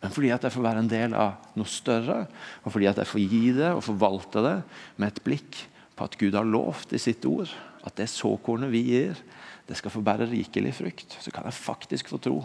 Men 0.01 0.13
fordi 0.15 0.31
at 0.33 0.47
jeg 0.47 0.55
får 0.55 0.65
være 0.65 0.83
en 0.83 0.91
del 0.91 1.15
av 1.17 1.51
noe 1.59 1.69
større, 1.69 2.23
og 2.65 2.73
fordi 2.73 2.89
at 2.89 3.01
jeg 3.03 3.11
får 3.11 3.25
gi 3.25 3.43
det 3.57 3.73
og 3.75 3.85
forvalte 3.85 4.45
det 4.47 4.57
med 4.97 5.11
et 5.11 5.21
blikk 5.27 5.59
på 5.97 6.07
at 6.07 6.17
Gud 6.21 6.39
har 6.39 6.49
lovt 6.49 6.95
i 6.97 7.03
sitt 7.03 7.27
ord 7.29 7.53
at 7.85 7.97
det 7.97 8.09
såkornet 8.13 8.73
vi 8.73 8.83
gir, 8.91 9.21
det 9.69 9.77
skal 9.79 9.93
få 9.93 10.03
bære 10.05 10.29
rikelig 10.29 10.73
frukt, 10.77 11.17
så 11.21 11.33
kan 11.33 11.47
jeg 11.49 11.57
faktisk 11.57 12.11
få 12.13 12.19
tro 12.21 12.39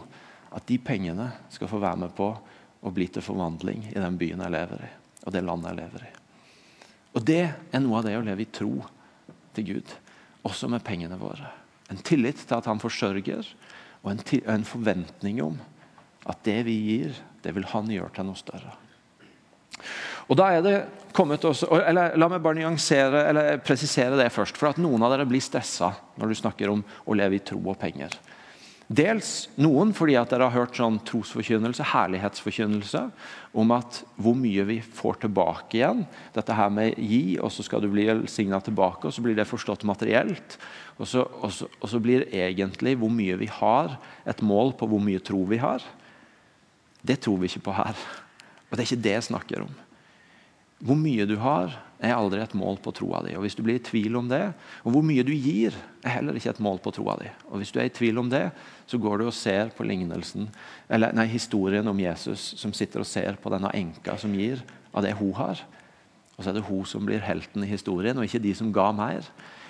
at 0.56 0.68
de 0.70 0.78
pengene 0.80 1.30
skal 1.52 1.72
få 1.72 1.80
være 1.84 2.06
med 2.06 2.14
på 2.16 2.30
å 2.86 2.94
bli 2.94 3.08
til 3.12 3.26
forvandling 3.26 3.90
i 3.92 4.00
den 4.00 4.20
byen 4.20 4.44
jeg 4.46 4.56
lever 4.56 4.86
i, 4.86 4.92
og 5.26 5.36
det 5.36 5.44
landet 5.44 5.72
jeg 5.72 5.80
lever 5.82 6.06
i. 6.06 6.12
Og 7.16 7.24
Det 7.24 7.44
er 7.48 7.80
noe 7.80 8.02
av 8.02 8.08
det 8.08 8.18
å 8.18 8.24
leve 8.24 8.44
i 8.44 8.52
tro 8.52 8.74
til 9.56 9.68
Gud, 9.70 9.94
også 10.46 10.68
med 10.72 10.84
pengene 10.86 11.18
våre. 11.20 11.48
En 11.90 12.02
tillit 12.04 12.42
til 12.44 12.58
at 12.58 12.68
han 12.68 12.82
forsørger, 12.82 13.48
og 14.04 14.12
en, 14.12 14.22
en 14.52 14.68
forventning 14.68 15.40
om 15.44 15.56
at 16.26 16.42
det 16.48 16.60
vi 16.68 16.76
gir, 16.90 17.16
det 17.44 17.54
vil 17.56 17.68
han 17.72 17.90
gjøre 17.92 18.14
til 18.16 18.28
noe 18.28 18.40
større. 18.40 18.76
Og 20.26 20.38
da 20.40 20.50
er 20.56 20.64
det 20.66 20.78
kommet 21.14 21.44
også, 21.46 21.70
eller 21.86 22.16
La 22.18 22.30
meg 22.32 22.42
bare 22.44 22.58
nyansere, 22.58 23.28
eller 23.30 23.60
presisere 23.64 24.18
det 24.18 24.32
først. 24.34 24.58
For 24.58 24.72
at 24.72 24.82
noen 24.82 25.04
av 25.06 25.14
dere 25.14 25.28
blir 25.30 25.44
stressa 25.44 25.92
når 26.18 26.32
du 26.32 26.40
snakker 26.40 26.72
om 26.72 26.82
å 26.82 27.18
leve 27.18 27.38
i 27.38 27.44
tro 27.46 27.62
og 27.62 27.78
penger. 27.82 28.16
Dels 28.86 29.48
noen 29.58 29.96
fordi 29.98 30.14
at 30.20 30.30
dere 30.30 30.46
har 30.46 30.54
hørt 30.54 30.78
sånn 30.78 31.00
trosforkynnelse, 31.08 31.88
herlighetsforkynnelse, 31.90 33.02
om 33.58 33.72
at 33.74 34.04
hvor 34.22 34.38
mye 34.38 34.66
vi 34.68 34.78
får 34.84 35.24
tilbake 35.24 35.80
igjen. 35.80 36.04
Dette 36.36 36.54
her 36.54 36.70
med 36.74 37.00
gi, 37.02 37.40
og 37.42 37.50
så 37.54 37.66
skal 37.66 37.82
du 37.82 37.90
bli 37.90 38.06
velsigna 38.12 38.60
tilbake, 38.62 39.08
og 39.08 39.16
så 39.16 39.26
blir 39.26 39.38
det 39.38 39.48
forstått 39.50 39.88
materielt. 39.90 40.58
Og 41.00 41.10
så, 41.10 41.26
og, 41.26 41.50
så, 41.52 41.70
og 41.82 41.90
så, 41.90 42.02
blir 42.02 42.28
egentlig 42.30 42.94
hvor 43.02 43.10
mye 43.14 43.40
vi 43.42 43.50
har, 43.58 43.98
et 44.26 44.46
mål 44.46 44.76
på 44.78 44.90
hvor 44.92 45.02
mye 45.02 45.24
tro 45.24 45.42
vi 45.50 45.58
har. 45.64 45.82
Det 47.06 47.20
tror 47.22 47.40
vi 47.42 47.50
ikke 47.52 47.68
på 47.68 47.76
her. 47.78 48.06
Og 48.70 48.76
det 48.76 48.82
er 48.82 48.88
ikke 48.90 49.06
det 49.06 49.18
jeg 49.18 49.28
snakker 49.30 49.66
om. 49.66 49.74
Hvor 50.86 50.98
mye 51.00 51.28
du 51.30 51.38
har, 51.40 51.74
er 52.04 52.16
aldri 52.16 52.42
et 52.44 52.56
mål 52.58 52.78
på 52.84 52.92
troa 52.96 53.22
di. 53.24 53.36
Og 53.38 53.46
Hvis 53.46 53.56
du 53.56 53.64
blir 53.64 53.80
i 53.80 53.84
tvil 53.84 54.18
om 54.20 54.28
det, 54.30 54.42
og 54.84 54.92
hvor 54.94 55.06
mye 55.06 55.24
du 55.24 55.32
gir, 55.32 55.76
er 56.04 56.18
heller 56.18 56.36
ikke 56.36 56.52
et 56.52 56.64
mål 56.64 56.82
på 56.84 56.92
troa 56.96 57.16
di. 57.22 57.30
Og 57.50 57.62
Hvis 57.62 57.72
du 57.72 57.80
er 57.80 57.88
i 57.88 57.94
tvil 57.94 58.20
om 58.20 58.30
det, 58.30 58.50
så 58.88 59.00
går 59.02 59.22
du 59.22 59.28
og 59.30 59.38
ser 59.38 59.72
på 59.76 59.88
lignelsen, 59.88 60.50
eller 60.90 61.16
nei, 61.16 61.28
historien 61.32 61.88
om 61.88 62.00
Jesus 62.00 62.54
som 62.60 62.74
sitter 62.76 63.02
og 63.02 63.10
ser 63.10 63.40
på 63.42 63.54
denne 63.54 63.72
enka 63.74 64.18
som 64.20 64.36
gir 64.36 64.64
av 64.94 65.06
det 65.06 65.16
hun 65.20 65.34
har. 65.40 65.64
Og 66.36 66.44
så 66.44 66.52
er 66.52 66.58
det 66.58 66.68
hun 66.68 66.84
som 66.90 67.06
blir 67.08 67.24
helten 67.24 67.64
i 67.64 67.72
historien, 67.72 68.18
og 68.18 68.28
ikke 68.28 68.44
de 68.44 68.54
som 68.58 68.74
ga 68.76 68.90
mer. 68.96 69.24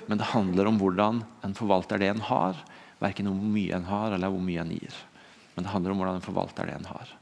Men 0.09 0.17
det 0.17 0.31
handler 0.33 0.69
om 0.69 0.79
hvordan 0.81 1.21
en 1.45 1.57
forvalter 1.57 2.01
det 2.01 2.09
en 2.09 2.25
har, 2.25 2.57
verken 3.01 3.29
om 3.29 3.37
hvor 3.37 3.53
mye 3.53 3.75
en 3.77 3.85
har, 3.85 4.15
eller 4.15 4.33
hvor 4.33 4.41
mye 4.41 4.63
en 4.63 4.73
gir. 4.73 4.97
Men 5.55 5.67
det 5.67 5.71
handler 5.71 5.93
om 5.93 6.01
hvordan 6.01 6.19
en 6.19 6.25
forvalter 6.25 6.67
det 6.67 6.79
en 6.79 6.89
har. 6.89 7.13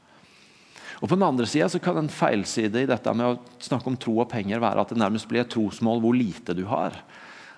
Og 1.02 1.08
På 1.08 1.14
den 1.16 1.26
andre 1.26 1.46
sida 1.46 1.68
kan 1.82 1.98
en 1.98 2.12
feilside 2.12 2.84
i 2.84 2.88
dette 2.88 3.14
med 3.16 3.26
å 3.26 3.62
snakke 3.62 3.90
om 3.90 3.98
tro 4.00 4.18
og 4.22 4.30
penger 4.30 4.62
være 4.62 4.84
at 4.84 4.92
det 4.92 5.00
nærmest 5.00 5.28
blir 5.30 5.42
et 5.42 5.52
trosmål 5.52 6.02
hvor 6.04 6.16
lite 6.16 6.54
du 6.56 6.64
har. 6.70 6.96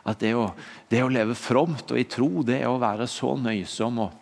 At 0.07 0.22
det 0.22 0.33
å, 0.38 0.49
det 0.88 1.03
å 1.03 1.11
leve 1.11 1.35
fromt 1.38 1.90
og 1.90 1.99
i 1.99 2.07
tro, 2.09 2.44
det 2.46 2.61
er 2.62 2.70
å 2.70 2.81
være 2.81 3.09
så 3.11 3.35
nøysom 3.40 4.01
og, 4.05 4.14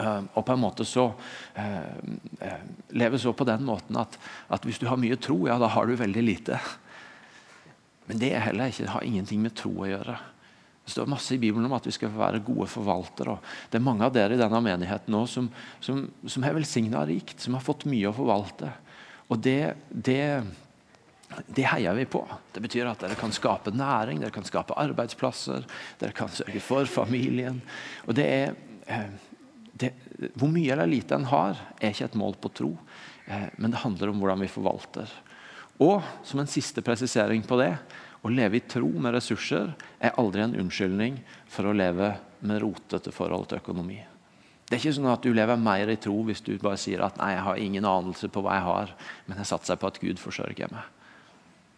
uh, 0.00 0.22
og 0.32 0.40
på 0.40 0.54
en 0.54 0.62
måte 0.62 0.86
så 0.88 1.10
uh, 1.12 2.54
Leve 2.94 3.18
så 3.18 3.34
på 3.36 3.46
den 3.46 3.64
måten 3.66 3.98
at, 4.00 4.16
at, 4.48 4.64
hvis 4.64 4.78
du 4.80 4.86
har 4.88 5.00
mye 5.00 5.18
tro, 5.20 5.44
ja, 5.48 5.58
da 5.60 5.68
har 5.74 5.86
du 5.86 5.96
veldig 5.98 6.22
lite. 6.24 6.60
Men 8.08 8.20
det 8.20 8.30
er 8.32 8.44
heller 8.46 8.70
ikke, 8.70 8.92
har 8.94 9.04
ingenting 9.04 9.42
med 9.42 9.56
tro 9.58 9.72
å 9.82 9.88
gjøre. 9.90 10.14
Det 10.84 10.92
står 10.92 11.06
masse 11.08 11.34
i 11.34 11.38
Bibelen 11.40 11.64
om 11.64 11.72
at 11.72 11.86
vi 11.88 11.94
skal 11.96 12.12
være 12.12 12.42
gode 12.44 12.66
forvaltere. 12.68 13.38
Det 13.72 13.78
er 13.78 13.84
mange 13.86 14.04
av 14.04 14.12
dere 14.12 14.36
i 14.36 14.40
denne 14.40 14.60
menigheten 14.60 15.14
nå 15.14 15.22
som, 15.30 15.48
som, 15.80 16.02
som 16.28 16.44
er 16.44 16.56
velsigna 16.58 17.06
rikt, 17.08 17.38
som 17.40 17.56
har 17.56 17.64
fått 17.64 17.86
mye 17.88 18.10
å 18.10 18.16
forvalte. 18.16 18.68
Og 19.32 19.40
det, 19.40 19.74
det, 19.88 20.42
det, 21.46 21.64
heier 21.70 21.96
vi 21.96 22.04
på. 22.04 22.20
Det 22.52 22.60
betyr 22.66 22.90
at 22.90 23.00
dere 23.00 23.16
kan 23.16 23.32
skape 23.32 23.72
næring, 23.72 24.20
dere 24.20 24.34
kan 24.34 24.44
skape 24.44 24.76
arbeidsplasser, 24.84 25.64
dere 26.02 26.16
kan 26.16 26.28
sørge 26.28 26.60
for 26.60 26.90
familien. 26.90 27.62
Og 28.04 28.20
det 28.20 28.28
er, 28.28 28.54
eh, 28.84 29.08
det, 29.72 29.94
Hvor 30.36 30.52
mye 30.52 30.70
eller 30.76 30.86
lite 30.86 31.16
en 31.16 31.30
har, 31.32 31.56
er 31.80 31.96
ikke 31.96 32.12
et 32.12 32.20
mål 32.20 32.36
på 32.36 32.52
tro, 32.60 32.74
eh, 33.24 33.48
men 33.56 33.72
det 33.72 33.80
handler 33.82 34.12
om 34.12 34.20
hvordan 34.20 34.44
vi 34.44 34.52
forvalter. 34.52 35.08
Og 35.80 36.04
som 36.22 36.44
en 36.44 36.46
siste 36.46 36.84
presisering 36.84 37.42
på 37.42 37.56
det 37.58 37.72
å 38.24 38.32
leve 38.32 38.58
i 38.58 38.64
tro 38.64 38.88
med 38.88 39.12
ressurser 39.14 39.74
er 40.00 40.16
aldri 40.20 40.44
en 40.44 40.56
unnskyldning 40.64 41.20
for 41.50 41.68
å 41.68 41.76
leve 41.76 42.14
med 42.44 42.62
rotete 42.62 43.12
forhold 43.12 43.50
til 43.50 43.60
økonomi. 43.60 44.00
Det 44.64 44.78
er 44.78 44.80
ikke 44.80 44.96
sånn 44.96 45.12
at 45.12 45.24
du 45.24 45.34
lever 45.36 45.60
mer 45.60 45.90
i 45.92 45.98
tro 46.00 46.16
hvis 46.24 46.40
du 46.44 46.54
bare 46.56 46.80
sier 46.80 47.04
at 47.04 47.18
nei, 47.20 47.34
jeg 47.34 47.44
har 47.44 47.60
ingen 47.60 47.84
anelse 47.88 48.30
på 48.32 48.40
hva 48.44 48.56
jeg 48.56 48.66
har, 48.70 48.94
men 49.28 49.40
jeg 49.42 49.50
satser 49.52 49.80
på 49.80 49.90
at 49.90 50.00
Gud 50.00 50.22
forsørger 50.22 50.72
meg. 50.72 50.88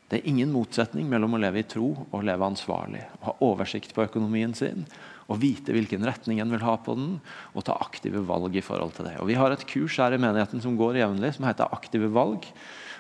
Det 0.07 0.21
er 0.21 0.29
ingen 0.31 0.53
motsetning 0.55 1.09
mellom 1.11 1.35
å 1.35 1.41
leve 1.43 1.65
i 1.65 1.67
tro 1.67 1.89
og 2.07 2.23
leve 2.23 2.47
ansvarlig. 2.47 3.03
Å 3.19 3.25
ha 3.27 3.33
oversikt 3.43 3.91
på 3.97 4.05
økonomien 4.07 4.55
sin, 4.55 4.85
å 5.27 5.35
vite 5.35 5.75
hvilken 5.75 6.07
retning 6.07 6.39
en 6.39 6.53
vil 6.55 6.63
ha 6.63 6.77
på 6.79 6.95
den, 6.95 7.17
og 7.59 7.67
ta 7.67 7.75
aktive 7.83 8.23
valg 8.29 8.55
i 8.55 8.63
forhold 8.63 8.95
til 8.95 9.09
det. 9.09 9.17
Og 9.19 9.27
Vi 9.27 9.35
har 9.35 9.51
et 9.51 9.67
kurs 9.67 9.99
her 9.99 10.15
i 10.15 10.23
menigheten 10.23 10.63
som 10.63 10.79
går 10.79 11.01
jevnlig, 11.03 11.35
som 11.35 11.49
heter 11.51 11.75
Aktive 11.75 12.13
valg 12.15 12.47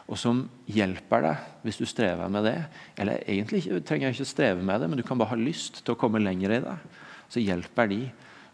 og 0.07 0.19
som 0.21 0.45
hjelper 0.71 1.25
deg 1.25 1.65
hvis 1.67 1.81
du 1.81 1.87
strever 1.89 2.31
med 2.31 2.47
det. 2.47 2.59
Eller 3.01 3.25
egentlig 3.27 3.65
trenger 3.87 4.09
jeg 4.09 4.19
ikke 4.19 4.31
streve 4.31 4.63
med 4.63 4.81
det, 4.83 4.91
men 4.91 5.01
du 5.01 5.07
kan 5.07 5.19
bare 5.19 5.35
ha 5.35 5.41
lyst 5.41 5.83
til 5.83 5.97
å 5.97 5.99
komme 5.99 6.23
lenger 6.23 6.55
i 6.55 6.63
det. 6.63 6.77
Så 7.33 7.43
hjelper 7.43 7.91
de 7.91 8.05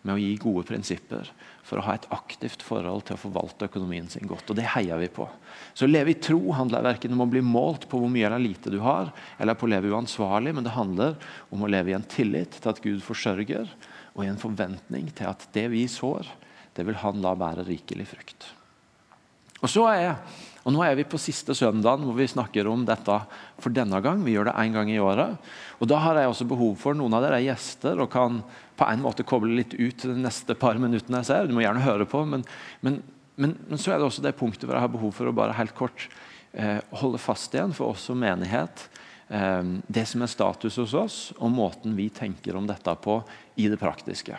med 0.03 0.17
å 0.17 0.19
gi 0.19 0.33
gode 0.41 0.65
prinsipper 0.67 1.29
for 1.63 1.79
å 1.79 1.85
ha 1.87 1.95
et 1.95 2.09
aktivt 2.15 2.65
forhold 2.67 3.05
til 3.07 3.15
å 3.15 3.21
forvalte 3.23 3.69
økonomien 3.69 4.09
sin 4.11 4.27
godt. 4.27 4.51
Og 4.51 4.59
det 4.59 4.67
heier 4.75 4.99
vi 4.99 5.11
på. 5.13 5.29
Så 5.77 5.87
å 5.87 5.91
leve 5.93 6.15
i 6.15 6.19
tro 6.19 6.41
handler 6.57 6.89
verken 6.89 7.15
om 7.15 7.23
å 7.25 7.29
bli 7.31 7.43
målt 7.47 7.87
på 7.91 8.01
hvor 8.01 8.11
mye 8.11 8.27
eller 8.27 8.43
lite 8.43 8.73
du 8.73 8.81
har, 8.83 9.13
eller 9.39 9.59
på 9.59 9.69
å 9.69 9.73
leve 9.73 9.93
uansvarlig, 9.93 10.57
men 10.57 10.67
det 10.67 10.75
handler 10.75 11.15
om 11.55 11.63
å 11.63 11.71
leve 11.71 11.93
i 11.93 11.97
en 11.97 12.09
tillit 12.09 12.59
til 12.59 12.73
at 12.73 12.83
Gud 12.83 13.05
forsørger, 13.07 13.69
og 14.17 14.25
i 14.25 14.31
en 14.33 14.41
forventning 14.41 15.13
til 15.15 15.31
at 15.31 15.47
det 15.55 15.69
vi 15.73 15.85
sår, 15.89 16.27
det 16.75 16.89
vil 16.89 16.99
han 17.05 17.23
la 17.23 17.37
bære 17.39 17.69
rikelig 17.69 18.11
frukt. 18.11 18.49
Og 19.63 19.71
så 19.71 19.87
er 19.93 20.17
og 20.63 20.75
Nå 20.75 20.83
er 20.87 20.95
vi 20.95 21.07
på 21.09 21.19
siste 21.19 21.55
søndagen 21.59 22.05
hvor 22.07 22.15
vi 22.15 22.29
snakker 22.31 22.69
om 22.71 22.85
dette 22.87 23.17
for 23.63 23.75
denne 23.75 23.99
gang. 24.05 24.21
Vi 24.23 24.37
gjør 24.37 24.51
det 24.51 24.59
én 24.63 24.75
gang 24.75 24.91
i 24.93 25.01
året. 25.03 25.35
Og 25.83 25.91
Da 25.91 25.99
har 26.05 26.21
jeg 26.21 26.31
også 26.31 26.47
behov 26.47 26.77
for 26.79 26.95
noen 26.95 27.15
av 27.19 27.25
dere 27.25 27.41
er 27.41 27.49
gjester 27.49 27.99
og 27.99 28.13
kan 28.13 28.43
på 28.79 28.87
en 28.87 29.03
måte 29.03 29.27
koble 29.27 29.57
litt 29.59 29.75
ut 29.75 30.07
de 30.07 30.15
neste 30.15 30.55
par 30.59 30.79
minuttene 30.79 31.23
jeg 31.23 31.31
ser. 31.33 31.51
Du 31.51 31.57
må 31.57 31.65
gjerne 31.65 31.83
høre 31.83 32.07
på, 32.07 32.23
men, 32.29 32.47
men, 32.81 33.01
men, 33.35 33.57
men, 33.67 33.81
så 33.81 33.93
er 33.93 33.99
det 33.99 34.07
også 34.07 34.23
det 34.23 34.37
punktet 34.39 34.69
hvor 34.69 34.79
jeg 34.79 34.87
har 34.87 34.95
behov 34.95 35.17
for 35.19 35.27
å 35.27 35.35
bare 35.35 35.59
helt 35.59 35.75
kort 35.75 36.07
eh, 36.55 36.79
holde 37.03 37.19
fast 37.23 37.55
igjen 37.55 37.75
for 37.75 37.97
oss 37.97 38.07
som 38.07 38.23
menighet. 38.23 38.87
Eh, 39.35 39.61
det 39.91 40.07
som 40.07 40.23
er 40.23 40.31
status 40.31 40.79
hos 40.79 40.95
oss, 40.95 41.21
og 41.43 41.51
måten 41.51 41.99
vi 41.99 42.07
tenker 42.15 42.55
om 42.55 42.71
dette 42.71 42.97
på 43.03 43.19
i 43.59 43.67
det 43.67 43.83
praktiske. 43.83 44.39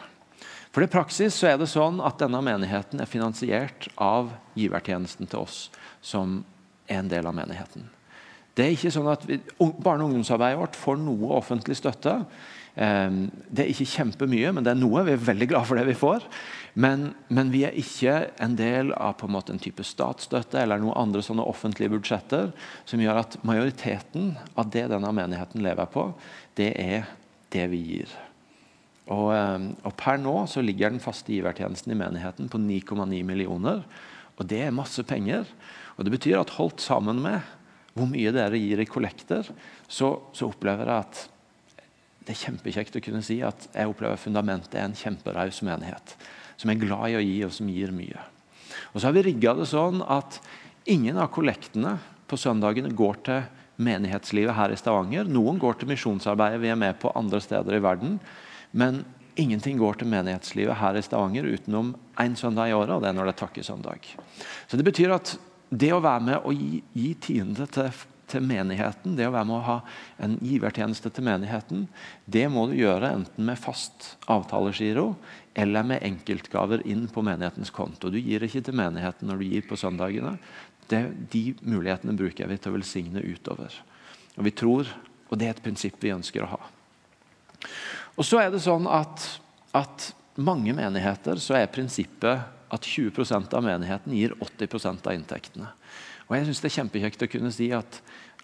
For 0.73 0.81
i 0.81 0.89
praksis 0.89 1.36
så 1.38 1.51
er 1.51 1.59
det 1.59 1.67
sånn 1.69 1.99
at 2.01 2.17
denne 2.23 2.39
menigheten 2.41 3.03
er 3.03 3.12
finansiert 3.12 3.91
av 4.01 4.31
givertjenesten 4.57 5.27
til 5.29 5.43
oss 5.43 5.67
som 6.03 6.41
en 6.91 7.11
del 7.11 7.27
av 7.29 7.35
menigheten. 7.37 7.87
Det 8.53 8.65
er 8.65 8.75
ikke 8.75 8.91
sånn 8.93 9.09
at 9.09 9.23
vi, 9.25 9.39
Barne- 9.57 10.03
og 10.03 10.11
ungdomsarbeidet 10.11 10.59
vårt 10.59 10.75
får 10.77 10.99
noe 11.01 11.31
offentlig 11.39 11.79
støtte. 11.79 12.19
Ehm, 12.75 13.27
det 13.49 13.63
er 13.63 13.71
ikke 13.71 13.89
kjempemye, 13.89 14.51
men 14.53 14.65
det 14.65 14.73
er 14.73 14.79
noe. 14.81 15.05
Vi 15.07 15.13
er 15.15 15.25
veldig 15.29 15.47
glad 15.49 15.65
for 15.69 15.77
det 15.77 15.87
vi 15.89 15.97
får. 15.97 16.25
Men, 16.73 17.11
men 17.33 17.49
vi 17.53 17.63
er 17.67 17.77
ikke 17.77 18.15
en 18.41 18.55
del 18.57 18.93
av 18.97 19.17
på 19.17 19.29
en, 19.29 19.35
måte 19.35 19.53
en 19.53 19.61
type 19.61 19.85
statsstøtte 19.85 20.61
eller 20.61 20.81
noen 20.81 20.97
andre 20.97 21.21
sånne 21.25 21.45
offentlige 21.45 21.93
budsjetter 21.93 22.49
som 22.89 23.01
gjør 23.01 23.21
at 23.21 23.37
majoriteten 23.45 24.33
av 24.57 24.71
det 24.73 24.87
denne 24.89 25.11
menigheten 25.13 25.61
lever 25.65 25.89
på, 25.93 26.07
det 26.57 26.71
er 26.81 27.09
det 27.53 27.67
vi 27.73 27.81
gir. 27.91 28.15
Og, 29.11 29.29
ehm, 29.35 29.69
og 29.81 29.93
Per 29.99 30.21
nå 30.21 30.35
så 30.49 30.61
ligger 30.65 30.93
den 30.93 31.03
faste 31.03 31.33
givertjenesten 31.33 31.93
i 31.93 31.99
menigheten 31.99 32.49
på 32.49 32.61
9,9 32.61 33.21
millioner. 33.27 33.85
Og 34.37 34.49
det 34.49 34.63
er 34.65 34.73
masse 34.73 35.03
penger. 35.05 35.45
Og 35.97 36.06
Det 36.06 36.13
betyr 36.13 36.39
at 36.41 36.56
holdt 36.58 36.82
sammen 36.82 37.21
med 37.23 37.41
hvor 37.93 38.10
mye 38.10 38.34
dere 38.34 38.58
gir 38.58 38.82
i 38.82 38.89
kollekter, 38.89 39.45
så, 39.86 40.08
så, 40.34 40.49
opplever 40.49 40.89
jeg 40.89 41.06
at 41.06 41.19
det 42.23 42.34
er 42.34 42.39
kjempekjekt 42.39 42.97
å 42.97 43.03
kunne 43.06 43.21
si 43.25 43.38
at 43.45 43.67
jeg 43.69 43.89
opplever 43.89 44.17
fundamentet 44.17 44.79
er 44.79 44.88
en 44.88 44.97
kjemperaus 44.97 45.62
menighet. 45.65 46.15
Som 46.58 46.71
er 46.71 46.79
glad 46.82 47.12
i 47.12 47.17
å 47.19 47.21
gi, 47.21 47.36
og 47.45 47.53
som 47.53 47.69
gir 47.69 47.93
mye. 47.93 48.23
Og 48.93 48.97
så 49.01 49.10
har 49.10 49.15
vi 49.17 49.25
rigga 49.27 49.53
det 49.58 49.67
sånn 49.69 50.01
at 50.01 50.39
ingen 50.89 51.19
av 51.21 51.29
kollektene 51.36 51.97
på 52.29 52.39
søndagene 52.39 52.93
går 52.97 53.19
til 53.27 53.43
menighetslivet 53.84 54.56
her 54.58 54.73
i 54.73 54.79
Stavanger. 54.79 55.29
Noen 55.29 55.60
går 55.62 55.82
til 55.82 55.91
misjonsarbeidet 55.91 56.62
vi 56.63 56.71
er 56.73 56.79
med 56.79 56.97
på 57.01 57.12
andre 57.17 57.41
steder 57.43 57.77
i 57.77 57.84
verden. 57.84 58.17
Men 58.71 59.03
ingenting 59.38 59.77
går 59.82 59.99
til 59.99 60.10
menighetslivet 60.13 60.79
her 60.79 60.97
i 60.97 61.06
Stavanger 61.06 61.45
utenom 61.49 61.93
én 62.21 62.38
søndag 62.39 62.71
i 62.71 62.77
året, 62.77 62.95
og 62.95 63.03
det 63.03 63.12
er 63.12 63.17
når 63.17 63.29
det 63.29 63.36
er 63.36 63.41
takkesøndag. 63.43 64.13
Så 64.69 64.79
det 64.79 64.88
betyr 64.88 65.13
at 65.13 65.36
det 65.69 65.91
å 65.93 66.02
være 66.04 66.26
med 66.28 66.47
og 66.47 66.58
gi, 66.58 66.82
gi 66.97 67.12
tiende 67.21 67.67
til, 67.71 67.89
til, 68.30 68.43
menigheten, 68.45 69.15
det 69.17 69.28
å 69.28 69.34
være 69.34 69.49
med 69.49 69.58
å 69.58 69.67
ha 69.67 69.78
en 70.26 70.36
givertjeneste 70.41 71.12
til 71.13 71.26
menigheten, 71.28 71.88
det 72.26 72.45
må 72.52 72.65
du 72.69 72.76
gjøre 72.78 73.13
enten 73.19 73.47
med 73.47 73.62
fast 73.62 74.13
avtalegiro 74.32 75.13
eller 75.54 75.86
med 75.88 76.06
enkeltgaver 76.06 76.86
inn 76.89 77.08
på 77.12 77.23
menighetens 77.26 77.73
konto. 77.73 78.10
Du 78.10 78.19
gir 78.19 78.43
ikke 78.45 78.63
til 78.65 78.78
menigheten 78.78 79.30
når 79.30 79.41
du 79.41 79.49
gir 79.52 79.65
på 79.69 79.78
søndagene. 79.80 80.38
Det, 80.89 81.04
de 81.32 81.43
mulighetene 81.62 82.15
bruker 82.17 82.49
vi 82.49 82.60
til 82.60 82.73
å 82.73 82.78
velsigne 82.78 83.23
utover. 83.23 83.76
Og 84.38 84.47
vi 84.47 84.56
tror, 84.58 84.89
og 85.30 85.39
Det 85.39 85.47
er 85.47 85.56
et 85.56 85.63
prinsipp 85.65 86.02
vi 86.04 86.13
ønsker 86.13 86.43
å 86.45 86.52
ha. 86.52 86.60
Og 88.17 88.26
så 88.28 88.41
er 88.43 88.52
det 88.54 88.62
sånn 88.62 88.86
at, 88.89 89.23
at 89.73 90.12
mange 90.38 90.73
menigheter 90.76 91.39
så 91.41 91.58
er 91.58 91.71
prinsippet 91.73 92.62
at 92.73 92.88
20% 92.89 93.53
av 93.53 93.65
menigheten 93.65 94.15
gir 94.17 94.36
80% 94.41 95.07
av 95.07 95.15
inntektene. 95.15 95.69
Og 96.27 96.36
jeg 96.38 96.47
synes 96.47 96.62
Det 96.63 96.69
er 96.69 96.77
kjempekjekt 96.79 97.25
å 97.25 97.31
kunne 97.31 97.53
si 97.53 97.69
at 97.75 98.01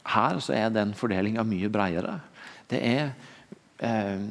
her 0.09 0.39
så 0.43 0.55
er 0.55 0.71
den 0.73 0.93
fordelinga 0.97 1.43
mye 1.47 1.69
bredere. 1.71 2.19
Det 2.69 2.79
er 2.85 3.11
eh, 3.83 4.21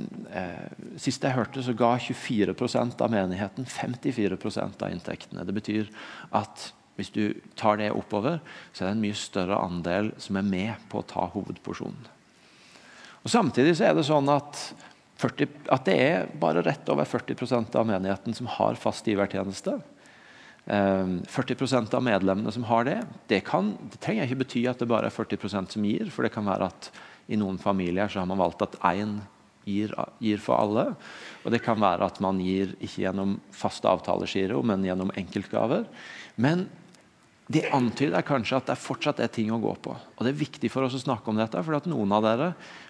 eh, 0.40 0.96
Sist 1.00 1.24
jeg 1.24 1.36
hørte, 1.36 1.62
så 1.62 1.74
ga 1.76 1.94
24% 1.98 3.04
av 3.04 3.12
menigheten 3.12 3.66
54% 3.66 4.82
av 4.84 4.92
inntektene. 4.92 5.46
Det 5.46 5.56
betyr 5.56 5.90
at 6.36 6.70
hvis 6.98 7.12
du 7.14 7.40
tar 7.54 7.78
det 7.78 7.92
oppover, 7.94 8.40
så 8.72 8.82
er 8.82 8.88
det 8.88 8.96
en 8.96 9.04
mye 9.04 9.18
større 9.18 9.58
andel 9.62 10.10
som 10.18 10.38
er 10.40 10.46
med 10.46 10.88
på 10.90 10.98
å 10.98 11.06
ta 11.06 11.28
hovedporsjonen. 11.30 12.08
Og 13.22 13.30
Samtidig 13.30 13.76
så 13.78 13.88
er 13.88 13.94
det 13.94 14.06
sånn 14.08 14.30
at 14.32 14.58
40, 15.18 15.48
at 15.74 15.86
det 15.88 15.96
er 15.98 16.28
bare 16.38 16.62
rett 16.62 16.88
over 16.92 17.08
40% 17.08 17.74
av 17.78 17.86
menigheten 17.88 18.36
som 18.36 18.50
har 18.58 18.78
fast 18.78 19.06
givertjeneste. 19.08 19.78
40% 20.68 20.68
ehm, 20.68 21.88
av 21.96 22.04
medlemmene 22.04 22.52
som 22.54 22.66
har 22.68 22.84
det. 22.86 22.98
Det, 23.26 23.40
kan, 23.46 23.72
det 23.90 23.98
trenger 24.04 24.28
ikke 24.28 24.42
bety 24.44 24.66
at 24.70 24.78
det 24.78 24.90
bare 24.90 25.08
er 25.08 25.14
40% 25.14 25.74
som 25.74 25.86
gir. 25.88 26.12
For 26.14 26.26
det 26.26 26.34
kan 26.34 26.46
være 26.46 26.68
at 26.70 26.90
i 27.28 27.38
noen 27.40 27.58
familier 27.60 28.10
så 28.10 28.22
har 28.22 28.30
man 28.30 28.40
valgt 28.40 28.62
at 28.64 28.78
én 28.86 29.18
gir, 29.68 29.94
gir, 30.22 30.40
for 30.42 30.60
alle. 30.60 30.92
Og 31.44 31.52
det 31.52 31.62
kan 31.64 31.80
være 31.80 32.06
at 32.06 32.20
man 32.24 32.38
gir 32.42 32.76
ikke 32.78 33.04
gjennom 33.08 33.38
fast 33.54 33.88
avtalegiro, 33.88 34.62
men 34.62 34.86
gjennom 34.86 35.12
enkeltgaver. 35.18 35.88
Men 36.36 36.68
det 37.48 37.64
antyder 37.72 38.24
kanskje 38.28 38.58
at 38.58 38.68
det 38.68 38.76
fortsatt 38.76 39.22
er 39.24 39.30
ting 39.32 39.48
å 39.54 39.60
gå 39.60 39.70
på. 39.80 39.94
Og 39.94 40.20
Det 40.20 40.34
er 40.34 40.42
viktig 40.42 40.68
for 40.68 40.84
oss 40.84 40.98
å 40.98 41.00
snakke 41.00 41.30
om 41.32 41.38
dette, 41.40 41.62
for 41.64 41.88
noen 41.88 42.12
av 42.12 42.26
dere 42.26 42.48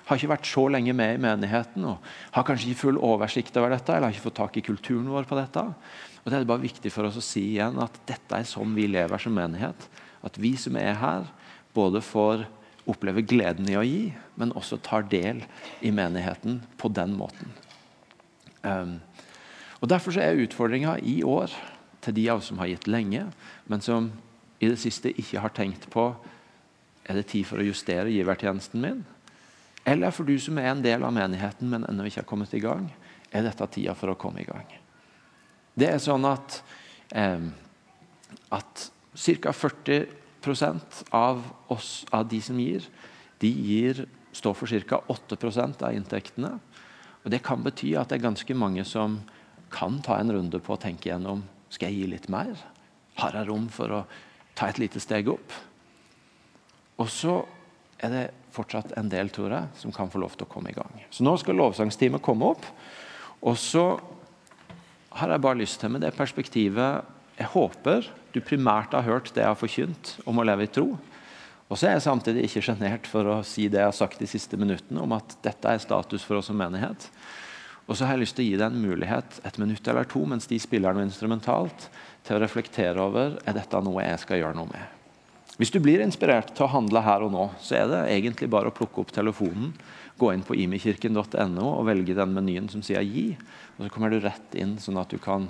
har 0.08 0.18
ikke 0.18 0.32
vært 0.32 0.50
så 0.50 0.64
lenge 0.72 0.94
med 0.98 1.14
i 1.14 1.22
menigheten 1.22 1.86
og 1.86 2.08
har 2.34 2.46
kanskje 2.48 2.72
ikke 2.72 2.82
full 2.82 2.98
oversikt 2.98 3.56
over 3.60 3.70
dette, 3.70 3.94
eller 3.94 4.08
har 4.08 4.16
ikke 4.16 4.26
fått 4.26 4.40
tak 4.40 4.58
i 4.58 4.64
kulturen 4.66 5.06
vår 5.14 5.30
på 5.30 5.38
dette. 5.38 5.62
Og 6.24 6.26
Det 6.26 6.40
er 6.40 6.50
bare 6.50 6.66
viktig 6.66 6.90
for 6.90 7.06
oss 7.06 7.20
å 7.20 7.24
si 7.24 7.44
igjen 7.54 7.78
at 7.78 8.02
dette 8.10 8.34
er 8.34 8.50
sånn 8.50 8.74
vi 8.74 8.90
lever 8.90 9.22
som 9.22 9.36
menighet. 9.38 9.88
At 10.26 10.42
vi 10.42 10.56
som 10.58 10.76
er 10.76 10.98
her, 10.98 11.30
både 11.72 12.02
får 12.02 12.48
oppleve 12.88 13.22
gleden 13.22 13.68
i 13.70 13.78
å 13.78 13.86
gi, 13.86 14.12
men 14.34 14.56
også 14.58 14.82
tar 14.82 15.06
del 15.06 15.44
i 15.84 15.94
menigheten 15.94 16.64
på 16.80 16.90
den 16.90 17.14
måten. 17.14 17.52
Um, 18.66 18.98
og 19.78 19.92
Derfor 19.92 20.16
så 20.16 20.24
er 20.24 20.42
utfordringa 20.42 20.98
i 20.98 21.20
år 21.22 21.52
til 22.02 22.16
de 22.16 22.24
av 22.32 22.40
oss 22.40 22.50
som 22.50 22.58
har 22.58 22.72
gitt 22.72 22.88
lenge, 22.90 23.28
men 23.70 23.84
som 23.84 24.10
i 24.58 24.68
det 24.68 24.78
siste 24.80 25.12
ikke 25.14 25.42
har 25.42 25.54
tenkt 25.54 25.86
på 25.92 26.10
er 27.08 27.16
det 27.16 27.28
tid 27.30 27.46
for 27.48 27.60
å 27.60 27.66
justere 27.66 28.12
givertjenesten 28.12 28.82
min, 28.82 29.04
eller 29.88 30.12
for 30.12 30.28
du 30.28 30.34
som 30.42 30.58
er 30.60 30.72
en 30.72 30.82
del 30.84 31.04
av 31.06 31.14
menigheten, 31.16 31.70
men 31.72 31.86
ennå 31.88 32.04
ikke 32.08 32.20
har 32.20 32.28
kommet 32.28 32.52
i 32.52 32.60
gang, 32.60 32.90
er 33.32 33.46
dette 33.46 33.68
tida 33.72 33.94
for 33.96 34.12
å 34.12 34.18
komme 34.20 34.42
i 34.42 34.48
gang. 34.48 34.66
Det 35.78 35.88
er 35.88 36.02
sånn 36.02 36.26
at, 36.28 36.60
eh, 37.12 37.40
at 38.52 38.90
ca. 39.14 39.52
40% 39.52 41.04
av 41.12 41.42
oss, 41.68 42.04
av 42.12 42.28
de 42.28 42.40
som 42.40 42.58
gir, 42.58 42.84
de 43.40 43.48
gir, 43.48 44.06
står 44.32 44.54
for 44.54 44.66
ca. 44.66 45.00
8% 45.08 45.82
av 45.82 45.94
inntektene. 45.94 46.58
Og 47.24 47.30
Det 47.30 47.42
kan 47.42 47.62
bety 47.62 47.96
at 47.96 48.08
det 48.08 48.18
er 48.18 48.28
ganske 48.28 48.54
mange 48.54 48.84
som 48.84 49.22
kan 49.70 50.00
ta 50.02 50.18
en 50.18 50.32
runde 50.32 50.60
på 50.60 50.76
å 50.76 50.80
tenke 50.80 51.10
gjennom 51.10 51.42
skal 51.70 51.88
jeg 51.88 52.00
gi 52.00 52.06
litt 52.12 52.28
mer. 52.28 52.56
Har 53.16 53.32
jeg 53.32 53.48
rom 53.48 53.68
for 53.68 53.88
å 53.88 54.06
ta 54.58 54.68
et 54.68 54.80
lite 54.82 55.00
steg 55.02 55.30
opp? 55.30 55.54
Og 56.98 57.10
så 57.12 57.40
er 58.02 58.14
det 58.14 58.26
fortsatt 58.54 58.94
en 58.98 59.10
del 59.10 59.30
tror 59.34 59.54
jeg, 59.54 59.72
som 59.78 59.94
kan 59.94 60.10
få 60.10 60.20
lov 60.22 60.34
til 60.34 60.46
å 60.46 60.50
komme 60.50 60.72
i 60.72 60.76
gang. 60.76 61.02
Så 61.14 61.26
nå 61.26 61.36
skal 61.38 61.58
lovsangsteamet 61.58 62.24
komme 62.24 62.50
opp. 62.54 62.66
Og 63.46 63.58
så 63.60 63.92
har 65.18 65.32
jeg 65.32 65.44
bare 65.44 65.60
lyst 65.60 65.80
til 65.80 65.94
med 65.94 66.02
det 66.04 66.16
perspektivet 66.16 67.14
Jeg 67.38 67.50
håper 67.54 68.06
du 68.34 68.40
primært 68.44 68.94
har 68.94 69.06
hørt 69.06 69.30
det 69.34 69.44
jeg 69.44 69.50
har 69.50 69.58
forkynt 69.58 70.16
om 70.28 70.40
å 70.40 70.46
leve 70.46 70.66
i 70.66 70.72
tro. 70.72 70.88
Og 71.68 71.76
så 71.76 71.88
er 71.88 71.96
jeg 71.96 72.06
samtidig 72.06 72.46
ikke 72.48 72.64
sjenert 72.64 73.08
for 73.08 73.28
å 73.28 73.36
si 73.46 73.68
det 73.70 73.80
jeg 73.80 73.90
har 73.90 73.96
sagt 73.96 74.20
de 74.20 74.28
siste 74.28 74.58
minuttene, 74.60 75.02
om 75.04 75.14
at 75.16 75.36
dette 75.44 75.70
er 75.70 75.82
status 75.82 76.24
for 76.24 76.40
oss 76.40 76.48
som 76.50 76.58
menighet. 76.58 77.08
Og 77.88 77.96
så 77.96 78.04
har 78.04 78.16
jeg 78.16 78.26
lyst 78.26 78.36
til 78.36 78.44
å 78.44 78.48
gi 78.50 78.58
deg 78.60 78.68
en 78.68 78.84
mulighet 78.84 79.40
et 79.48 79.58
minutt 79.60 79.88
eller 79.88 80.08
to 80.08 80.20
mens 80.28 80.46
de 80.50 80.58
spiller 80.60 80.94
noe 80.94 81.06
instrumentalt, 81.08 81.88
til 82.26 82.36
å 82.36 82.42
reflektere 82.42 83.00
over 83.00 83.38
er 83.48 83.56
dette 83.56 83.80
noe 83.80 84.04
jeg 84.04 84.20
skal 84.20 84.42
gjøre 84.42 84.58
noe 84.58 84.68
med. 84.68 84.98
Hvis 85.58 85.72
du 85.74 85.80
blir 85.82 86.02
inspirert 86.04 86.52
til 86.54 86.68
å 86.68 86.70
handle 86.70 87.00
her 87.02 87.24
og 87.24 87.32
nå, 87.34 87.46
så 87.64 87.78
er 87.80 87.88
det 87.90 88.02
egentlig 88.12 88.50
bare 88.52 88.70
å 88.70 88.74
plukke 88.74 89.00
opp 89.02 89.14
telefonen, 89.14 89.72
gå 90.18 90.28
inn 90.34 90.44
på 90.46 90.54
imikirken.no 90.54 91.64
og 91.72 91.86
velge 91.88 92.14
den 92.14 92.34
menyen 92.34 92.68
som 92.70 92.82
sier 92.84 93.02
'gi'. 93.02 93.38
og 93.78 93.86
Så 93.86 93.90
kommer 93.94 94.10
du 94.10 94.20
rett 94.20 94.54
inn, 94.54 94.76
sånn 94.78 95.00
at 95.00 95.08
du 95.08 95.18
kan 95.18 95.48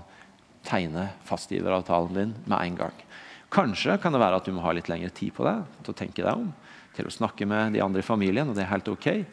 tegne 0.64 1.10
fastgiveravtalen 1.24 2.14
din 2.14 2.34
med 2.46 2.58
en 2.60 2.76
gang. 2.76 2.96
Kanskje 3.50 3.98
kan 4.00 4.12
det 4.12 4.20
være 4.20 4.36
at 4.36 4.44
du 4.44 4.52
må 4.52 4.60
ha 4.60 4.72
litt 4.72 4.88
lengre 4.88 5.10
tid 5.10 5.32
på 5.34 5.44
deg 5.44 5.64
til 5.82 5.92
å 5.92 5.96
tenke 5.96 6.22
deg 6.22 6.32
om, 6.32 6.52
til 6.94 7.06
å 7.08 7.12
snakke 7.12 7.46
med 7.46 7.72
de 7.72 7.80
andre 7.80 8.00
i 8.00 8.06
familien, 8.06 8.48
og 8.48 8.56
det 8.56 8.64
er 8.64 8.72
helt 8.72 8.88
ok. 8.88 9.24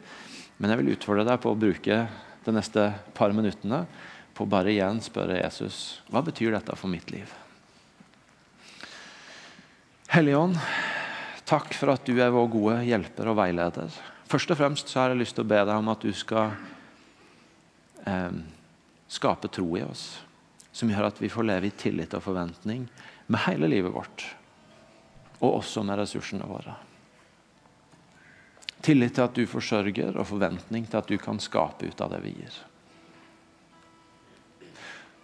Men 0.58 0.70
jeg 0.70 0.78
vil 0.80 0.94
utfordre 0.96 1.24
deg 1.24 1.40
på 1.40 1.52
å 1.52 1.58
bruke 1.58 2.08
de 2.46 2.54
neste 2.54 2.90
par 3.16 3.34
minuttene 3.34 3.82
på 4.36 4.46
bare 4.48 4.72
igjen 4.72 5.00
spørre 5.02 5.40
Jesus 5.40 6.02
hva 6.12 6.22
betyr 6.24 6.54
dette 6.54 6.76
for 6.78 6.92
mitt 6.92 7.10
liv. 7.10 7.28
Hellige 10.12 10.38
Ånd, 10.38 10.58
takk 11.48 11.74
for 11.74 11.90
at 11.96 12.06
du 12.06 12.14
er 12.22 12.34
vår 12.34 12.46
gode 12.52 12.76
hjelper 12.86 13.32
og 13.32 13.40
veileder. 13.40 13.90
Først 14.30 14.52
og 14.54 14.60
fremst 14.60 14.90
så 14.90 15.02
har 15.02 15.12
jeg 15.12 15.22
lyst 15.24 15.36
til 15.38 15.46
å 15.46 15.50
be 15.50 15.58
deg 15.58 15.74
om 15.74 15.90
at 15.90 16.06
du 16.06 16.12
skal 16.14 16.54
eh, 18.06 18.38
skape 19.10 19.50
tro 19.50 19.66
i 19.78 19.84
oss. 19.86 20.06
Som 20.76 20.92
gjør 20.92 21.08
at 21.08 21.20
vi 21.22 21.32
får 21.32 21.48
leve 21.48 21.70
i 21.70 21.74
tillit 21.74 22.14
og 22.14 22.24
forventning 22.26 22.86
med 23.26 23.44
hele 23.48 23.70
livet 23.72 23.94
vårt. 23.94 24.26
Og 25.40 25.62
også 25.62 25.82
med 25.86 25.98
ressursene 26.00 26.46
våre. 26.46 26.76
Tillit 28.84 29.16
til 29.16 29.24
at 29.24 29.36
du 29.36 29.46
forsørger, 29.48 30.16
og 30.16 30.28
forventning 30.28 30.86
til 30.86 31.00
at 31.00 31.08
du 31.08 31.16
kan 31.18 31.40
skape 31.42 31.88
ut 31.88 32.02
av 32.04 32.12
det 32.12 32.20
vi 32.24 32.34
gir. 32.36 32.58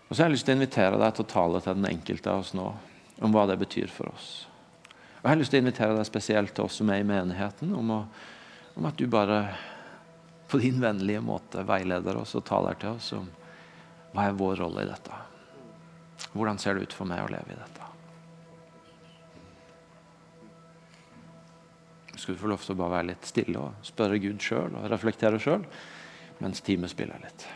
Og 0.08 0.16
så 0.16 0.22
har 0.22 0.28
jeg 0.28 0.36
lyst 0.36 0.48
til 0.48 0.56
å 0.56 0.60
invitere 0.60 0.98
deg 1.00 1.14
til 1.16 1.24
å 1.24 1.32
tale 1.32 1.60
til 1.64 1.76
den 1.78 1.88
enkelte 1.88 2.32
av 2.32 2.42
oss 2.42 2.54
nå 2.56 2.66
om 3.22 3.32
hva 3.32 3.46
det 3.48 3.58
betyr 3.60 3.92
for 3.92 4.10
oss. 4.12 4.30
Og 5.22 5.28
Jeg 5.28 5.30
har 5.30 5.38
lyst 5.40 5.54
til 5.54 5.60
å 5.60 5.64
invitere 5.64 5.96
deg 5.96 6.08
spesielt 6.08 6.54
til 6.56 6.66
oss 6.66 6.80
som 6.80 6.90
er 6.90 7.00
i 7.00 7.06
menigheten, 7.06 7.72
om, 7.78 7.92
å, 7.94 8.00
om 8.76 8.88
at 8.88 8.98
du 8.98 9.06
bare 9.08 9.44
på 10.52 10.60
din 10.60 10.82
vennlige 10.82 11.22
måte 11.24 11.64
veileder 11.64 12.18
oss 12.20 12.34
og 12.36 12.44
taler 12.44 12.76
til 12.80 12.98
oss 12.98 13.12
om 13.16 13.30
hva 14.12 14.26
er 14.28 14.36
vår 14.36 14.58
rolle 14.60 14.84
i 14.84 14.90
dette. 14.90 15.22
Hvordan 16.34 16.60
ser 16.60 16.76
det 16.76 16.90
ut 16.90 16.96
for 16.96 17.08
meg 17.08 17.24
å 17.24 17.32
leve 17.32 17.54
i 17.54 17.60
dette? 17.62 17.91
Skal 22.22 22.36
du 22.36 22.40
få 22.40 22.52
lov 22.52 22.62
til 22.62 22.76
å 22.76 22.78
bare 22.78 22.94
være 23.00 23.08
litt 23.10 23.26
stille 23.26 23.58
og 23.58 23.82
spørre 23.86 24.20
Gud 24.22 24.38
sjøl 24.44 24.76
og 24.78 24.86
reflektere 24.92 25.42
sjøl 25.42 25.64
mens 26.42 26.62
teamet 26.62 26.92
spiller 26.92 27.18
litt. 27.22 27.46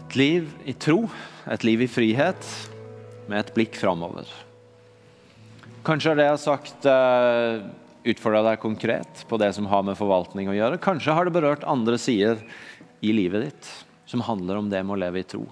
Et 0.00 0.16
liv 0.16 0.48
i 0.64 0.72
tro, 0.72 1.04
et 1.50 1.64
liv 1.66 1.84
i 1.84 1.90
frihet, 1.90 2.46
med 3.28 3.44
et 3.44 3.52
blikk 3.54 3.76
framover. 3.78 4.26
Kanskje 5.86 6.10
har 6.10 6.18
det 6.18 6.26
jeg 6.26 6.34
har 6.34 6.42
sagt 6.42 6.88
eh, 6.88 7.60
utfordra 8.10 8.42
deg 8.48 8.62
konkret 8.62 9.22
på 9.28 9.38
det 9.40 9.52
som 9.56 9.68
har 9.70 9.84
med 9.86 9.98
forvaltning 9.98 10.50
å 10.50 10.56
gjøre. 10.56 10.80
Kanskje 10.82 11.14
har 11.16 11.28
det 11.28 11.34
berørt 11.36 11.66
andre 11.68 11.98
sider 12.00 12.40
i 13.04 13.12
livet 13.16 13.46
ditt 13.48 13.70
som 14.10 14.24
handler 14.26 14.58
om 14.58 14.70
det 14.72 14.82
med 14.82 14.96
å 14.96 15.00
leve 15.04 15.22
i 15.22 15.28
tro. 15.28 15.44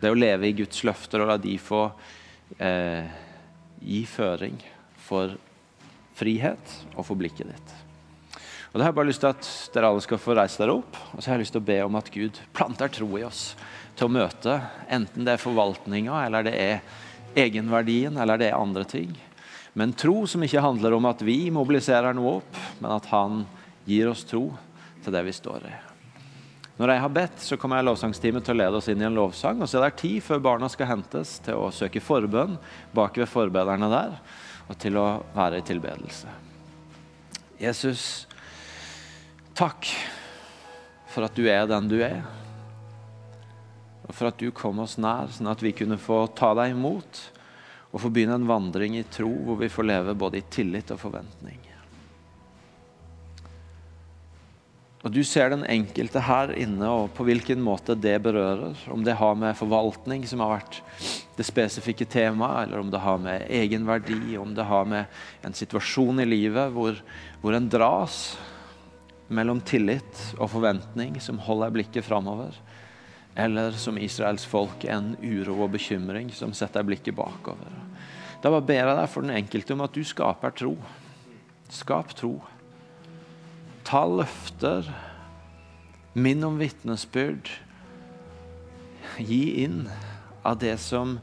Det 0.00 0.10
å 0.12 0.18
leve 0.18 0.50
i 0.50 0.56
Guds 0.60 0.82
løfter 0.86 1.22
og 1.22 1.30
la 1.32 1.38
de 1.40 1.56
få 1.60 1.86
eh, 2.58 3.06
gi 3.80 4.02
føring 4.10 4.58
for 5.00 5.38
frihet 6.18 6.76
og 6.96 7.06
for 7.06 7.18
blikket 7.20 7.54
ditt. 7.54 7.78
Og 8.70 8.78
da 8.78 8.84
har 8.84 8.92
jeg 8.92 8.98
bare 9.00 9.10
lyst 9.10 9.24
til 9.24 9.32
at 9.32 9.48
dere 9.74 9.88
alle 9.90 10.02
skal 10.04 10.20
få 10.22 10.34
reise 10.38 10.60
dere 10.60 10.76
opp. 10.78 10.98
Og 11.10 11.18
så 11.18 11.30
har 11.30 11.38
jeg 11.38 11.42
lyst 11.42 11.56
til 11.56 11.62
å 11.62 11.68
be 11.72 11.78
om 11.82 11.96
at 11.98 12.10
Gud 12.14 12.38
planter 12.54 12.92
tro 12.94 13.08
i 13.18 13.24
oss 13.26 13.42
til 13.98 14.06
å 14.06 14.14
møte, 14.14 14.54
enten 14.88 15.26
det 15.26 15.34
er 15.34 15.42
forvaltninga, 15.42 16.22
eller 16.24 16.46
det 16.46 16.54
er 16.56 16.78
egenverdien, 17.36 18.16
eller 18.16 18.38
det 18.40 18.48
er 18.48 18.60
andre 18.60 18.86
ting. 18.88 19.10
Men 19.74 19.92
tro 19.92 20.22
som 20.30 20.42
ikke 20.46 20.62
handler 20.62 20.94
om 20.96 21.06
at 21.10 21.22
vi 21.26 21.50
mobiliserer 21.52 22.14
noe 22.16 22.38
opp, 22.38 22.58
men 22.80 22.94
at 22.94 23.10
Han 23.10 23.44
gir 23.84 24.10
oss 24.10 24.24
tro 24.24 24.46
til 25.02 25.14
det 25.14 25.22
vi 25.26 25.34
står 25.34 25.66
i. 25.66 25.74
Når 26.80 26.94
jeg 26.94 27.02
har 27.02 27.12
bedt, 27.12 27.42
så 27.44 27.58
kommer 27.60 27.76
jeg 27.76 27.90
lovsangsteamet 27.90 28.46
til 28.46 28.54
å 28.54 28.60
lede 28.62 28.78
oss 28.78 28.88
inn 28.88 29.02
i 29.02 29.04
en 29.04 29.18
lovsang. 29.18 29.60
og 29.60 29.68
Så 29.68 29.76
er 29.76 29.90
det 29.90 30.00
tid 30.00 30.22
før 30.24 30.40
barna 30.40 30.68
skal 30.72 30.88
hentes 30.88 31.36
til 31.44 31.60
å 31.60 31.68
søke 31.74 32.00
forbønn 32.00 32.56
bak 32.96 33.18
ved 33.20 33.28
forbederne 33.28 33.90
der, 33.92 34.16
og 34.70 34.78
til 34.80 34.96
å 34.96 35.08
være 35.34 35.60
i 35.60 35.66
tilbedelse. 35.66 36.32
Jesus, 37.60 38.24
takk 39.56 39.88
for 41.10 41.26
at 41.26 41.36
du 41.36 41.46
er 41.50 41.66
den 41.70 41.88
du 41.90 41.98
er. 42.04 42.22
Og 44.06 44.14
for 44.14 44.30
at 44.30 44.38
du 44.40 44.50
kom 44.54 44.82
oss 44.82 44.98
nær, 44.98 45.30
sånn 45.34 45.50
at 45.50 45.62
vi 45.62 45.74
kunne 45.76 45.98
få 46.00 46.24
ta 46.38 46.52
deg 46.58 46.74
imot 46.74 47.24
og 47.90 47.98
få 48.04 48.10
begynne 48.10 48.38
en 48.38 48.46
vandring 48.46 48.96
i 48.98 49.06
tro 49.10 49.30
hvor 49.46 49.58
vi 49.60 49.70
får 49.70 49.88
leve 49.90 50.14
både 50.18 50.38
i 50.40 50.46
tillit 50.50 50.92
og 50.94 51.02
forventning. 51.02 51.58
Og 55.00 55.12
Du 55.16 55.22
ser 55.24 55.48
den 55.48 55.62
enkelte 55.64 56.20
her 56.20 56.50
inne, 56.60 56.84
og 56.84 57.14
på 57.16 57.24
hvilken 57.24 57.62
måte 57.64 57.94
det 57.96 58.18
berører. 58.20 58.76
Om 58.92 59.04
det 59.04 59.16
har 59.16 59.38
med 59.38 59.56
forvaltning, 59.56 60.26
som 60.28 60.42
har 60.44 60.58
vært 60.58 60.80
det 61.38 61.46
spesifikke 61.48 62.04
temaet, 62.04 62.66
eller 62.66 62.82
om 62.82 62.90
det 62.92 63.00
har 63.00 63.16
med 63.22 63.46
egenverdi, 63.48 64.36
om 64.36 64.52
det 64.54 64.66
har 64.68 64.84
med 64.84 65.08
en 65.46 65.56
situasjon 65.56 66.20
i 66.20 66.28
livet 66.28 66.74
hvor, 66.74 67.00
hvor 67.40 67.56
en 67.56 67.70
dras 67.72 68.36
mellom 69.30 69.60
tillit 69.62 70.20
og 70.38 70.50
forventning 70.52 71.16
som 71.22 71.38
holder 71.46 71.72
blikket 71.74 72.06
framover. 72.06 72.56
Eller 73.38 73.76
som 73.78 73.98
Israels 73.98 74.44
folk, 74.48 74.84
en 74.84 75.14
uro 75.22 75.60
og 75.64 75.74
bekymring 75.76 76.32
som 76.34 76.54
setter 76.56 76.84
blikket 76.86 77.14
bakover. 77.16 77.70
Da 78.42 78.50
bare 78.50 78.66
ber 78.66 78.80
jeg 78.80 78.98
deg 78.98 79.12
for 79.12 79.26
den 79.26 79.36
enkelte 79.36 79.76
om 79.76 79.84
at 79.84 79.94
du 79.94 80.02
skaper 80.06 80.54
tro. 80.56 80.74
Skap 81.70 82.14
tro. 82.18 82.34
Ta 83.86 84.02
løfter. 84.08 84.88
Minn 86.18 86.42
om 86.44 86.58
vitnesbyrd. 86.58 87.52
Gi 89.20 89.44
inn 89.62 89.84
av 90.42 90.58
det 90.58 90.74
som 90.82 91.18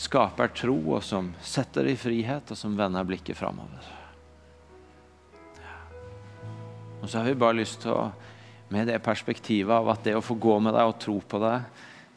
skaper 0.00 0.50
tro, 0.56 0.76
og 0.96 1.04
som 1.04 1.30
setter 1.44 1.90
i 1.92 1.96
frihet, 1.98 2.50
og 2.50 2.58
som 2.58 2.76
vender 2.78 3.06
blikket 3.06 3.38
framover. 3.38 3.99
Og 7.00 7.08
så 7.08 7.18
har 7.18 7.30
vi 7.30 7.38
bare 7.40 7.58
lyst 7.60 7.82
til 7.84 7.96
å 7.96 8.10
med 8.70 8.86
det 8.86 9.00
perspektivet 9.02 9.72
av 9.74 9.88
at 9.90 10.04
det 10.06 10.14
å 10.14 10.22
få 10.22 10.36
gå 10.38 10.52
med 10.62 10.76
deg 10.76 10.86
og 10.92 10.98
tro 11.02 11.16
på 11.26 11.40
deg, 11.42 11.64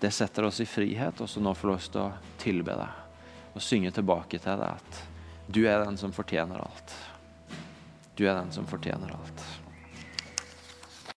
det 0.03 0.11
setter 0.13 0.45
oss 0.45 0.59
i 0.61 0.67
frihet, 0.69 1.23
og 1.23 1.29
så 1.29 1.41
nå 1.41 1.53
får 1.57 1.69
lov 1.71 1.87
til 1.87 2.01
å 2.03 2.35
tilbe 2.41 2.75
deg 2.77 2.99
og 3.53 3.61
synge 3.61 3.89
tilbake 3.93 4.37
til 4.41 4.61
deg 4.61 4.69
at 4.69 5.01
du 5.53 5.63
er 5.65 5.81
den 5.83 5.97
som 5.97 6.13
fortjener 6.13 6.61
alt. 6.61 6.93
Du 8.13 8.25
er 8.27 8.37
den 8.37 8.51
som 8.53 8.69
fortjener 8.69 9.15
alt. 9.17 9.45